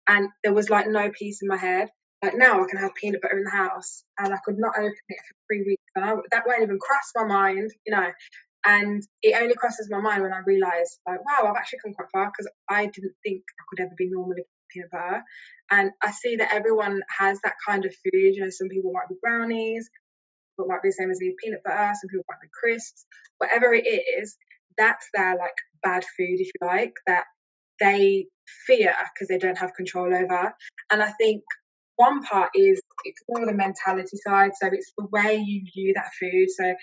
and 0.08 0.30
there 0.44 0.54
was 0.54 0.70
like 0.70 0.88
no 0.88 1.10
peace 1.12 1.42
in 1.42 1.48
my 1.48 1.58
head. 1.58 1.90
Like 2.24 2.36
now, 2.36 2.62
I 2.62 2.68
can 2.68 2.80
have 2.80 2.96
peanut 2.96 3.22
butter 3.22 3.38
in 3.38 3.44
the 3.46 3.50
house, 3.50 4.04
and 4.18 4.34
I 4.34 4.38
could 4.44 4.58
not 4.58 4.74
open 4.78 4.94
it 5.10 5.18
for 5.28 5.36
three 5.48 5.64
weeks, 5.66 5.84
and 5.96 6.06
I, 6.06 6.16
that 6.32 6.46
won't 6.46 6.64
even 6.64 6.80
cross 6.80 7.12
my 7.16 7.26
mind, 7.26 7.72
you 7.86 7.94
know 7.96 8.12
and 8.66 9.02
it 9.22 9.42
only 9.42 9.56
crosses 9.56 9.90
my 9.90 10.02
mind 10.02 10.22
when 10.22 10.34
I 10.34 10.40
realise, 10.46 11.00
like, 11.08 11.20
wow, 11.26 11.50
I've 11.50 11.56
actually 11.56 11.80
come 11.80 11.94
quite 11.94 12.10
far 12.12 12.26
because 12.26 12.52
I 12.70 12.88
didn't 12.88 13.16
think 13.24 13.44
I 13.60 13.64
could 13.70 13.80
ever 13.80 13.94
be 13.98 14.10
normally 14.10 14.44
peanut 14.70 14.92
butter. 14.92 15.24
And 15.72 15.92
I 16.02 16.12
see 16.12 16.38
that 16.38 16.54
everyone 16.54 17.02
has 17.18 17.40
that 17.44 17.56
kind 17.66 17.86
of 17.86 17.94
food. 18.04 18.36
You 18.36 18.42
know, 18.42 18.50
some 18.50 18.70
people 18.70 18.92
might 18.92 19.08
be 19.08 19.16
brownies, 19.22 19.90
but 20.58 20.68
might 20.68 20.82
be 20.82 20.90
the 20.90 20.94
same 20.94 21.12
as 21.12 21.20
me, 21.20 21.36
peanut 21.42 21.64
butter. 21.64 21.94
Some 22.00 22.10
people 22.10 22.26
might 22.28 22.42
be 22.42 22.50
crisps. 22.60 23.06
Whatever 23.38 23.74
it 23.74 23.86
is, 23.88 24.38
that's 24.78 25.08
their 25.14 25.38
like 25.38 25.56
bad 25.84 26.04
food, 26.18 26.40
if 26.40 26.48
you 26.48 26.68
like, 26.68 26.94
that 27.08 27.26
they 27.80 28.26
fear 28.68 28.94
because 29.14 29.28
they 29.28 29.38
don't 29.38 29.58
have 29.58 29.74
control 29.74 30.14
over. 30.14 30.54
And 30.92 31.02
I 31.02 31.12
think 31.12 31.44
one 31.96 32.24
part 32.24 32.50
is 32.56 32.82
it's 33.04 33.22
more 33.30 33.46
the 33.46 33.54
mentality 33.54 34.18
side. 34.26 34.52
So 34.60 34.68
it's 34.72 34.92
the 34.98 35.08
way 35.12 35.36
you 35.38 35.64
view 35.74 35.94
that 35.96 36.12
food. 36.20 36.50
So 36.50 36.76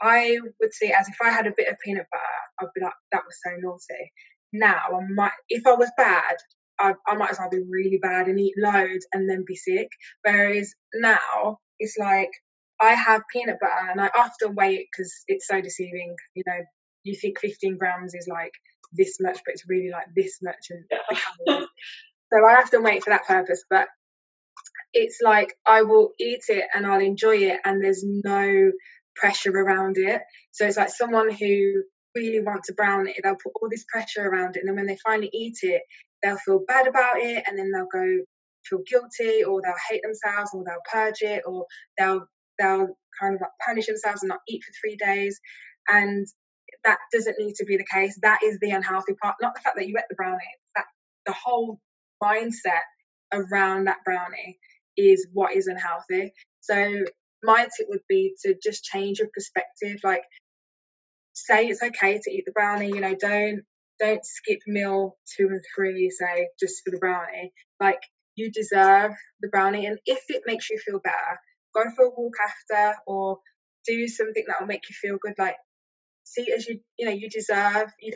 I 0.00 0.38
would 0.60 0.72
see 0.72 0.92
as 0.92 1.08
if 1.08 1.16
I 1.22 1.30
had 1.30 1.46
a 1.46 1.52
bit 1.56 1.68
of 1.68 1.76
peanut 1.84 2.06
butter, 2.10 2.22
I'd 2.60 2.72
be 2.74 2.82
like, 2.82 2.92
that 3.12 3.22
was 3.24 3.36
so 3.44 3.56
naughty. 3.58 4.12
Now, 4.52 4.80
I 4.94 5.12
might, 5.12 5.32
if 5.48 5.66
I 5.66 5.74
was 5.74 5.90
bad, 5.96 6.36
I, 6.78 6.94
I 7.06 7.14
might 7.14 7.30
as 7.30 7.38
well 7.38 7.50
be 7.50 7.62
really 7.68 7.98
bad 8.00 8.26
and 8.26 8.40
eat 8.40 8.54
loads 8.56 9.06
and 9.12 9.28
then 9.28 9.44
be 9.46 9.56
sick. 9.56 9.88
Whereas 10.22 10.72
now, 10.94 11.58
it's 11.78 11.96
like 11.98 12.30
I 12.80 12.94
have 12.94 13.22
peanut 13.32 13.58
butter 13.60 13.90
and 13.90 14.00
I 14.00 14.10
often 14.16 14.54
weigh 14.54 14.76
it 14.76 14.86
because 14.90 15.12
it's 15.28 15.46
so 15.46 15.60
deceiving. 15.60 16.16
You 16.34 16.42
know, 16.46 16.60
you 17.04 17.14
think 17.14 17.38
15 17.40 17.78
grams 17.78 18.14
is 18.14 18.28
like 18.30 18.52
this 18.92 19.18
much, 19.20 19.38
but 19.44 19.54
it's 19.54 19.68
really 19.68 19.90
like 19.90 20.06
this 20.14 20.38
much. 20.42 20.70
And 20.70 21.66
so 22.32 22.46
I 22.46 22.52
have 22.52 22.70
to 22.70 22.80
wait 22.80 23.04
for 23.04 23.10
that 23.10 23.26
purpose. 23.26 23.64
But 23.68 23.88
it's 24.92 25.18
like 25.22 25.54
I 25.66 25.82
will 25.82 26.12
eat 26.18 26.42
it 26.48 26.64
and 26.74 26.86
I'll 26.86 27.00
enjoy 27.00 27.36
it, 27.36 27.60
and 27.64 27.82
there's 27.82 28.04
no 28.04 28.72
pressure 29.16 29.52
around 29.52 29.96
it. 29.98 30.20
So 30.52 30.66
it's 30.66 30.76
like 30.76 30.88
someone 30.90 31.30
who 31.30 31.82
really 32.14 32.40
wants 32.40 32.68
a 32.70 32.74
brownie, 32.74 33.14
they'll 33.22 33.36
put 33.36 33.52
all 33.60 33.68
this 33.70 33.84
pressure 33.90 34.28
around 34.28 34.56
it, 34.56 34.60
and 34.60 34.68
then 34.68 34.76
when 34.76 34.86
they 34.86 34.98
finally 35.04 35.30
eat 35.32 35.58
it, 35.62 35.82
they'll 36.22 36.38
feel 36.38 36.60
bad 36.66 36.88
about 36.88 37.18
it, 37.18 37.44
and 37.46 37.58
then 37.58 37.70
they'll 37.70 37.86
go 37.92 38.24
feel 38.68 38.80
guilty, 38.86 39.44
or 39.44 39.62
they'll 39.62 39.74
hate 39.88 40.02
themselves, 40.02 40.50
or 40.52 40.64
they'll 40.64 40.82
purge 40.92 41.22
it, 41.22 41.42
or 41.46 41.66
they'll 41.98 42.26
they'll 42.58 42.88
kind 43.20 43.34
of 43.34 43.40
like 43.40 43.50
punish 43.64 43.86
themselves 43.86 44.22
and 44.22 44.28
not 44.28 44.40
eat 44.48 44.62
for 44.64 44.72
three 44.80 44.96
days. 44.96 45.40
And 45.88 46.26
that 46.84 46.98
doesn't 47.12 47.38
need 47.38 47.54
to 47.56 47.64
be 47.64 47.76
the 47.76 47.86
case. 47.92 48.18
That 48.22 48.40
is 48.42 48.58
the 48.60 48.70
unhealthy 48.70 49.14
part, 49.20 49.36
not 49.40 49.54
the 49.54 49.60
fact 49.60 49.76
that 49.76 49.86
you 49.86 49.96
ate 49.98 50.04
the 50.08 50.16
brownie. 50.16 50.38
That 50.76 50.86
the 51.26 51.32
whole 51.32 51.80
mindset 52.22 52.82
around 53.32 53.84
that 53.84 53.98
brownie 54.04 54.58
is 54.96 55.26
what 55.32 55.54
is 55.54 55.66
unhealthy. 55.66 56.32
So 56.60 57.04
my 57.42 57.64
tip 57.76 57.86
would 57.88 58.02
be 58.08 58.34
to 58.44 58.54
just 58.62 58.84
change 58.84 59.18
your 59.18 59.28
perspective. 59.32 60.00
Like 60.04 60.22
say 61.32 61.66
it's 61.66 61.82
okay 61.82 62.20
to 62.22 62.30
eat 62.30 62.44
the 62.46 62.52
brownie, 62.52 62.88
you 62.88 63.00
know, 63.00 63.14
don't 63.18 63.62
don't 63.98 64.24
skip 64.24 64.60
meal 64.66 65.16
two 65.36 65.48
and 65.48 65.62
three, 65.74 66.10
say, 66.10 66.48
just 66.58 66.82
for 66.84 66.90
the 66.90 66.98
brownie. 66.98 67.52
Like 67.78 68.00
you 68.34 68.50
deserve 68.50 69.12
the 69.40 69.48
brownie 69.48 69.86
and 69.86 69.98
if 70.06 70.22
it 70.28 70.42
makes 70.46 70.70
you 70.70 70.78
feel 70.78 71.00
better, 71.00 71.40
go 71.74 71.84
for 71.94 72.06
a 72.06 72.10
walk 72.10 72.34
after 72.42 72.96
or 73.06 73.38
do 73.86 74.08
something 74.08 74.44
that 74.46 74.56
will 74.60 74.66
make 74.66 74.88
you 74.88 74.94
feel 74.94 75.18
good. 75.20 75.34
Like 75.38 75.56
see 76.24 76.52
as 76.52 76.66
you 76.66 76.80
you 76.98 77.06
know 77.06 77.12
you 77.12 77.28
deserve. 77.28 77.88
You, 78.00 78.12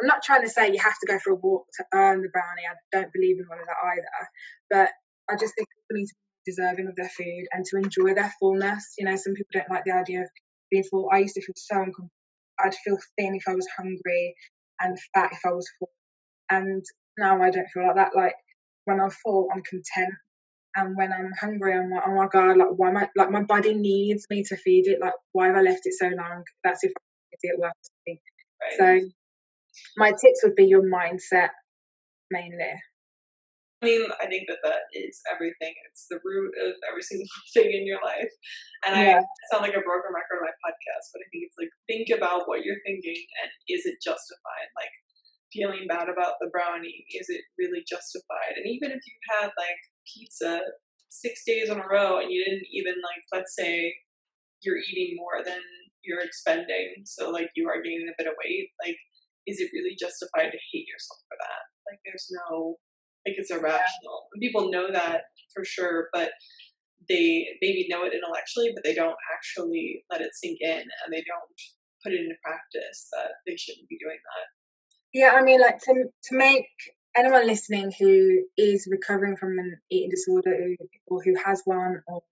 i'm 0.00 0.06
not 0.06 0.22
trying 0.22 0.42
to 0.42 0.48
say 0.48 0.70
you 0.72 0.80
have 0.80 0.98
to 1.00 1.06
go 1.06 1.18
for 1.18 1.32
a 1.32 1.36
walk 1.36 1.66
to 1.78 1.84
earn 1.94 2.22
the 2.22 2.28
brownie. 2.28 2.66
I 2.70 2.74
don't 2.92 3.12
believe 3.12 3.38
in 3.38 3.46
all 3.50 3.60
of 3.60 3.66
that 3.66 3.86
either. 3.92 4.28
But 4.70 4.90
i 5.30 5.36
just 5.38 5.54
think 5.54 5.68
people 5.68 6.00
need 6.00 6.06
to 6.06 6.14
be 6.14 6.52
deserving 6.52 6.88
of 6.88 6.96
their 6.96 7.08
food 7.10 7.46
and 7.52 7.64
to 7.66 7.76
enjoy 7.76 8.14
their 8.14 8.32
fullness. 8.40 8.94
You 8.98 9.06
know 9.06 9.16
some 9.16 9.34
people 9.34 9.50
don't 9.52 9.70
like 9.70 9.84
the 9.84 9.92
idea 9.92 10.22
of 10.22 10.28
being 10.70 10.84
full. 10.84 11.08
I 11.12 11.18
used 11.18 11.34
to 11.34 11.42
feel 11.42 11.54
so 11.56 11.76
uncomfortable 11.76 12.10
i'd 12.60 12.74
feel 12.74 12.98
thin 13.16 13.36
if 13.36 13.44
i 13.46 13.54
was 13.54 13.68
hungry 13.76 14.34
and 14.80 14.98
fat 15.14 15.30
if 15.32 15.40
i 15.46 15.50
was 15.50 15.68
full. 15.78 15.90
And 16.50 16.84
now 17.18 17.42
i 17.42 17.50
don't 17.50 17.68
feel 17.72 17.86
like 17.86 17.96
that. 17.96 18.16
Like 18.16 18.34
when 18.84 19.00
i'm 19.00 19.10
full 19.10 19.48
i'm 19.54 19.62
content. 19.62 20.14
And 20.76 20.96
when 20.96 21.12
I'm 21.12 21.32
hungry, 21.40 21.74
I'm 21.74 21.90
like, 21.90 22.04
oh 22.06 22.14
my 22.14 22.28
god, 22.28 22.56
like 22.56 22.68
why 22.76 22.90
am 22.90 22.96
I 22.98 23.08
like 23.16 23.30
my 23.30 23.42
body 23.42 23.74
needs 23.74 24.26
me 24.30 24.44
to 24.44 24.56
feed 24.56 24.86
it. 24.86 25.00
Like 25.00 25.14
why 25.32 25.48
have 25.48 25.56
I 25.56 25.62
left 25.62 25.80
it 25.86 25.94
so 25.98 26.06
long? 26.08 26.44
That's 26.62 26.84
if 26.84 26.92
it 27.32 27.58
works. 27.58 27.90
Right. 28.06 28.76
So 28.76 29.08
my 29.96 30.10
tips 30.10 30.42
would 30.42 30.54
be 30.54 30.66
your 30.66 30.82
mindset 30.82 31.50
mainly. 32.30 32.76
I 33.78 33.86
mean, 33.86 34.10
I 34.18 34.26
think 34.26 34.50
that 34.50 34.58
that 34.66 34.90
is 34.90 35.22
everything. 35.30 35.70
It's 35.86 36.10
the 36.10 36.18
root 36.26 36.50
of 36.58 36.74
every 36.90 37.02
single 37.06 37.30
thing 37.54 37.70
in 37.70 37.86
your 37.86 38.02
life. 38.02 38.30
And 38.82 38.98
yeah. 38.98 39.22
I 39.22 39.54
sound 39.54 39.62
like 39.62 39.78
a 39.78 39.86
broken 39.86 40.10
record 40.10 40.42
on 40.42 40.50
my 40.50 40.56
podcast, 40.66 41.14
but 41.14 41.22
I 41.22 41.26
think 41.30 41.46
it's 41.46 41.58
like 41.58 41.70
think 41.86 42.10
about 42.10 42.50
what 42.50 42.66
you're 42.66 42.82
thinking 42.82 43.22
and 43.42 43.50
is 43.70 43.86
it 43.86 44.02
justified? 44.02 44.68
Like 44.74 44.90
feeling 45.54 45.86
bad 45.86 46.10
about 46.10 46.42
the 46.42 46.50
brownie, 46.50 47.06
is 47.14 47.30
it 47.30 47.46
really 47.54 47.86
justified? 47.86 48.58
And 48.58 48.66
even 48.66 48.90
if 48.90 49.00
you 49.06 49.16
had 49.38 49.54
like 49.54 49.80
pizza 50.10 50.60
six 51.08 51.46
days 51.46 51.70
in 51.70 51.78
a 51.78 51.86
row 51.86 52.18
and 52.18 52.30
you 52.34 52.42
didn't 52.44 52.66
even 52.74 52.98
like, 52.98 53.22
let's 53.30 53.54
say 53.54 53.94
you're 54.62 54.82
eating 54.90 55.16
more 55.16 55.46
than 55.46 55.62
you're 56.04 56.20
expending, 56.20 57.02
so 57.04 57.30
like 57.30 57.50
you 57.56 57.68
are 57.68 57.82
gaining 57.82 58.08
a 58.08 58.18
bit 58.18 58.26
of 58.26 58.34
weight, 58.42 58.70
like 58.84 58.96
is 59.46 59.60
it 59.60 59.70
really 59.72 59.96
justified 59.98 60.52
to 60.52 60.66
hate 60.72 60.86
yourself 60.86 61.20
for 61.28 61.36
that? 61.40 61.62
Like 61.88 62.00
there's 62.04 62.28
no 62.30 62.76
like 63.26 63.36
it's 63.36 63.50
irrational. 63.50 64.28
And 64.32 64.40
people 64.40 64.70
know 64.70 64.92
that 64.92 65.22
for 65.54 65.64
sure, 65.64 66.08
but 66.12 66.30
they 67.08 67.46
maybe 67.60 67.86
know 67.88 68.04
it 68.04 68.12
intellectually, 68.12 68.72
but 68.74 68.84
they 68.84 68.94
don't 68.94 69.16
actually 69.34 70.04
let 70.10 70.20
it 70.20 70.34
sink 70.34 70.58
in 70.60 70.84
and 70.84 71.10
they 71.10 71.24
don't 71.24 71.58
put 72.04 72.12
it 72.12 72.20
into 72.20 72.36
practice 72.44 73.08
that 73.12 73.40
they 73.46 73.56
shouldn't 73.56 73.88
be 73.88 73.98
doing 73.98 74.18
that. 74.18 74.46
Yeah, 75.14 75.32
I 75.34 75.42
mean 75.42 75.60
like 75.60 75.80
to 75.80 75.94
to 76.24 76.36
make 76.36 76.68
anyone 77.16 77.46
listening 77.46 77.92
who 77.98 78.44
is 78.56 78.86
recovering 78.90 79.36
from 79.36 79.58
an 79.58 79.80
eating 79.90 80.10
disorder 80.10 80.54
or 81.06 81.22
who 81.22 81.34
has 81.44 81.62
one 81.64 82.02
or 82.06 82.22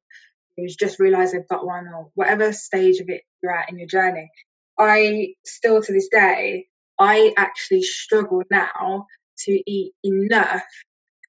who's 0.56 0.76
just 0.76 0.98
realised 0.98 1.34
they've 1.34 1.48
got 1.48 1.66
one 1.66 1.86
or 1.88 2.10
whatever 2.14 2.52
stage 2.52 3.00
of 3.00 3.08
it 3.08 3.22
you're 3.42 3.56
at 3.56 3.70
in 3.70 3.78
your 3.78 3.88
journey, 3.88 4.30
I 4.78 5.34
still 5.44 5.82
to 5.82 5.92
this 5.92 6.08
day, 6.08 6.66
I 6.98 7.32
actually 7.36 7.82
struggle 7.82 8.42
now 8.50 9.06
to 9.44 9.70
eat 9.70 9.92
enough 10.02 10.64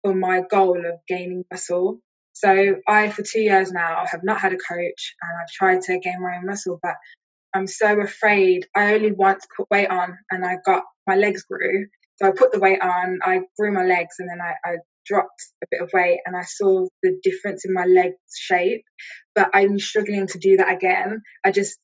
for 0.03 0.13
my 0.13 0.41
goal 0.49 0.85
of 0.85 0.99
gaining 1.07 1.43
muscle. 1.51 1.99
So 2.33 2.75
I, 2.87 3.09
for 3.09 3.23
two 3.23 3.41
years 3.41 3.71
now, 3.71 4.05
have 4.05 4.23
not 4.23 4.39
had 4.39 4.53
a 4.53 4.57
coach 4.57 5.15
and 5.21 5.31
I've 5.41 5.51
tried 5.51 5.81
to 5.83 5.99
gain 5.99 6.21
my 6.21 6.37
own 6.37 6.45
muscle, 6.45 6.79
but 6.81 6.95
I'm 7.53 7.67
so 7.67 7.99
afraid. 7.99 8.67
I 8.75 8.93
only 8.93 9.11
once 9.11 9.45
put 9.55 9.69
weight 9.71 9.89
on 9.89 10.17
and 10.29 10.45
I 10.45 10.57
got 10.65 10.83
my 11.07 11.15
legs 11.15 11.43
grew. 11.43 11.87
So 12.17 12.27
I 12.27 12.31
put 12.31 12.51
the 12.51 12.59
weight 12.59 12.81
on, 12.81 13.19
I 13.23 13.41
grew 13.57 13.71
my 13.71 13.85
legs 13.85 14.15
and 14.19 14.29
then 14.29 14.39
I, 14.41 14.53
I 14.63 14.77
dropped 15.07 15.41
a 15.63 15.67
bit 15.71 15.81
of 15.81 15.91
weight 15.93 16.19
and 16.25 16.35
I 16.37 16.43
saw 16.43 16.87
the 17.03 17.19
difference 17.23 17.65
in 17.65 17.73
my 17.73 17.85
leg 17.85 18.13
shape, 18.35 18.83
but 19.35 19.49
I'm 19.53 19.79
struggling 19.79 20.27
to 20.27 20.39
do 20.39 20.57
that 20.57 20.71
again. 20.73 21.21
I 21.45 21.51
just 21.51 21.77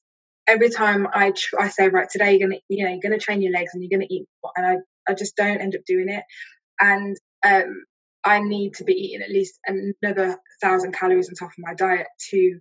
every 0.47 0.69
time 0.69 1.07
I 1.13 1.31
tr- 1.31 1.59
I 1.59 1.69
say 1.69 1.89
right 1.89 2.09
today 2.09 2.31
you're 2.37 2.47
gonna 2.49 2.59
you 2.69 2.83
know 2.85 2.91
you're 2.91 3.01
gonna 3.01 3.19
train 3.19 3.41
your 3.41 3.53
legs 3.53 3.71
and 3.73 3.83
you're 3.83 3.97
gonna 3.97 4.07
eat 4.09 4.27
and 4.55 4.65
I 4.65 4.77
I 5.11 5.15
just 5.15 5.35
don't 5.35 5.61
end 5.61 5.75
up 5.75 5.81
doing 5.85 6.09
it, 6.09 6.23
and 6.81 7.17
um 7.45 7.85
I 8.25 8.39
need 8.39 8.75
to 8.75 8.85
be 8.85 8.93
eating 8.93 9.21
at 9.21 9.29
least 9.31 9.59
another 9.67 10.37
thousand 10.61 10.93
calories 10.93 11.29
on 11.29 11.35
top 11.35 11.49
of 11.49 11.55
my 11.59 11.73
diet 11.75 12.07
to 12.31 12.59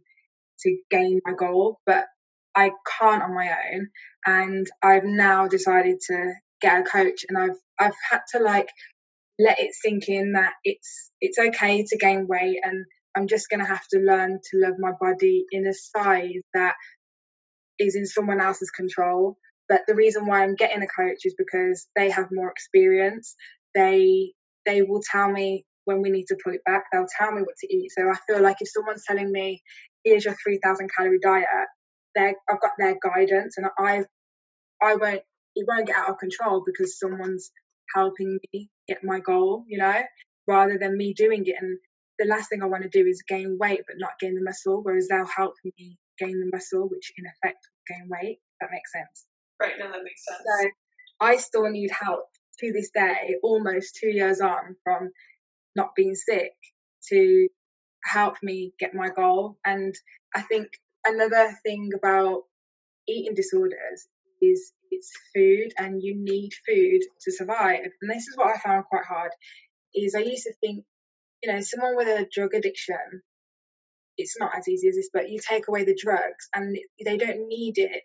to 0.60 0.78
gain 0.90 1.20
my 1.24 1.34
goal, 1.34 1.78
but 1.86 2.06
I 2.54 2.72
can't 2.98 3.22
on 3.22 3.34
my 3.34 3.50
own, 3.72 3.88
and 4.26 4.66
I've 4.82 5.04
now 5.04 5.48
decided 5.48 5.98
to 6.08 6.34
get 6.60 6.80
a 6.80 6.84
coach, 6.84 7.24
and 7.28 7.38
I've 7.38 7.58
I've 7.80 7.94
had 8.10 8.20
to 8.32 8.40
like 8.40 8.68
let 9.42 9.58
it 9.58 9.74
sink 9.74 10.08
in 10.08 10.32
that 10.32 10.52
it's 10.64 11.10
it's 11.20 11.38
okay 11.38 11.84
to 11.84 11.96
gain 11.98 12.26
weight 12.28 12.58
and 12.62 12.84
I'm 13.14 13.28
just 13.28 13.50
going 13.50 13.60
to 13.60 13.66
have 13.66 13.86
to 13.88 13.98
learn 13.98 14.38
to 14.42 14.58
love 14.58 14.74
my 14.78 14.92
body 14.98 15.44
in 15.52 15.66
a 15.66 15.74
size 15.74 16.40
that 16.54 16.74
is 17.78 17.96
in 17.96 18.06
someone 18.06 18.40
else's 18.40 18.70
control. 18.70 19.36
But 19.68 19.82
the 19.86 19.94
reason 19.94 20.26
why 20.26 20.42
I'm 20.42 20.54
getting 20.54 20.82
a 20.82 20.86
coach 20.86 21.20
is 21.24 21.34
because 21.36 21.86
they 21.96 22.10
have 22.10 22.28
more 22.32 22.50
experience. 22.50 23.34
They 23.74 24.32
they 24.64 24.82
will 24.82 25.02
tell 25.10 25.30
me 25.30 25.64
when 25.84 26.02
we 26.02 26.10
need 26.10 26.26
to 26.26 26.36
pull 26.42 26.54
it 26.54 26.64
back. 26.64 26.84
They'll 26.92 27.06
tell 27.18 27.32
me 27.32 27.42
what 27.42 27.56
to 27.60 27.74
eat. 27.74 27.90
So 27.96 28.08
I 28.08 28.16
feel 28.26 28.42
like 28.42 28.56
if 28.60 28.68
someone's 28.70 29.04
telling 29.06 29.32
me, 29.32 29.62
"Here's 30.04 30.24
your 30.24 30.36
3,000 30.42 30.90
calorie 30.96 31.18
diet," 31.22 31.46
they 32.14 32.34
I've 32.48 32.60
got 32.60 32.72
their 32.78 32.96
guidance, 33.02 33.56
and 33.56 33.66
I 33.78 34.04
I 34.80 34.96
won't 34.96 35.22
it 35.54 35.66
won't 35.68 35.86
get 35.86 35.96
out 35.96 36.10
of 36.10 36.18
control 36.18 36.62
because 36.64 36.98
someone's 36.98 37.50
helping 37.94 38.38
me 38.52 38.70
get 38.92 39.04
my 39.04 39.20
goal, 39.20 39.64
you 39.68 39.78
know, 39.78 40.02
rather 40.46 40.78
than 40.78 40.96
me 40.96 41.14
doing 41.14 41.44
it. 41.46 41.56
And 41.60 41.78
the 42.18 42.26
last 42.26 42.48
thing 42.48 42.62
I 42.62 42.66
want 42.66 42.82
to 42.82 42.88
do 42.88 43.06
is 43.06 43.22
gain 43.26 43.56
weight 43.58 43.80
but 43.86 43.96
not 43.98 44.18
gain 44.20 44.34
the 44.34 44.42
muscle, 44.42 44.80
whereas 44.82 45.08
they'll 45.08 45.26
help 45.26 45.54
me 45.64 45.98
gain 46.18 46.40
the 46.40 46.50
muscle, 46.52 46.88
which 46.88 47.12
in 47.16 47.24
effect 47.26 47.66
gain 47.88 48.08
weight. 48.08 48.38
That 48.60 48.70
makes 48.70 48.92
sense. 48.92 49.26
Right, 49.60 49.72
no, 49.78 49.90
that 49.90 50.04
makes 50.04 50.24
sense. 50.24 50.42
So 50.60 50.68
I 51.20 51.36
still 51.36 51.70
need 51.70 51.90
help 51.90 52.26
to 52.60 52.72
this 52.72 52.90
day, 52.94 53.36
almost 53.42 53.96
two 54.00 54.10
years 54.10 54.40
on 54.40 54.76
from 54.84 55.10
not 55.74 55.94
being 55.96 56.14
sick, 56.14 56.52
to 57.08 57.48
help 58.04 58.36
me 58.42 58.72
get 58.78 58.94
my 58.94 59.08
goal. 59.08 59.56
And 59.64 59.94
I 60.34 60.42
think 60.42 60.68
another 61.04 61.52
thing 61.64 61.90
about 61.96 62.42
eating 63.08 63.34
disorders 63.34 64.06
is 64.42 64.72
it's 64.90 65.10
food 65.34 65.72
and 65.78 66.02
you 66.02 66.14
need 66.16 66.50
food 66.66 67.00
to 67.22 67.32
survive. 67.32 67.86
And 68.02 68.10
this 68.10 68.26
is 68.28 68.36
what 68.36 68.54
I 68.54 68.58
found 68.58 68.84
quite 68.84 69.04
hard 69.04 69.30
is 69.94 70.14
I 70.14 70.20
used 70.20 70.44
to 70.44 70.52
think, 70.60 70.84
you 71.42 71.52
know, 71.52 71.60
someone 71.60 71.96
with 71.96 72.08
a 72.08 72.26
drug 72.30 72.54
addiction, 72.54 73.22
it's 74.18 74.38
not 74.38 74.56
as 74.56 74.68
easy 74.68 74.88
as 74.88 74.96
this, 74.96 75.10
but 75.12 75.30
you 75.30 75.38
take 75.40 75.68
away 75.68 75.84
the 75.84 75.98
drugs 75.98 76.48
and 76.54 76.76
they 77.04 77.16
don't 77.16 77.48
need 77.48 77.78
it 77.78 78.02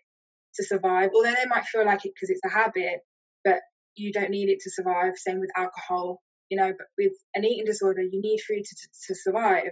to 0.54 0.64
survive. 0.64 1.10
Although 1.14 1.34
they 1.34 1.46
might 1.46 1.66
feel 1.66 1.84
like 1.84 2.04
it 2.04 2.12
because 2.14 2.30
it's 2.30 2.44
a 2.44 2.50
habit, 2.50 3.00
but 3.44 3.60
you 3.94 4.12
don't 4.12 4.30
need 4.30 4.48
it 4.48 4.60
to 4.60 4.70
survive. 4.70 5.12
Same 5.16 5.40
with 5.40 5.50
alcohol, 5.56 6.22
you 6.48 6.56
know, 6.56 6.72
but 6.76 6.86
with 6.96 7.12
an 7.34 7.44
eating 7.44 7.66
disorder, 7.66 8.02
you 8.02 8.20
need 8.22 8.40
food 8.40 8.64
to, 8.64 8.88
to 9.08 9.14
survive. 9.14 9.70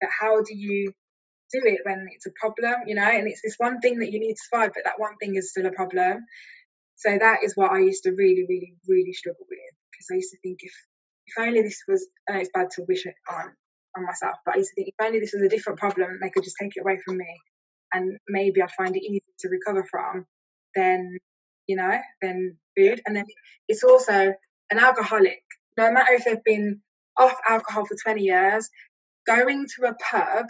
But 0.00 0.10
how 0.18 0.42
do 0.42 0.56
you 0.56 0.92
do 1.52 1.60
it 1.64 1.80
when 1.84 2.06
it's 2.14 2.26
a 2.26 2.30
problem, 2.40 2.74
you 2.86 2.94
know, 2.94 3.02
and 3.02 3.28
it's 3.28 3.42
this 3.42 3.56
one 3.58 3.80
thing 3.80 3.98
that 3.98 4.12
you 4.12 4.20
need 4.20 4.34
to 4.34 4.42
survive, 4.50 4.72
but 4.74 4.84
that 4.84 4.98
one 4.98 5.16
thing 5.18 5.36
is 5.36 5.50
still 5.50 5.66
a 5.66 5.72
problem. 5.72 6.24
So 6.96 7.16
that 7.18 7.42
is 7.44 7.56
what 7.56 7.72
I 7.72 7.80
used 7.80 8.04
to 8.04 8.10
really, 8.10 8.44
really, 8.48 8.74
really 8.86 9.12
struggle 9.12 9.46
with 9.48 9.58
because 9.90 10.06
I 10.12 10.16
used 10.16 10.30
to 10.32 10.38
think 10.42 10.60
if 10.62 10.72
if 11.26 11.42
only 11.46 11.62
this 11.62 11.82
was, 11.86 12.06
I 12.28 12.32
know 12.32 12.40
it's 12.40 12.50
bad 12.52 12.70
to 12.72 12.84
wish 12.88 13.06
it 13.06 13.14
on 13.30 13.54
on 13.96 14.04
myself, 14.04 14.36
but 14.44 14.54
I 14.54 14.58
used 14.58 14.70
to 14.70 14.74
think 14.76 14.88
if 14.88 15.04
only 15.04 15.20
this 15.20 15.32
was 15.32 15.42
a 15.42 15.48
different 15.48 15.78
problem, 15.78 16.18
they 16.20 16.30
could 16.30 16.44
just 16.44 16.56
take 16.60 16.76
it 16.76 16.80
away 16.80 16.98
from 17.04 17.18
me, 17.18 17.40
and 17.92 18.18
maybe 18.28 18.62
I'd 18.62 18.70
find 18.72 18.96
it 18.96 19.02
easy 19.02 19.22
to 19.40 19.48
recover 19.48 19.84
from. 19.90 20.26
Then, 20.74 21.18
you 21.66 21.76
know, 21.76 21.98
then 22.22 22.56
food, 22.76 23.00
and 23.06 23.16
then 23.16 23.24
it's 23.68 23.84
also 23.84 24.34
an 24.70 24.78
alcoholic. 24.78 25.42
No 25.76 25.90
matter 25.92 26.12
if 26.12 26.24
they've 26.24 26.44
been 26.44 26.80
off 27.16 27.34
alcohol 27.48 27.84
for 27.86 27.96
20 28.02 28.22
years, 28.22 28.68
going 29.26 29.66
to 29.76 29.88
a 29.88 29.94
pub 29.94 30.46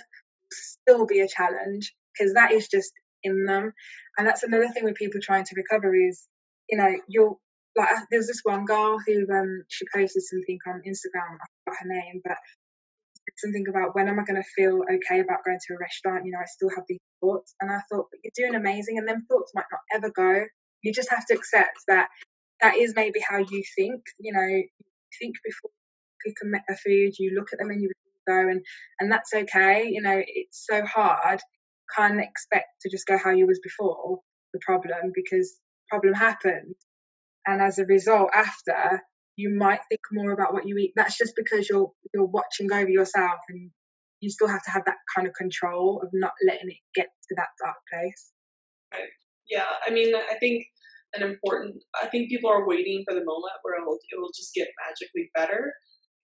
still 0.52 1.06
be 1.06 1.20
a 1.20 1.28
challenge 1.28 1.92
because 2.12 2.34
that 2.34 2.52
is 2.52 2.68
just 2.68 2.92
in 3.22 3.44
them. 3.44 3.72
And 4.18 4.26
that's 4.26 4.42
another 4.42 4.68
thing 4.68 4.84
with 4.84 4.94
people 4.94 5.20
trying 5.22 5.44
to 5.44 5.54
recover 5.56 5.94
is, 5.94 6.26
you 6.68 6.78
know, 6.78 6.92
you'll 7.08 7.40
like 7.76 7.88
there's 8.10 8.26
this 8.26 8.40
one 8.42 8.64
girl 8.64 8.98
who 9.06 9.26
um 9.32 9.62
she 9.68 9.84
posted 9.94 10.22
something 10.22 10.58
on 10.66 10.82
Instagram, 10.86 11.38
I 11.40 11.46
forgot 11.64 11.78
her 11.82 11.88
name, 11.88 12.20
but 12.24 12.36
something 13.38 13.64
about 13.68 13.94
when 13.94 14.08
am 14.08 14.18
I 14.18 14.24
going 14.24 14.42
to 14.42 14.48
feel 14.56 14.82
okay 14.82 15.20
about 15.20 15.44
going 15.44 15.58
to 15.58 15.74
a 15.74 15.78
restaurant? 15.78 16.24
You 16.24 16.32
know, 16.32 16.38
I 16.38 16.46
still 16.46 16.70
have 16.70 16.84
these 16.88 17.00
thoughts. 17.20 17.54
And 17.60 17.70
I 17.70 17.80
thought, 17.90 18.06
but 18.10 18.20
you're 18.22 18.48
doing 18.48 18.58
amazing. 18.58 18.98
And 18.98 19.08
them 19.08 19.26
thoughts 19.28 19.52
might 19.54 19.70
not 19.70 19.80
ever 19.94 20.10
go. 20.10 20.44
You 20.82 20.92
just 20.92 21.10
have 21.10 21.26
to 21.26 21.34
accept 21.34 21.78
that 21.88 22.08
that 22.60 22.76
is 22.76 22.94
maybe 22.94 23.20
how 23.20 23.38
you 23.38 23.62
think. 23.76 24.02
You 24.18 24.32
know, 24.32 24.46
you 24.46 24.68
think 25.20 25.36
before 25.44 25.70
you 26.24 26.34
cook 26.36 26.62
a, 26.68 26.76
food, 26.76 27.14
you 27.18 27.34
look 27.34 27.48
at 27.52 27.58
them 27.58 27.70
and 27.70 27.82
you 27.82 27.90
go, 28.26 28.38
and, 28.38 28.60
and 28.98 29.10
that's 29.10 29.32
okay. 29.34 29.88
You 29.90 30.02
know, 30.02 30.20
it's 30.24 30.66
so 30.68 30.84
hard. 30.84 31.40
Can't 31.96 32.20
expect 32.20 32.68
to 32.82 32.90
just 32.90 33.06
go 33.06 33.18
how 33.18 33.30
you 33.30 33.46
was 33.46 33.60
before 33.62 34.18
the 34.52 34.60
problem 34.64 35.12
because 35.14 35.56
problem 35.88 36.14
happened. 36.14 36.74
And 37.46 37.60
as 37.60 37.78
a 37.78 37.84
result, 37.84 38.30
after 38.34 39.00
you 39.40 39.56
might 39.56 39.80
think 39.88 40.00
more 40.12 40.32
about 40.32 40.52
what 40.52 40.66
you 40.68 40.76
eat. 40.76 40.92
That's 40.96 41.16
just 41.16 41.32
because 41.34 41.68
you're 41.68 41.90
you're 42.12 42.26
watching 42.26 42.70
over 42.72 42.90
yourself 42.90 43.40
and 43.48 43.70
you 44.20 44.30
still 44.30 44.48
have 44.48 44.62
to 44.64 44.70
have 44.70 44.84
that 44.84 45.00
kind 45.14 45.26
of 45.26 45.32
control 45.34 46.00
of 46.02 46.10
not 46.12 46.32
letting 46.46 46.68
it 46.68 46.82
get 46.94 47.06
to 47.28 47.34
that 47.36 47.48
dark 47.62 47.76
place. 47.90 48.32
Yeah, 49.48 49.64
I 49.86 49.90
mean, 49.90 50.14
I 50.14 50.36
think 50.38 50.64
an 51.14 51.22
important. 51.22 51.82
I 52.00 52.06
think 52.06 52.28
people 52.28 52.50
are 52.50 52.68
waiting 52.68 53.02
for 53.08 53.14
the 53.14 53.24
moment 53.24 53.56
where 53.62 53.80
it'll 53.80 53.94
it 53.94 54.20
will 54.20 54.34
just 54.36 54.54
get 54.54 54.68
magically 54.86 55.30
better, 55.34 55.72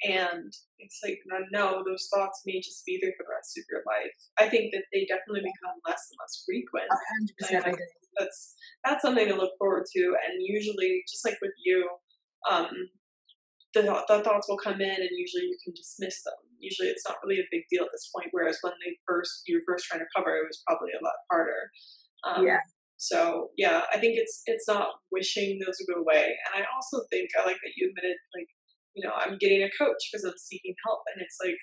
and 0.02 0.52
it's 0.78 1.00
like 1.02 1.18
no, 1.26 1.38
no, 1.52 1.82
those 1.84 2.08
thoughts 2.12 2.42
may 2.44 2.60
just 2.60 2.84
be 2.84 2.98
there 3.00 3.12
for 3.16 3.24
the 3.24 3.34
rest 3.34 3.56
of 3.56 3.64
your 3.70 3.82
life. 3.86 4.12
I 4.38 4.48
think 4.48 4.72
that 4.72 4.84
they 4.92 5.06
definitely 5.06 5.48
become 5.48 5.76
less 5.86 6.02
and 6.10 6.18
less 6.20 6.44
frequent. 6.44 6.88
hundred 6.90 7.36
percent. 7.38 7.80
That's 8.18 8.54
that's 8.84 9.02
something 9.02 9.28
to 9.28 9.36
look 9.36 9.52
forward 9.58 9.84
to, 9.94 10.02
and 10.02 10.40
usually, 10.40 11.02
just 11.08 11.24
like 11.24 11.36
with 11.40 11.56
you, 11.64 11.88
um, 12.50 12.72
the, 13.74 13.82
the 13.82 14.24
thoughts 14.24 14.48
will 14.48 14.56
come 14.56 14.80
in 14.80 14.98
and 15.00 15.12
usually 15.12 15.44
you 15.44 15.58
can 15.62 15.74
dismiss 15.74 16.22
them. 16.24 16.34
Usually 16.58 16.88
it's 16.88 17.04
not 17.06 17.18
really 17.22 17.40
a 17.40 17.52
big 17.52 17.64
deal 17.70 17.84
at 17.84 17.92
this 17.92 18.08
point, 18.14 18.28
whereas 18.32 18.58
when 18.62 18.72
they 18.84 18.96
first 19.06 19.42
you 19.46 19.56
were 19.56 19.66
first 19.74 19.86
trying 19.86 20.00
to 20.00 20.12
cover, 20.16 20.36
it 20.36 20.48
was 20.48 20.62
probably 20.66 20.92
a 20.92 21.04
lot 21.04 21.20
harder. 21.30 21.70
Um, 22.24 22.46
yeah. 22.46 22.60
So 22.96 23.50
yeah, 23.56 23.82
I 23.92 23.98
think 23.98 24.16
it's 24.16 24.42
it's 24.46 24.66
not 24.66 24.88
wishing 25.12 25.60
those 25.60 25.76
would 25.80 25.94
go 25.94 26.00
away, 26.00 26.32
and 26.32 26.64
I 26.64 26.66
also 26.74 27.04
think 27.12 27.28
I 27.36 27.44
like 27.44 27.60
that 27.60 27.76
you 27.76 27.88
admitted 27.92 28.16
like 28.34 28.48
you 28.96 29.06
know 29.06 29.14
I'm 29.14 29.38
getting 29.38 29.62
a 29.62 29.70
coach 29.76 30.10
because 30.10 30.24
I'm 30.24 30.38
seeking 30.38 30.74
help, 30.84 31.00
and 31.14 31.22
it's 31.22 31.36
like 31.42 31.60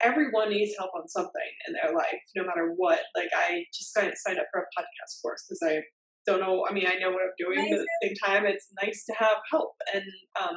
everyone 0.00 0.50
needs 0.50 0.74
help 0.78 0.90
on 0.94 1.08
something 1.08 1.50
in 1.66 1.74
their 1.74 1.94
life, 1.94 2.22
no 2.36 2.44
matter 2.44 2.72
what. 2.76 3.00
Like 3.14 3.30
I 3.36 3.64
just 3.74 3.92
signed, 3.92 4.14
signed 4.16 4.38
up 4.38 4.46
for 4.52 4.62
a 4.62 4.80
podcast 4.80 5.22
course 5.22 5.44
because 5.48 5.60
I 5.62 5.82
don't 6.26 6.40
know. 6.40 6.64
I 6.68 6.72
mean, 6.72 6.86
I 6.86 6.98
know 6.98 7.10
what 7.10 7.22
I'm 7.22 7.38
doing, 7.38 7.70
but 7.70 7.80
at 7.80 7.86
the 7.86 8.08
same 8.08 8.14
time, 8.24 8.46
it's 8.46 8.68
nice 8.82 9.04
to 9.06 9.14
have 9.18 9.38
help. 9.50 9.72
And 9.94 10.04
um, 10.40 10.56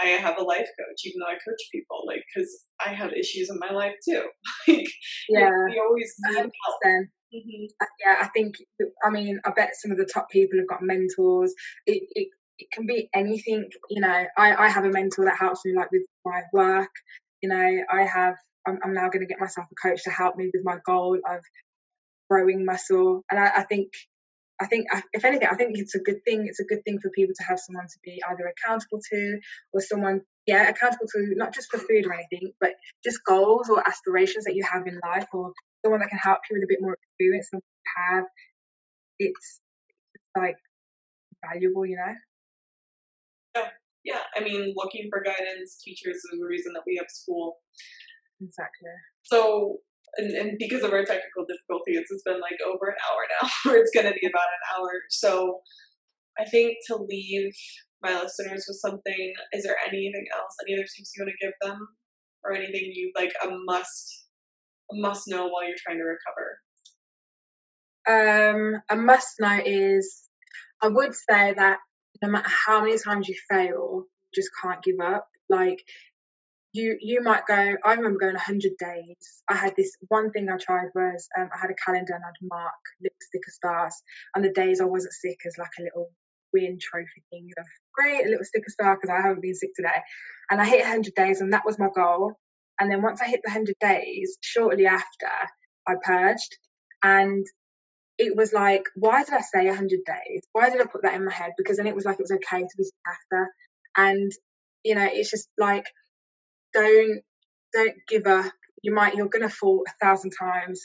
I 0.00 0.08
have 0.08 0.36
a 0.38 0.42
life 0.42 0.68
coach, 0.78 1.00
even 1.04 1.20
though 1.20 1.32
I 1.32 1.34
coach 1.34 1.62
people, 1.72 2.04
like, 2.06 2.22
because 2.34 2.50
I 2.84 2.90
have 2.90 3.12
issues 3.12 3.48
in 3.50 3.58
my 3.58 3.70
life 3.70 3.94
too. 4.06 4.24
like, 4.68 4.88
yeah, 5.28 5.50
we 5.68 5.80
always 5.80 6.14
need 6.30 6.38
100%. 6.38 6.40
help. 6.42 6.50
Mm-hmm. 7.34 7.64
Uh, 7.80 7.86
yeah, 8.04 8.16
I 8.20 8.28
think, 8.28 8.56
I 9.04 9.10
mean, 9.10 9.40
I 9.44 9.50
bet 9.54 9.70
some 9.74 9.90
of 9.90 9.98
the 9.98 10.08
top 10.12 10.28
people 10.30 10.58
have 10.58 10.68
got 10.68 10.82
mentors. 10.82 11.52
It, 11.86 12.02
it, 12.14 12.28
it 12.58 12.68
can 12.72 12.86
be 12.86 13.08
anything, 13.14 13.68
you 13.90 14.00
know. 14.00 14.26
I, 14.36 14.54
I 14.54 14.68
have 14.68 14.84
a 14.84 14.90
mentor 14.90 15.24
that 15.26 15.38
helps 15.38 15.64
me, 15.64 15.74
like, 15.74 15.90
with 15.92 16.06
my 16.24 16.42
work. 16.52 16.90
You 17.42 17.50
know, 17.50 17.82
I 17.92 18.02
have, 18.02 18.34
I'm, 18.66 18.78
I'm 18.82 18.94
now 18.94 19.08
going 19.08 19.20
to 19.20 19.26
get 19.26 19.40
myself 19.40 19.66
a 19.70 19.88
coach 19.88 20.04
to 20.04 20.10
help 20.10 20.36
me 20.36 20.50
with 20.52 20.64
my 20.64 20.78
goal 20.84 21.18
of 21.28 21.40
growing 22.30 22.64
muscle. 22.64 23.22
And 23.30 23.38
I, 23.38 23.48
I 23.58 23.62
think 23.64 23.88
I 24.58 24.66
think, 24.66 24.86
if 25.12 25.24
anything, 25.24 25.48
I 25.50 25.54
think 25.54 25.76
it's 25.76 25.94
a 25.94 25.98
good 25.98 26.24
thing. 26.24 26.46
It's 26.48 26.60
a 26.60 26.64
good 26.64 26.82
thing 26.84 26.98
for 26.98 27.10
people 27.10 27.34
to 27.36 27.44
have 27.44 27.60
someone 27.60 27.84
to 27.84 27.98
be 28.02 28.22
either 28.26 28.50
accountable 28.50 29.00
to 29.12 29.38
or 29.74 29.82
someone, 29.82 30.22
yeah, 30.46 30.68
accountable 30.70 31.06
to 31.14 31.34
not 31.36 31.52
just 31.52 31.70
for 31.70 31.78
food 31.78 32.06
or 32.06 32.14
anything, 32.14 32.52
but 32.58 32.70
just 33.04 33.18
goals 33.26 33.68
or 33.68 33.86
aspirations 33.86 34.46
that 34.46 34.54
you 34.54 34.64
have 34.64 34.86
in 34.86 34.98
life 35.04 35.26
or 35.34 35.52
someone 35.84 36.00
that 36.00 36.08
can 36.08 36.18
help 36.18 36.38
you 36.48 36.56
with 36.56 36.64
a 36.64 36.72
bit 36.72 36.80
more 36.80 36.94
experience 36.94 37.48
than 37.52 37.60
you 37.60 38.14
have. 38.14 38.24
It's, 39.18 39.60
it's 40.14 40.24
like 40.34 40.56
valuable, 41.44 41.84
you 41.84 41.96
know? 41.96 42.14
Yeah. 44.06 44.22
I 44.38 44.40
mean, 44.40 44.72
looking 44.76 45.10
for 45.10 45.20
guidance, 45.20 45.82
teachers 45.82 46.14
is 46.14 46.38
the 46.38 46.46
reason 46.46 46.72
that 46.74 46.86
we 46.86 46.96
have 46.96 47.10
school. 47.10 47.58
Exactly. 48.40 48.94
So, 49.24 49.78
and, 50.16 50.30
and 50.30 50.50
because 50.58 50.84
of 50.84 50.92
our 50.92 51.04
technical 51.04 51.42
difficulties, 51.42 52.06
it's 52.08 52.22
been 52.22 52.40
like 52.40 52.56
over 52.62 52.86
an 52.86 53.02
hour 53.02 53.22
now, 53.34 53.50
or 53.70 53.76
it's 53.82 53.90
going 53.90 54.06
to 54.06 54.14
be 54.14 54.26
about 54.26 54.46
an 54.46 54.64
hour. 54.78 54.90
So 55.10 55.60
I 56.38 56.44
think 56.44 56.78
to 56.86 56.96
leave 56.96 57.52
my 58.02 58.14
listeners 58.14 58.64
with 58.68 58.78
something, 58.78 59.32
is 59.52 59.64
there 59.64 59.76
anything 59.82 60.26
else, 60.32 60.54
any 60.62 60.76
other 60.78 60.86
tips 60.86 61.12
you 61.16 61.24
want 61.24 61.34
to 61.34 61.44
give 61.44 61.54
them, 61.62 61.88
or 62.44 62.52
anything 62.52 62.92
you 62.94 63.10
like 63.18 63.32
a 63.42 63.48
must, 63.64 64.26
a 64.92 64.94
must 64.96 65.24
know 65.26 65.48
while 65.48 65.66
you're 65.66 65.76
trying 65.84 65.98
to 65.98 66.04
recover? 66.04 66.60
Um, 68.06 68.82
a 68.88 68.96
must 68.96 69.40
know 69.40 69.60
is, 69.64 70.22
I 70.80 70.88
would 70.88 71.14
say 71.14 71.54
that 71.56 71.78
no 72.22 72.28
matter 72.28 72.48
how 72.48 72.82
many 72.82 72.98
times 72.98 73.28
you 73.28 73.36
fail, 73.50 74.04
you 74.04 74.08
just 74.34 74.50
can't 74.62 74.82
give 74.82 75.00
up. 75.00 75.28
Like 75.48 75.84
you 76.76 76.96
you 77.00 77.22
might 77.22 77.46
go 77.46 77.74
i 77.84 77.94
remember 77.94 78.18
going 78.18 78.34
100 78.34 78.72
days. 78.78 79.42
I 79.48 79.54
had 79.54 79.74
this 79.76 79.96
one 80.08 80.30
thing 80.30 80.48
i 80.48 80.56
tried 80.58 80.88
was 80.94 81.28
um, 81.38 81.48
i 81.54 81.58
had 81.58 81.70
a 81.70 81.74
calendar 81.74 82.14
and 82.14 82.24
i'd 82.24 82.48
mark 82.48 82.74
little 83.00 83.16
sticker 83.20 83.50
stars 83.50 83.94
and 84.34 84.44
the 84.44 84.52
days 84.52 84.80
i 84.80 84.84
wasn't 84.84 85.14
sick 85.14 85.38
as 85.46 85.56
like 85.58 85.70
a 85.78 85.82
little 85.82 86.10
win 86.52 86.78
trophy 86.80 87.22
thing 87.30 87.48
of 87.58 87.66
great 87.94 88.26
a 88.26 88.28
little 88.28 88.44
sticker 88.44 88.68
star 88.68 88.94
because 88.96 89.10
i 89.10 89.20
haven't 89.20 89.42
been 89.42 89.54
sick 89.54 89.70
today. 89.74 90.00
And 90.50 90.60
i 90.60 90.66
hit 90.66 90.82
100 90.82 91.14
days 91.14 91.40
and 91.40 91.52
that 91.52 91.66
was 91.66 91.78
my 91.78 91.88
goal. 91.94 92.34
And 92.78 92.90
then 92.90 93.02
once 93.02 93.20
i 93.22 93.26
hit 93.26 93.40
the 93.42 93.50
100 93.50 93.74
days 93.80 94.36
shortly 94.42 94.86
after 94.86 95.30
i 95.88 95.94
purged. 96.02 96.58
And 97.02 97.46
it 98.18 98.36
was 98.36 98.52
like, 98.52 98.84
why 98.94 99.24
did 99.24 99.34
I 99.34 99.40
say 99.40 99.66
100 99.66 100.00
days? 100.04 100.42
Why 100.52 100.70
did 100.70 100.80
I 100.80 100.86
put 100.86 101.02
that 101.02 101.14
in 101.14 101.24
my 101.24 101.32
head? 101.32 101.52
Because 101.58 101.76
then 101.76 101.86
it 101.86 101.94
was 101.94 102.04
like 102.04 102.18
it 102.18 102.22
was 102.22 102.32
okay 102.32 102.62
to 102.62 102.76
be 102.78 102.84
after. 103.06 103.50
And, 103.96 104.32
you 104.84 104.94
know, 104.94 105.08
it's 105.10 105.30
just 105.30 105.48
like 105.58 105.86
don't 106.72 107.20
don't 107.72 107.94
give 108.08 108.26
up. 108.26 108.52
You 108.82 108.94
might 108.94 109.14
you're 109.14 109.28
gonna 109.28 109.48
fall 109.48 109.84
a 109.86 110.04
thousand 110.04 110.32
times. 110.38 110.82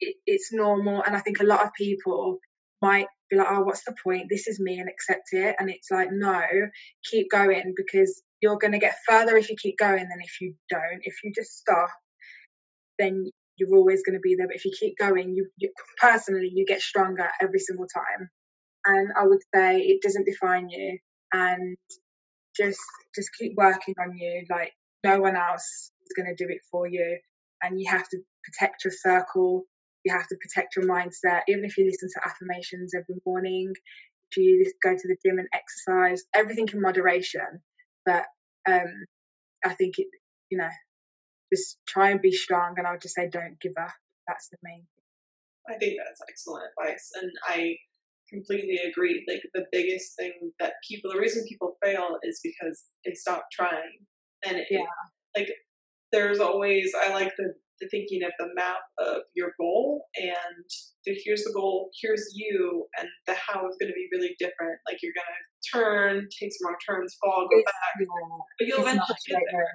It, 0.00 0.16
it's 0.26 0.52
normal, 0.52 1.02
and 1.02 1.16
I 1.16 1.20
think 1.20 1.40
a 1.40 1.44
lot 1.44 1.64
of 1.64 1.72
people 1.74 2.38
might 2.82 3.06
be 3.30 3.36
like, 3.36 3.46
"Oh, 3.50 3.62
what's 3.62 3.84
the 3.84 3.94
point? 4.04 4.26
This 4.28 4.46
is 4.48 4.60
me," 4.60 4.78
and 4.78 4.88
accept 4.88 5.28
it. 5.32 5.56
And 5.58 5.70
it's 5.70 5.90
like, 5.90 6.08
no, 6.12 6.42
keep 7.04 7.30
going 7.30 7.74
because 7.76 8.22
you're 8.40 8.58
gonna 8.58 8.78
get 8.78 8.96
further 9.08 9.36
if 9.36 9.50
you 9.50 9.56
keep 9.60 9.78
going 9.78 10.08
than 10.08 10.20
if 10.22 10.40
you 10.40 10.54
don't. 10.70 11.00
If 11.02 11.16
you 11.24 11.32
just 11.34 11.56
stop, 11.58 11.90
then 12.98 13.30
you're 13.56 13.74
always 13.76 14.02
going 14.02 14.16
to 14.16 14.20
be 14.20 14.34
there. 14.36 14.46
But 14.46 14.56
if 14.56 14.64
you 14.64 14.72
keep 14.78 14.96
going, 14.98 15.34
you, 15.34 15.48
you 15.58 15.72
personally 16.00 16.50
you 16.52 16.64
get 16.66 16.80
stronger 16.80 17.28
every 17.40 17.60
single 17.60 17.86
time. 17.86 18.30
And 18.86 19.08
I 19.18 19.26
would 19.26 19.40
say 19.54 19.78
it 19.80 20.02
doesn't 20.02 20.26
define 20.26 20.68
you, 20.68 20.98
and 21.32 21.76
just 22.56 22.80
just 23.14 23.30
keep 23.38 23.52
working 23.56 23.94
on 24.00 24.16
you. 24.16 24.44
Like 24.50 24.72
no 25.04 25.20
one 25.20 25.36
else 25.36 25.90
is 26.06 26.12
going 26.16 26.34
to 26.34 26.44
do 26.44 26.50
it 26.50 26.60
for 26.70 26.86
you. 26.86 27.18
And 27.62 27.80
you 27.80 27.90
have 27.90 28.08
to 28.08 28.18
protect 28.44 28.84
your 28.84 28.92
circle. 28.92 29.64
You 30.04 30.12
have 30.12 30.28
to 30.28 30.36
protect 30.36 30.76
your 30.76 30.86
mindset. 30.86 31.42
Even 31.48 31.64
if 31.64 31.78
you 31.78 31.86
listen 31.86 32.10
to 32.14 32.28
affirmations 32.28 32.92
every 32.94 33.20
morning, 33.24 33.72
if 34.30 34.36
you 34.36 34.70
go 34.82 34.92
to 34.94 35.08
the 35.08 35.16
gym 35.24 35.38
and 35.38 35.48
exercise, 35.54 36.24
everything 36.34 36.68
in 36.72 36.80
moderation. 36.82 37.62
But 38.04 38.24
um, 38.68 39.06
I 39.64 39.74
think 39.74 39.98
it, 39.98 40.08
you 40.50 40.58
know, 40.58 40.68
just 41.54 41.78
try 41.86 42.10
and 42.10 42.20
be 42.20 42.32
strong. 42.32 42.74
And 42.76 42.86
I 42.86 42.92
would 42.92 43.02
just 43.02 43.14
say, 43.14 43.28
don't 43.30 43.60
give 43.60 43.74
up. 43.80 43.94
That's 44.26 44.48
the 44.48 44.58
main 44.62 44.80
thing. 44.80 45.74
I 45.74 45.78
think 45.78 45.98
that's 45.98 46.20
excellent 46.28 46.64
advice. 46.78 47.10
And 47.20 47.30
I 47.46 47.76
completely 48.32 48.78
agree. 48.88 49.24
Like 49.28 49.42
the 49.52 49.66
biggest 49.72 50.16
thing 50.16 50.52
that 50.60 50.74
people, 50.88 51.10
the 51.12 51.18
reason 51.18 51.44
people 51.48 51.76
fail 51.82 52.18
is 52.22 52.40
because 52.42 52.84
they 53.04 53.14
stop 53.14 53.46
trying 53.52 54.06
and 54.46 54.56
it, 54.58 54.66
yeah. 54.70 54.80
like 55.36 55.48
there's 56.12 56.40
always 56.40 56.92
I 56.94 57.12
like 57.12 57.32
the 57.36 57.54
the 57.80 57.88
thinking 57.90 58.22
of 58.22 58.30
the 58.38 58.46
map 58.54 58.86
of 59.00 59.22
your 59.34 59.50
goal 59.58 60.04
and 60.16 60.64
the, 61.04 61.18
here's 61.24 61.42
the 61.42 61.52
goal, 61.52 61.90
here's 62.00 62.24
you, 62.32 62.86
and 62.98 63.08
the 63.26 63.34
how 63.34 63.66
is 63.68 63.76
going 63.80 63.90
to 63.90 63.94
be 63.94 64.08
really 64.12 64.36
different. 64.38 64.78
Like 64.86 64.98
you're 65.02 65.12
going 65.12 65.26
to 65.26 65.70
turn, 65.72 66.28
take 66.40 66.52
some 66.52 66.70
more 66.70 66.78
turns, 66.86 67.16
fall, 67.20 67.48
go 67.50 67.58
it's, 67.58 67.64
back, 67.64 67.98
yeah, 67.98 68.06
but 68.58 68.68
you'll 68.68 68.80
eventually 68.80 69.16
get 69.28 69.42
there. 69.50 69.66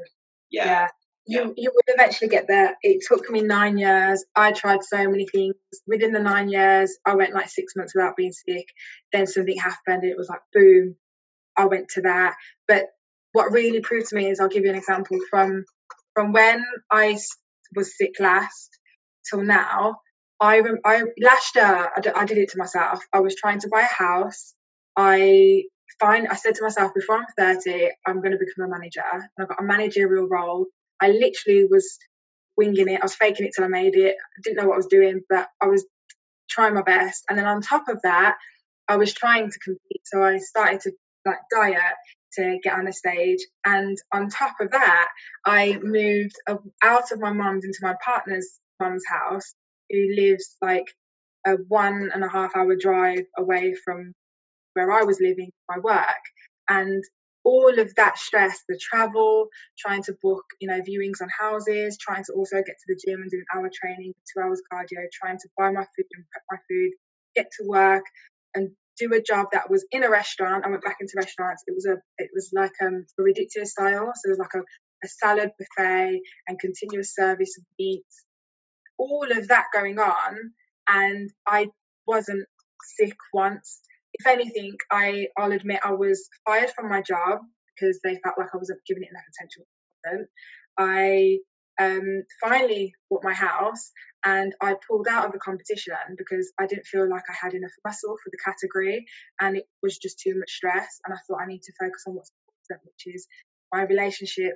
Yeah. 0.49 0.65
yeah. 0.65 0.87
You, 1.27 1.53
you 1.57 1.71
would 1.73 1.85
eventually 1.87 2.29
get 2.29 2.47
there. 2.47 2.75
It 2.83 3.03
took 3.07 3.29
me 3.31 3.41
nine 3.41 3.77
years. 3.77 4.25
I 4.35 4.51
tried 4.51 4.83
so 4.83 5.09
many 5.09 5.27
things. 5.27 5.55
Within 5.87 6.13
the 6.13 6.19
nine 6.19 6.49
years, 6.49 6.97
I 7.05 7.15
went 7.15 7.33
like 7.33 7.49
six 7.49 7.75
months 7.77 7.95
without 7.95 8.17
being 8.17 8.33
sick. 8.33 8.65
Then 9.13 9.27
something 9.27 9.57
happened. 9.57 10.03
And 10.03 10.11
it 10.11 10.17
was 10.17 10.29
like, 10.29 10.41
boom, 10.53 10.95
I 11.57 11.65
went 11.65 11.89
to 11.89 12.01
that. 12.01 12.35
But 12.67 12.85
what 13.33 13.51
really 13.51 13.81
proved 13.81 14.07
to 14.09 14.15
me 14.15 14.29
is 14.29 14.39
I'll 14.39 14.49
give 14.49 14.63
you 14.63 14.69
an 14.69 14.77
example 14.77 15.17
from 15.29 15.65
from 16.15 16.31
when 16.31 16.63
I 16.91 17.17
was 17.75 17.97
sick 17.97 18.15
last 18.19 18.69
till 19.29 19.41
now. 19.43 19.97
I, 20.39 20.61
I 20.85 21.03
last 21.21 21.55
year 21.55 21.89
I, 21.95 21.99
d- 22.01 22.09
I 22.15 22.25
did 22.25 22.37
it 22.37 22.51
to 22.51 22.57
myself. 22.57 23.03
I 23.13 23.19
was 23.21 23.35
trying 23.35 23.59
to 23.61 23.69
buy 23.69 23.81
a 23.81 23.85
house. 24.03 24.53
I 24.95 25.63
find 25.99 26.27
I 26.27 26.35
said 26.35 26.55
to 26.55 26.63
myself 26.63 26.93
before 26.93 27.17
I'm 27.17 27.25
30, 27.37 27.89
I'm 28.05 28.17
going 28.21 28.31
to 28.31 28.37
become 28.37 28.65
a 28.65 28.69
manager. 28.69 29.01
And 29.13 29.23
I 29.39 29.45
got 29.45 29.61
a 29.61 29.63
managerial 29.63 30.27
role. 30.27 30.67
I 31.01 31.09
literally 31.09 31.65
was 31.69 31.97
winging 32.57 32.89
it. 32.89 32.99
I 33.01 33.05
was 33.05 33.15
faking 33.15 33.45
it 33.45 33.53
till 33.55 33.65
I 33.65 33.69
made 33.69 33.95
it. 33.95 34.15
I 34.15 34.41
didn't 34.43 34.57
know 34.57 34.67
what 34.67 34.75
I 34.75 34.77
was 34.77 34.87
doing, 34.87 35.21
but 35.29 35.47
I 35.61 35.67
was 35.67 35.85
trying 36.49 36.73
my 36.73 36.81
best. 36.81 37.23
And 37.29 37.37
then 37.37 37.45
on 37.45 37.61
top 37.61 37.87
of 37.87 38.01
that, 38.03 38.37
I 38.87 38.97
was 38.97 39.13
trying 39.13 39.51
to 39.51 39.59
compete. 39.59 40.01
So 40.05 40.23
I 40.23 40.37
started 40.39 40.81
to 40.81 40.91
like 41.25 41.37
diet 41.51 41.95
to 42.33 42.59
get 42.63 42.73
on 42.73 42.85
the 42.85 42.93
stage. 42.93 43.39
And 43.65 43.97
on 44.13 44.29
top 44.29 44.55
of 44.59 44.71
that, 44.71 45.07
I 45.45 45.79
moved 45.81 46.35
out 46.83 47.11
of 47.11 47.19
my 47.19 47.31
mum's 47.31 47.65
into 47.65 47.79
my 47.81 47.95
partner's 48.03 48.59
mum's 48.79 49.03
house, 49.07 49.53
who 49.89 50.15
lives 50.15 50.55
like 50.61 50.85
a 51.45 51.53
one 51.67 52.09
and 52.13 52.23
a 52.23 52.29
half 52.29 52.55
hour 52.55 52.75
drive 52.75 53.25
away 53.37 53.75
from 53.85 54.13
where 54.73 54.91
I 54.91 55.03
was 55.03 55.19
living, 55.21 55.51
my 55.69 55.79
work. 55.79 56.23
And 56.67 57.03
all 57.43 57.79
of 57.79 57.95
that 57.95 58.17
stress, 58.17 58.63
the 58.67 58.79
travel, 58.81 59.47
trying 59.77 60.03
to 60.03 60.15
book, 60.21 60.43
you 60.59 60.67
know, 60.67 60.81
viewings 60.81 61.21
on 61.21 61.29
houses, 61.37 61.97
trying 61.97 62.23
to 62.25 62.33
also 62.33 62.57
get 62.57 62.75
to 62.75 62.85
the 62.87 62.99
gym 63.05 63.21
and 63.21 63.31
do 63.31 63.37
an 63.37 63.45
hour 63.55 63.69
training, 63.73 64.13
two 64.33 64.41
hours 64.41 64.61
cardio, 64.71 65.05
trying 65.13 65.37
to 65.37 65.49
buy 65.57 65.71
my 65.71 65.83
food 65.95 66.05
and 66.13 66.25
prep 66.31 66.43
my 66.51 66.57
food, 66.69 66.91
get 67.35 67.47
to 67.57 67.67
work 67.67 68.03
and 68.55 68.69
do 68.97 69.13
a 69.13 69.21
job 69.21 69.47
that 69.53 69.69
was 69.69 69.85
in 69.91 70.03
a 70.03 70.09
restaurant. 70.09 70.65
I 70.65 70.69
went 70.69 70.83
back 70.83 70.97
into 70.99 71.13
restaurants. 71.15 71.63
It 71.67 71.73
was 71.73 71.85
a, 71.85 71.97
it 72.17 72.29
was 72.33 72.49
like 72.53 72.73
um, 72.81 73.05
a 73.17 73.21
rodizio 73.21 73.65
style. 73.65 74.11
So 74.15 74.27
it 74.27 74.31
was 74.31 74.39
like 74.39 74.55
a, 74.55 74.59
a 74.59 75.07
salad 75.07 75.51
buffet 75.57 76.19
and 76.47 76.59
continuous 76.59 77.15
service 77.15 77.57
of 77.57 77.63
meats, 77.79 78.25
all 78.97 79.27
of 79.31 79.47
that 79.47 79.67
going 79.73 79.99
on. 79.99 80.35
And 80.87 81.31
I 81.47 81.69
wasn't 82.05 82.45
sick 82.97 83.15
once 83.33 83.79
if 84.13 84.27
anything, 84.27 84.75
I 84.91 85.27
I'll 85.37 85.51
admit 85.51 85.79
I 85.83 85.93
was 85.93 86.29
fired 86.45 86.71
from 86.71 86.89
my 86.89 87.01
job 87.01 87.39
because 87.75 87.99
they 88.03 88.19
felt 88.23 88.37
like 88.37 88.49
I 88.53 88.57
wasn't 88.57 88.79
giving 88.87 89.03
it 89.03 89.09
enough 89.09 89.23
attention. 89.33 90.27
I 90.77 91.39
um, 91.79 92.23
finally 92.41 92.93
bought 93.09 93.23
my 93.23 93.33
house 93.33 93.91
and 94.25 94.53
I 94.61 94.75
pulled 94.87 95.07
out 95.07 95.25
of 95.25 95.31
the 95.31 95.39
competition 95.39 95.93
because 96.17 96.51
I 96.59 96.67
didn't 96.67 96.85
feel 96.85 97.09
like 97.09 97.23
I 97.29 97.35
had 97.39 97.53
enough 97.53 97.71
muscle 97.85 98.15
for 98.21 98.29
the 98.31 98.37
category 98.43 99.05
and 99.39 99.57
it 99.57 99.65
was 99.81 99.97
just 99.97 100.19
too 100.19 100.37
much 100.37 100.51
stress. 100.51 100.99
And 101.05 101.13
I 101.13 101.17
thought 101.27 101.41
I 101.41 101.47
need 101.47 101.61
to 101.63 101.73
focus 101.79 102.03
on 102.07 102.15
what's 102.15 102.31
important, 102.69 102.91
which 102.93 103.15
is 103.15 103.27
my 103.73 103.83
relationship, 103.83 104.53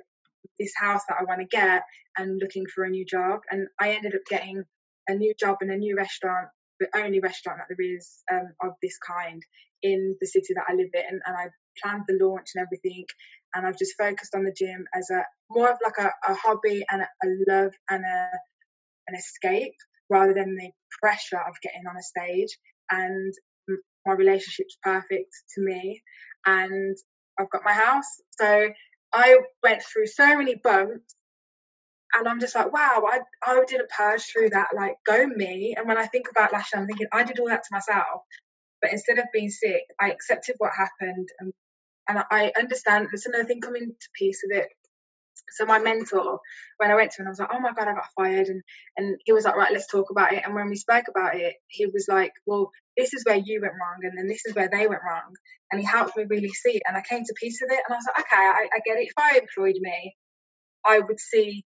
this 0.58 0.72
house 0.76 1.02
that 1.08 1.16
I 1.18 1.24
want 1.24 1.40
to 1.40 1.46
get, 1.46 1.82
and 2.18 2.38
looking 2.40 2.64
for 2.74 2.84
a 2.84 2.90
new 2.90 3.04
job. 3.06 3.40
And 3.50 3.68
I 3.80 3.92
ended 3.92 4.14
up 4.14 4.22
getting 4.28 4.64
a 5.08 5.14
new 5.14 5.34
job 5.38 5.58
in 5.62 5.70
a 5.70 5.76
new 5.76 5.96
restaurant 5.96 6.48
the 6.84 6.98
only 6.98 7.20
restaurant 7.20 7.58
that 7.58 7.74
there 7.74 7.96
is 7.96 8.22
um, 8.32 8.52
of 8.62 8.74
this 8.82 8.98
kind 8.98 9.42
in 9.82 10.16
the 10.20 10.26
city 10.26 10.54
that 10.54 10.64
I 10.68 10.74
live 10.74 10.90
in, 10.94 11.20
and 11.24 11.36
I 11.36 11.48
planned 11.82 12.04
the 12.08 12.18
launch 12.20 12.48
and 12.54 12.64
everything. 12.64 13.04
And 13.54 13.66
I've 13.66 13.78
just 13.78 13.96
focused 13.98 14.34
on 14.34 14.44
the 14.44 14.54
gym 14.56 14.84
as 14.94 15.10
a 15.10 15.22
more 15.50 15.70
of 15.70 15.78
like 15.82 15.98
a, 15.98 16.10
a 16.30 16.34
hobby 16.34 16.84
and 16.90 17.02
a, 17.02 17.08
a 17.24 17.28
love 17.48 17.72
and 17.90 18.04
a 18.04 18.28
an 19.06 19.14
escape 19.16 19.74
rather 20.10 20.34
than 20.34 20.56
the 20.56 20.70
pressure 21.00 21.38
of 21.38 21.60
getting 21.62 21.86
on 21.88 21.96
a 21.96 22.02
stage. 22.02 22.56
And 22.90 23.32
my 24.06 24.14
relationship's 24.14 24.76
perfect 24.82 25.30
to 25.54 25.60
me, 25.60 26.02
and 26.46 26.96
I've 27.38 27.50
got 27.50 27.62
my 27.64 27.72
house. 27.72 28.20
So 28.32 28.68
I 29.12 29.38
went 29.62 29.82
through 29.82 30.06
so 30.06 30.36
many 30.36 30.56
bumps 30.56 31.14
and 32.16 32.28
I'm 32.28 32.40
just 32.40 32.54
like, 32.54 32.72
wow, 32.72 33.02
I, 33.06 33.20
I 33.44 33.64
didn't 33.66 33.90
purge 33.90 34.24
through 34.24 34.50
that, 34.50 34.68
like, 34.74 34.96
go 35.06 35.26
me. 35.26 35.74
And 35.76 35.88
when 35.88 35.98
I 35.98 36.06
think 36.06 36.26
about 36.30 36.52
last 36.52 36.72
year, 36.72 36.80
I'm 36.80 36.86
thinking, 36.86 37.08
I 37.12 37.24
did 37.24 37.38
all 37.38 37.48
that 37.48 37.62
to 37.64 37.68
myself. 37.72 38.22
But 38.80 38.92
instead 38.92 39.18
of 39.18 39.26
being 39.32 39.50
sick, 39.50 39.82
I 40.00 40.10
accepted 40.10 40.56
what 40.58 40.72
happened. 40.76 41.28
And, 41.40 41.52
and 42.08 42.22
I 42.30 42.52
understand 42.58 43.08
there's 43.10 43.26
another 43.26 43.44
thing 43.44 43.60
coming 43.60 43.88
to 43.88 44.08
peace 44.18 44.42
with 44.46 44.58
it. 44.58 44.68
So 45.50 45.66
my 45.66 45.78
mentor, 45.78 46.38
when 46.78 46.90
I 46.90 46.94
went 46.94 47.12
to 47.12 47.22
him, 47.22 47.26
I 47.26 47.30
was 47.30 47.38
like, 47.38 47.50
oh 47.52 47.60
my 47.60 47.72
God, 47.72 47.88
I 47.88 47.94
got 47.94 48.12
fired. 48.16 48.46
And, 48.46 48.62
and 48.96 49.18
he 49.24 49.32
was 49.32 49.44
like, 49.44 49.56
right, 49.56 49.72
let's 49.72 49.90
talk 49.90 50.10
about 50.10 50.32
it. 50.32 50.42
And 50.44 50.54
when 50.54 50.68
we 50.68 50.76
spoke 50.76 51.04
about 51.08 51.36
it, 51.36 51.54
he 51.68 51.86
was 51.86 52.06
like, 52.08 52.32
well, 52.46 52.70
this 52.96 53.12
is 53.14 53.24
where 53.24 53.40
you 53.42 53.60
went 53.60 53.74
wrong. 53.74 53.98
And 54.02 54.16
then 54.16 54.28
this 54.28 54.46
is 54.46 54.54
where 54.54 54.68
they 54.68 54.86
went 54.86 55.02
wrong. 55.08 55.34
And 55.70 55.80
he 55.80 55.86
helped 55.86 56.16
me 56.16 56.24
really 56.28 56.48
see 56.48 56.76
it. 56.76 56.82
And 56.86 56.96
I 56.96 57.02
came 57.02 57.24
to 57.24 57.34
peace 57.40 57.58
with 57.60 57.72
it. 57.72 57.82
And 57.86 57.94
I 57.94 57.96
was 57.96 58.06
like, 58.06 58.26
okay, 58.26 58.36
I, 58.36 58.68
I 58.72 58.80
get 58.84 58.98
it. 58.98 59.08
If 59.08 59.14
I 59.18 59.38
employed 59.38 59.80
me, 59.80 60.14
I 60.86 61.00
would 61.00 61.20
see 61.20 61.64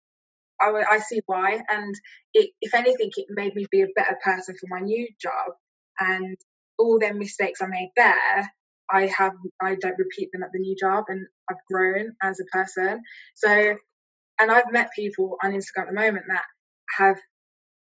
I, 0.60 0.70
I 0.90 0.98
see 0.98 1.20
why. 1.26 1.60
And 1.68 1.94
it, 2.32 2.50
if 2.60 2.74
anything, 2.74 3.10
it 3.16 3.26
made 3.30 3.54
me 3.54 3.66
be 3.70 3.82
a 3.82 3.88
better 3.94 4.16
person 4.22 4.56
for 4.60 4.66
my 4.68 4.80
new 4.80 5.06
job. 5.20 5.52
And 5.98 6.36
all 6.78 6.98
them 6.98 7.18
mistakes 7.18 7.62
I 7.62 7.66
made 7.66 7.90
there, 7.96 8.50
I 8.90 9.06
have, 9.06 9.32
I 9.62 9.76
don't 9.76 9.98
repeat 9.98 10.30
them 10.32 10.42
at 10.42 10.50
the 10.52 10.58
new 10.58 10.76
job. 10.78 11.04
And 11.08 11.26
I've 11.48 11.64
grown 11.70 12.12
as 12.22 12.40
a 12.40 12.56
person. 12.56 13.00
So, 13.34 13.76
and 14.40 14.50
I've 14.50 14.72
met 14.72 14.90
people 14.96 15.36
on 15.42 15.52
Instagram 15.52 15.82
at 15.82 15.86
the 15.88 16.00
moment 16.00 16.24
that 16.28 16.44
have 16.98 17.16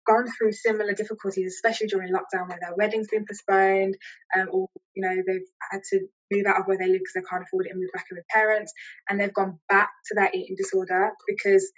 gone 0.09 0.27
through 0.27 0.53
similar 0.53 0.95
difficulties, 0.95 1.55
especially 1.55 1.87
during 1.87 2.13
lockdown 2.13 2.49
where 2.49 2.59
their 2.61 2.75
wedding's 2.77 3.09
been 3.09 3.27
postponed, 3.29 3.97
um, 4.35 4.49
or 4.51 4.69
you 4.95 5.03
know 5.03 5.15
they've 5.15 5.49
had 5.71 5.81
to 5.91 6.01
move 6.33 6.47
out 6.47 6.61
of 6.61 6.67
where 6.67 6.79
they 6.79 6.87
live 6.87 7.01
because 7.01 7.13
they 7.15 7.29
can't 7.31 7.45
afford 7.45 7.67
it 7.67 7.73
and 7.73 7.81
move 7.81 7.91
back 7.93 8.07
in 8.11 8.17
with 8.17 8.27
parents, 8.29 8.73
and 9.09 9.21
they've 9.21 9.35
gone 9.35 9.59
back 9.69 9.91
to 10.07 10.15
that 10.17 10.35
eating 10.35 10.57
disorder 10.57 11.11
because 11.29 11.71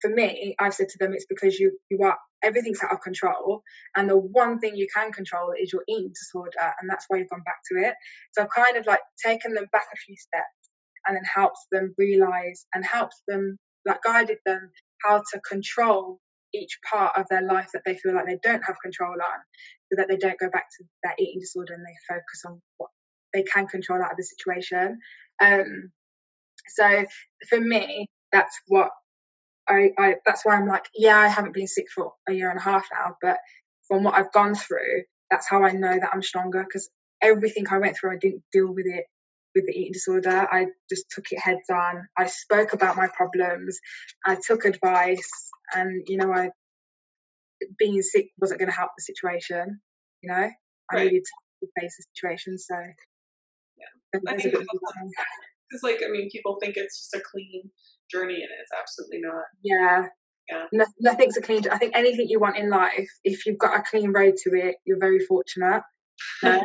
for 0.00 0.10
me, 0.10 0.54
I've 0.58 0.74
said 0.74 0.88
to 0.90 0.98
them, 0.98 1.12
it's 1.12 1.26
because 1.26 1.58
you 1.58 1.78
you 1.90 2.02
are 2.02 2.18
everything's 2.42 2.82
out 2.82 2.92
of 2.92 3.00
control, 3.00 3.62
and 3.96 4.08
the 4.08 4.16
one 4.16 4.58
thing 4.58 4.76
you 4.76 4.86
can 4.94 5.12
control 5.12 5.52
is 5.60 5.72
your 5.72 5.82
eating 5.88 6.12
disorder, 6.12 6.72
and 6.80 6.88
that's 6.88 7.04
why 7.08 7.18
you've 7.18 7.28
gone 7.30 7.42
back 7.44 7.60
to 7.70 7.78
it. 7.86 7.94
So 8.32 8.42
I've 8.42 8.50
kind 8.50 8.76
of 8.76 8.86
like 8.86 9.00
taken 9.24 9.54
them 9.54 9.66
back 9.72 9.86
a 9.92 9.96
few 9.96 10.16
steps, 10.16 10.70
and 11.06 11.16
then 11.16 11.24
helps 11.24 11.66
them 11.72 11.94
realize 11.98 12.66
and 12.74 12.84
helps 12.84 13.22
them 13.28 13.58
like 13.86 14.02
guided 14.02 14.38
them 14.46 14.70
how 15.04 15.18
to 15.18 15.40
control 15.48 16.20
each 16.52 16.78
part 16.90 17.16
of 17.16 17.26
their 17.30 17.42
life 17.42 17.68
that 17.72 17.82
they 17.86 17.94
feel 17.94 18.14
like 18.14 18.26
they 18.26 18.38
don't 18.42 18.64
have 18.64 18.76
control 18.82 19.12
on, 19.12 19.40
so 19.90 19.96
that 19.96 20.08
they 20.08 20.16
don't 20.16 20.38
go 20.38 20.50
back 20.50 20.66
to 20.78 20.84
that 21.04 21.14
eating 21.18 21.40
disorder 21.40 21.74
and 21.74 21.84
they 21.84 22.14
focus 22.14 22.42
on 22.46 22.60
what 22.78 22.90
they 23.32 23.42
can 23.42 23.66
control 23.66 24.02
out 24.02 24.10
of 24.10 24.16
the 24.16 24.24
situation. 24.24 24.98
Um, 25.42 25.92
so 26.68 27.04
for 27.48 27.60
me, 27.60 28.08
that's 28.32 28.58
what 28.66 28.90
I, 29.70 29.90
I 29.98 30.14
that's 30.26 30.44
why 30.44 30.56
I'm 30.56 30.66
like, 30.66 30.84
yeah, 30.94 31.18
I 31.18 31.28
haven't 31.28 31.54
been 31.54 31.68
sick 31.68 31.86
for 31.94 32.12
a 32.28 32.32
year 32.32 32.50
and 32.50 32.58
a 32.58 32.62
half 32.62 32.84
now, 32.92 33.16
but 33.22 33.38
from 33.88 34.04
what 34.04 34.14
I've 34.14 34.32
gone 34.32 34.54
through, 34.54 35.04
that's 35.30 35.48
how 35.48 35.64
I 35.64 35.72
know 35.72 35.98
that 35.98 36.10
I'm 36.12 36.22
stronger 36.22 36.62
because 36.62 36.90
everything 37.22 37.66
I 37.70 37.78
went 37.78 37.96
through, 37.96 38.12
I 38.12 38.18
didn't 38.20 38.42
deal 38.52 38.72
with 38.72 38.86
it 38.86 39.04
with 39.54 39.66
the 39.66 39.72
eating 39.72 39.92
disorder. 39.92 40.46
I 40.50 40.66
just 40.88 41.06
took 41.10 41.26
it 41.30 41.40
heads 41.40 41.70
on. 41.70 42.08
I 42.16 42.26
spoke 42.26 42.72
about 42.72 42.96
my 42.96 43.08
problems. 43.08 43.78
I 44.26 44.36
took 44.44 44.64
advice, 44.64 45.30
and 45.74 46.02
you 46.08 46.16
know, 46.16 46.32
I 46.32 46.50
being 47.78 48.02
sick 48.02 48.30
wasn't 48.40 48.60
going 48.60 48.70
to 48.70 48.76
help 48.76 48.90
the 48.96 49.02
situation. 49.02 49.80
You 50.22 50.32
know, 50.32 50.50
I 50.90 51.04
needed 51.04 51.22
to 51.62 51.68
face 51.80 51.96
the 51.96 52.04
situation. 52.14 52.58
So, 52.58 52.74
yeah, 53.78 54.20
because, 55.70 55.82
like, 55.82 56.02
I 56.04 56.10
mean, 56.10 56.28
people 56.30 56.58
think 56.60 56.76
it's 56.76 56.98
just 56.98 57.14
a 57.14 57.24
clean 57.24 57.70
journey 58.10 58.34
and 58.34 58.50
it's 58.60 58.70
absolutely 58.78 59.20
not. 59.22 59.44
Yeah. 59.62 60.06
Yeah. 60.50 60.66
No, 60.72 60.84
nothing's 61.00 61.36
a 61.36 61.40
clean. 61.40 61.62
I 61.70 61.78
think 61.78 61.94
anything 61.94 62.26
you 62.28 62.40
want 62.40 62.58
in 62.58 62.70
life, 62.70 63.08
if 63.22 63.46
you've 63.46 63.58
got 63.58 63.78
a 63.78 63.82
clean 63.82 64.12
road 64.12 64.34
to 64.44 64.50
it, 64.54 64.76
you're 64.84 64.98
very 64.98 65.20
fortunate. 65.20 65.82
yeah. 66.42 66.62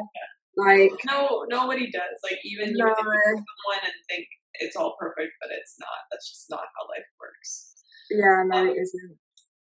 Like 0.57 0.91
no, 1.05 1.45
nobody 1.49 1.91
does. 1.91 2.17
Like 2.23 2.39
even 2.43 2.73
no. 2.75 2.87
you 2.87 2.95
someone 2.95 3.83
and 3.83 3.99
think 4.09 4.27
it's 4.59 4.75
all 4.75 4.95
perfect, 4.99 5.33
but 5.41 5.51
it's 5.51 5.75
not. 5.79 6.07
That's 6.11 6.29
just 6.29 6.47
not 6.49 6.63
how 6.63 6.87
life 6.87 7.07
works. 7.19 7.75
Yeah, 8.09 8.43
no, 8.47 8.63
um, 8.63 8.67
it 8.69 8.79
isn't. 8.79 9.17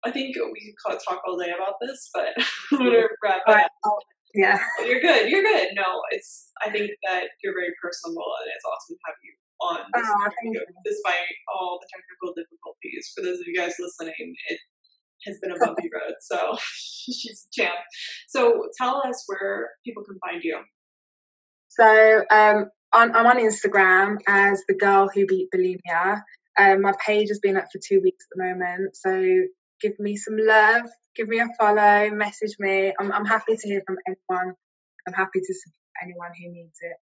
I 0.05 0.11
think 0.11 0.35
we 0.35 0.75
could 0.85 0.99
talk 1.07 1.23
all 1.27 1.39
day 1.39 1.53
about 1.55 1.77
this, 1.81 2.11
but 2.13 2.35
wrap 3.23 3.71
up. 3.85 3.99
Yeah, 4.35 4.59
you're 4.85 5.01
good. 5.01 5.31
You're 5.31 5.43
good. 5.43 5.69
No, 5.75 6.03
it's. 6.11 6.51
I 6.61 6.71
think 6.71 6.91
that 7.07 7.31
you're 7.43 7.55
very 7.55 7.75
personable, 7.83 8.27
and 8.43 8.51
it's 8.55 8.65
awesome 8.65 8.97
to 8.97 9.05
have 9.07 9.19
you 9.23 9.35
on 9.63 9.79
this 9.95 10.07
oh, 10.09 10.31
video, 10.43 10.61
despite 10.85 11.37
all 11.49 11.79
the 11.81 11.89
technical 11.93 12.35
difficulties. 12.35 13.13
For 13.15 13.23
those 13.23 13.41
of 13.41 13.47
you 13.47 13.55
guys 13.57 13.75
listening, 13.79 14.35
it 14.49 14.59
has 15.27 15.39
been 15.43 15.53
a 15.53 15.59
bumpy 15.65 15.91
road. 15.93 16.15
So 16.21 16.57
she's 16.75 17.47
a 17.47 17.63
champ. 17.63 17.81
So 18.29 18.69
tell 18.79 19.03
us 19.07 19.25
where 19.27 19.71
people 19.85 20.05
can 20.05 20.19
find 20.19 20.43
you. 20.43 20.59
So 21.69 22.25
um, 22.31 22.71
on, 22.93 23.15
I'm 23.15 23.27
on 23.27 23.39
Instagram 23.39 24.17
as 24.27 24.63
the 24.67 24.75
girl 24.75 25.09
who 25.13 25.27
beat 25.27 25.49
bulimia. 25.55 26.23
Um, 26.59 26.83
my 26.83 26.93
page 27.05 27.29
has 27.29 27.39
been 27.39 27.57
up 27.57 27.67
for 27.73 27.81
two 27.87 28.01
weeks 28.03 28.25
at 28.25 28.37
the 28.37 28.45
moment. 28.45 28.97
So 28.97 29.11
give 29.81 29.99
me 29.99 30.17
some 30.17 30.37
love, 30.37 30.83
give 31.15 31.29
me 31.29 31.39
a 31.39 31.49
follow, 31.59 32.11
message 32.11 32.57
me. 32.59 32.93
I'm, 32.99 33.13
I'm 33.13 33.25
happy 33.25 33.57
to 33.57 33.69
hear 33.69 33.83
from 33.87 33.97
anyone. 34.07 34.55
I'm 35.07 35.15
happy 35.15 35.41
to 35.41 35.55
support 35.55 35.75
anyone 36.03 36.31
who 36.39 36.53
needs 36.53 36.77
it. 36.81 36.97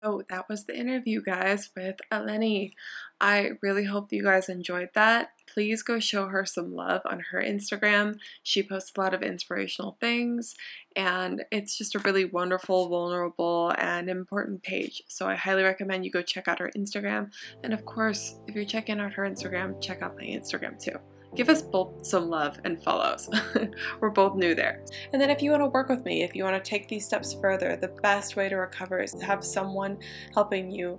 Oh, 0.00 0.22
that 0.28 0.48
was 0.48 0.64
the 0.64 0.76
interview, 0.76 1.20
guys, 1.20 1.70
with 1.74 1.96
Eleni. 2.12 2.74
I 3.20 3.52
really 3.60 3.84
hope 3.84 4.12
you 4.12 4.22
guys 4.22 4.48
enjoyed 4.48 4.90
that. 4.94 5.32
Please 5.52 5.82
go 5.82 5.98
show 5.98 6.26
her 6.26 6.46
some 6.46 6.72
love 6.72 7.02
on 7.04 7.18
her 7.32 7.42
Instagram. 7.42 8.18
She 8.44 8.62
posts 8.62 8.92
a 8.96 9.00
lot 9.00 9.12
of 9.12 9.22
inspirational 9.22 9.96
things, 10.00 10.54
and 10.94 11.44
it's 11.50 11.76
just 11.76 11.96
a 11.96 11.98
really 11.98 12.24
wonderful, 12.24 12.88
vulnerable, 12.88 13.74
and 13.76 14.08
important 14.08 14.62
page. 14.62 15.02
So 15.08 15.26
I 15.26 15.34
highly 15.34 15.64
recommend 15.64 16.04
you 16.04 16.12
go 16.12 16.22
check 16.22 16.46
out 16.46 16.60
her 16.60 16.70
Instagram. 16.76 17.32
And 17.64 17.74
of 17.74 17.84
course, 17.84 18.36
if 18.46 18.54
you're 18.54 18.64
checking 18.64 19.00
out 19.00 19.14
her 19.14 19.24
Instagram, 19.24 19.82
check 19.82 20.00
out 20.00 20.16
my 20.16 20.24
Instagram 20.24 20.80
too 20.80 20.98
give 21.34 21.48
us 21.48 21.62
both 21.62 22.04
some 22.06 22.28
love 22.28 22.58
and 22.64 22.82
follows. 22.82 23.28
We're 24.00 24.10
both 24.10 24.36
new 24.36 24.54
there. 24.54 24.82
And 25.12 25.20
then 25.20 25.30
if 25.30 25.42
you 25.42 25.50
want 25.50 25.62
to 25.62 25.68
work 25.68 25.88
with 25.88 26.04
me, 26.04 26.22
if 26.22 26.34
you 26.34 26.44
want 26.44 26.62
to 26.62 26.70
take 26.70 26.88
these 26.88 27.04
steps 27.04 27.34
further, 27.34 27.76
the 27.76 27.88
best 28.02 28.36
way 28.36 28.48
to 28.48 28.56
recover 28.56 29.00
is 29.00 29.12
to 29.12 29.24
have 29.24 29.44
someone 29.44 29.98
helping 30.34 30.70
you 30.70 30.98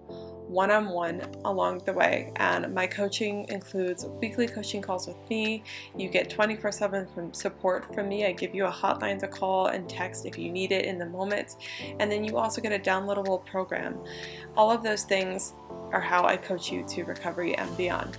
one 0.49 0.71
on 0.71 0.89
one 0.89 1.21
along 1.45 1.79
the 1.85 1.93
way. 1.93 2.31
And 2.37 2.73
my 2.73 2.87
coaching 2.87 3.45
includes 3.49 4.05
weekly 4.05 4.47
coaching 4.47 4.81
calls 4.81 5.07
with 5.07 5.17
me. 5.29 5.63
You 5.95 6.09
get 6.09 6.29
24 6.29 6.71
7 6.71 7.33
support 7.33 7.93
from 7.93 8.09
me. 8.09 8.25
I 8.25 8.31
give 8.31 8.55
you 8.55 8.65
a 8.65 8.71
hotline 8.71 9.19
to 9.19 9.27
call 9.27 9.67
and 9.67 9.87
text 9.87 10.25
if 10.25 10.37
you 10.37 10.51
need 10.51 10.71
it 10.71 10.85
in 10.85 10.97
the 10.97 11.05
moment. 11.05 11.55
And 11.99 12.11
then 12.11 12.23
you 12.23 12.37
also 12.37 12.61
get 12.61 12.71
a 12.71 12.79
downloadable 12.79 13.45
program. 13.45 13.99
All 14.57 14.71
of 14.71 14.83
those 14.83 15.03
things 15.03 15.53
are 15.91 16.01
how 16.01 16.25
I 16.25 16.37
coach 16.37 16.71
you 16.71 16.83
to 16.89 17.03
recovery 17.03 17.55
and 17.55 17.75
beyond. 17.77 18.17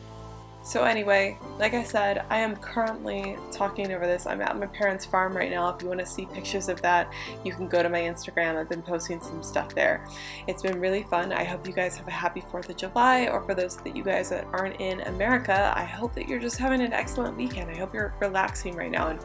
So, 0.63 0.85
anyway, 0.85 1.39
like 1.59 1.73
I 1.73 1.83
said, 1.83 2.25
I 2.29 2.39
am 2.39 2.55
currently 2.55 3.37
talking 3.51 3.93
over 3.93 4.07
this. 4.07 4.27
I'm 4.27 4.43
at 4.43 4.59
my 4.59 4.67
parents' 4.67 5.07
farm 5.07 5.35
right 5.35 5.51
now. 5.51 5.71
If 5.71 5.81
you 5.83 5.89
want 5.89 6.01
to 6.01 6.07
see 6.07 6.27
pictures 6.27 6.69
of 6.69 6.83
that, 6.83 7.11
you 7.45 7.53
can 7.53 7.67
go 7.67 7.83
to 7.83 7.89
my 7.89 8.01
Instagram. 8.01 8.57
I've 8.57 8.69
been 8.69 8.83
posting 8.83 9.23
some 9.23 9.43
stuff 9.43 9.75
there. 9.75 10.07
It's 10.49 10.63
been 10.63 10.79
really 10.79 11.03
fun. 11.05 11.33
I 11.33 11.45
hope 11.45 11.67
you 11.67 11.73
guys 11.73 11.97
have 11.97 12.07
a 12.09 12.13
happy 12.13 12.43
4th 12.53 12.69
of 12.69 12.77
July, 12.77 13.29
or 13.29 13.43
for 13.43 13.55
those 13.55 13.79
that 13.79 13.97
you 13.97 14.05
guys 14.05 14.29
that 14.31 14.47
aren't 14.53 14.79
in 14.83 15.01
America, 15.03 15.73
I 15.75 15.85
hope 15.85 16.15
that 16.15 16.29
you're 16.29 16.39
just 16.39 16.59
having 16.59 16.83
an 16.83 16.93
excellent 16.93 17.39
weekend. 17.39 17.71
I 17.71 17.77
hope 17.77 17.95
you're 17.95 18.15
relaxing 18.21 18.77
right 18.77 18.91
now 18.91 19.09
and 19.09 19.21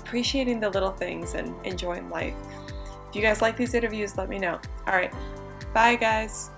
appreciating 0.00 0.58
the 0.58 0.70
little 0.70 0.92
things 0.92 1.34
and 1.34 1.54
enjoying 1.64 2.10
life. 2.10 2.34
If 3.08 3.14
you 3.16 3.22
guys 3.22 3.40
like 3.40 3.56
these 3.56 3.74
interviews, 3.74 4.18
let 4.18 4.28
me 4.28 4.38
know. 4.38 4.60
All 4.88 4.94
right, 4.94 5.14
bye, 5.72 5.94
guys. 5.94 6.50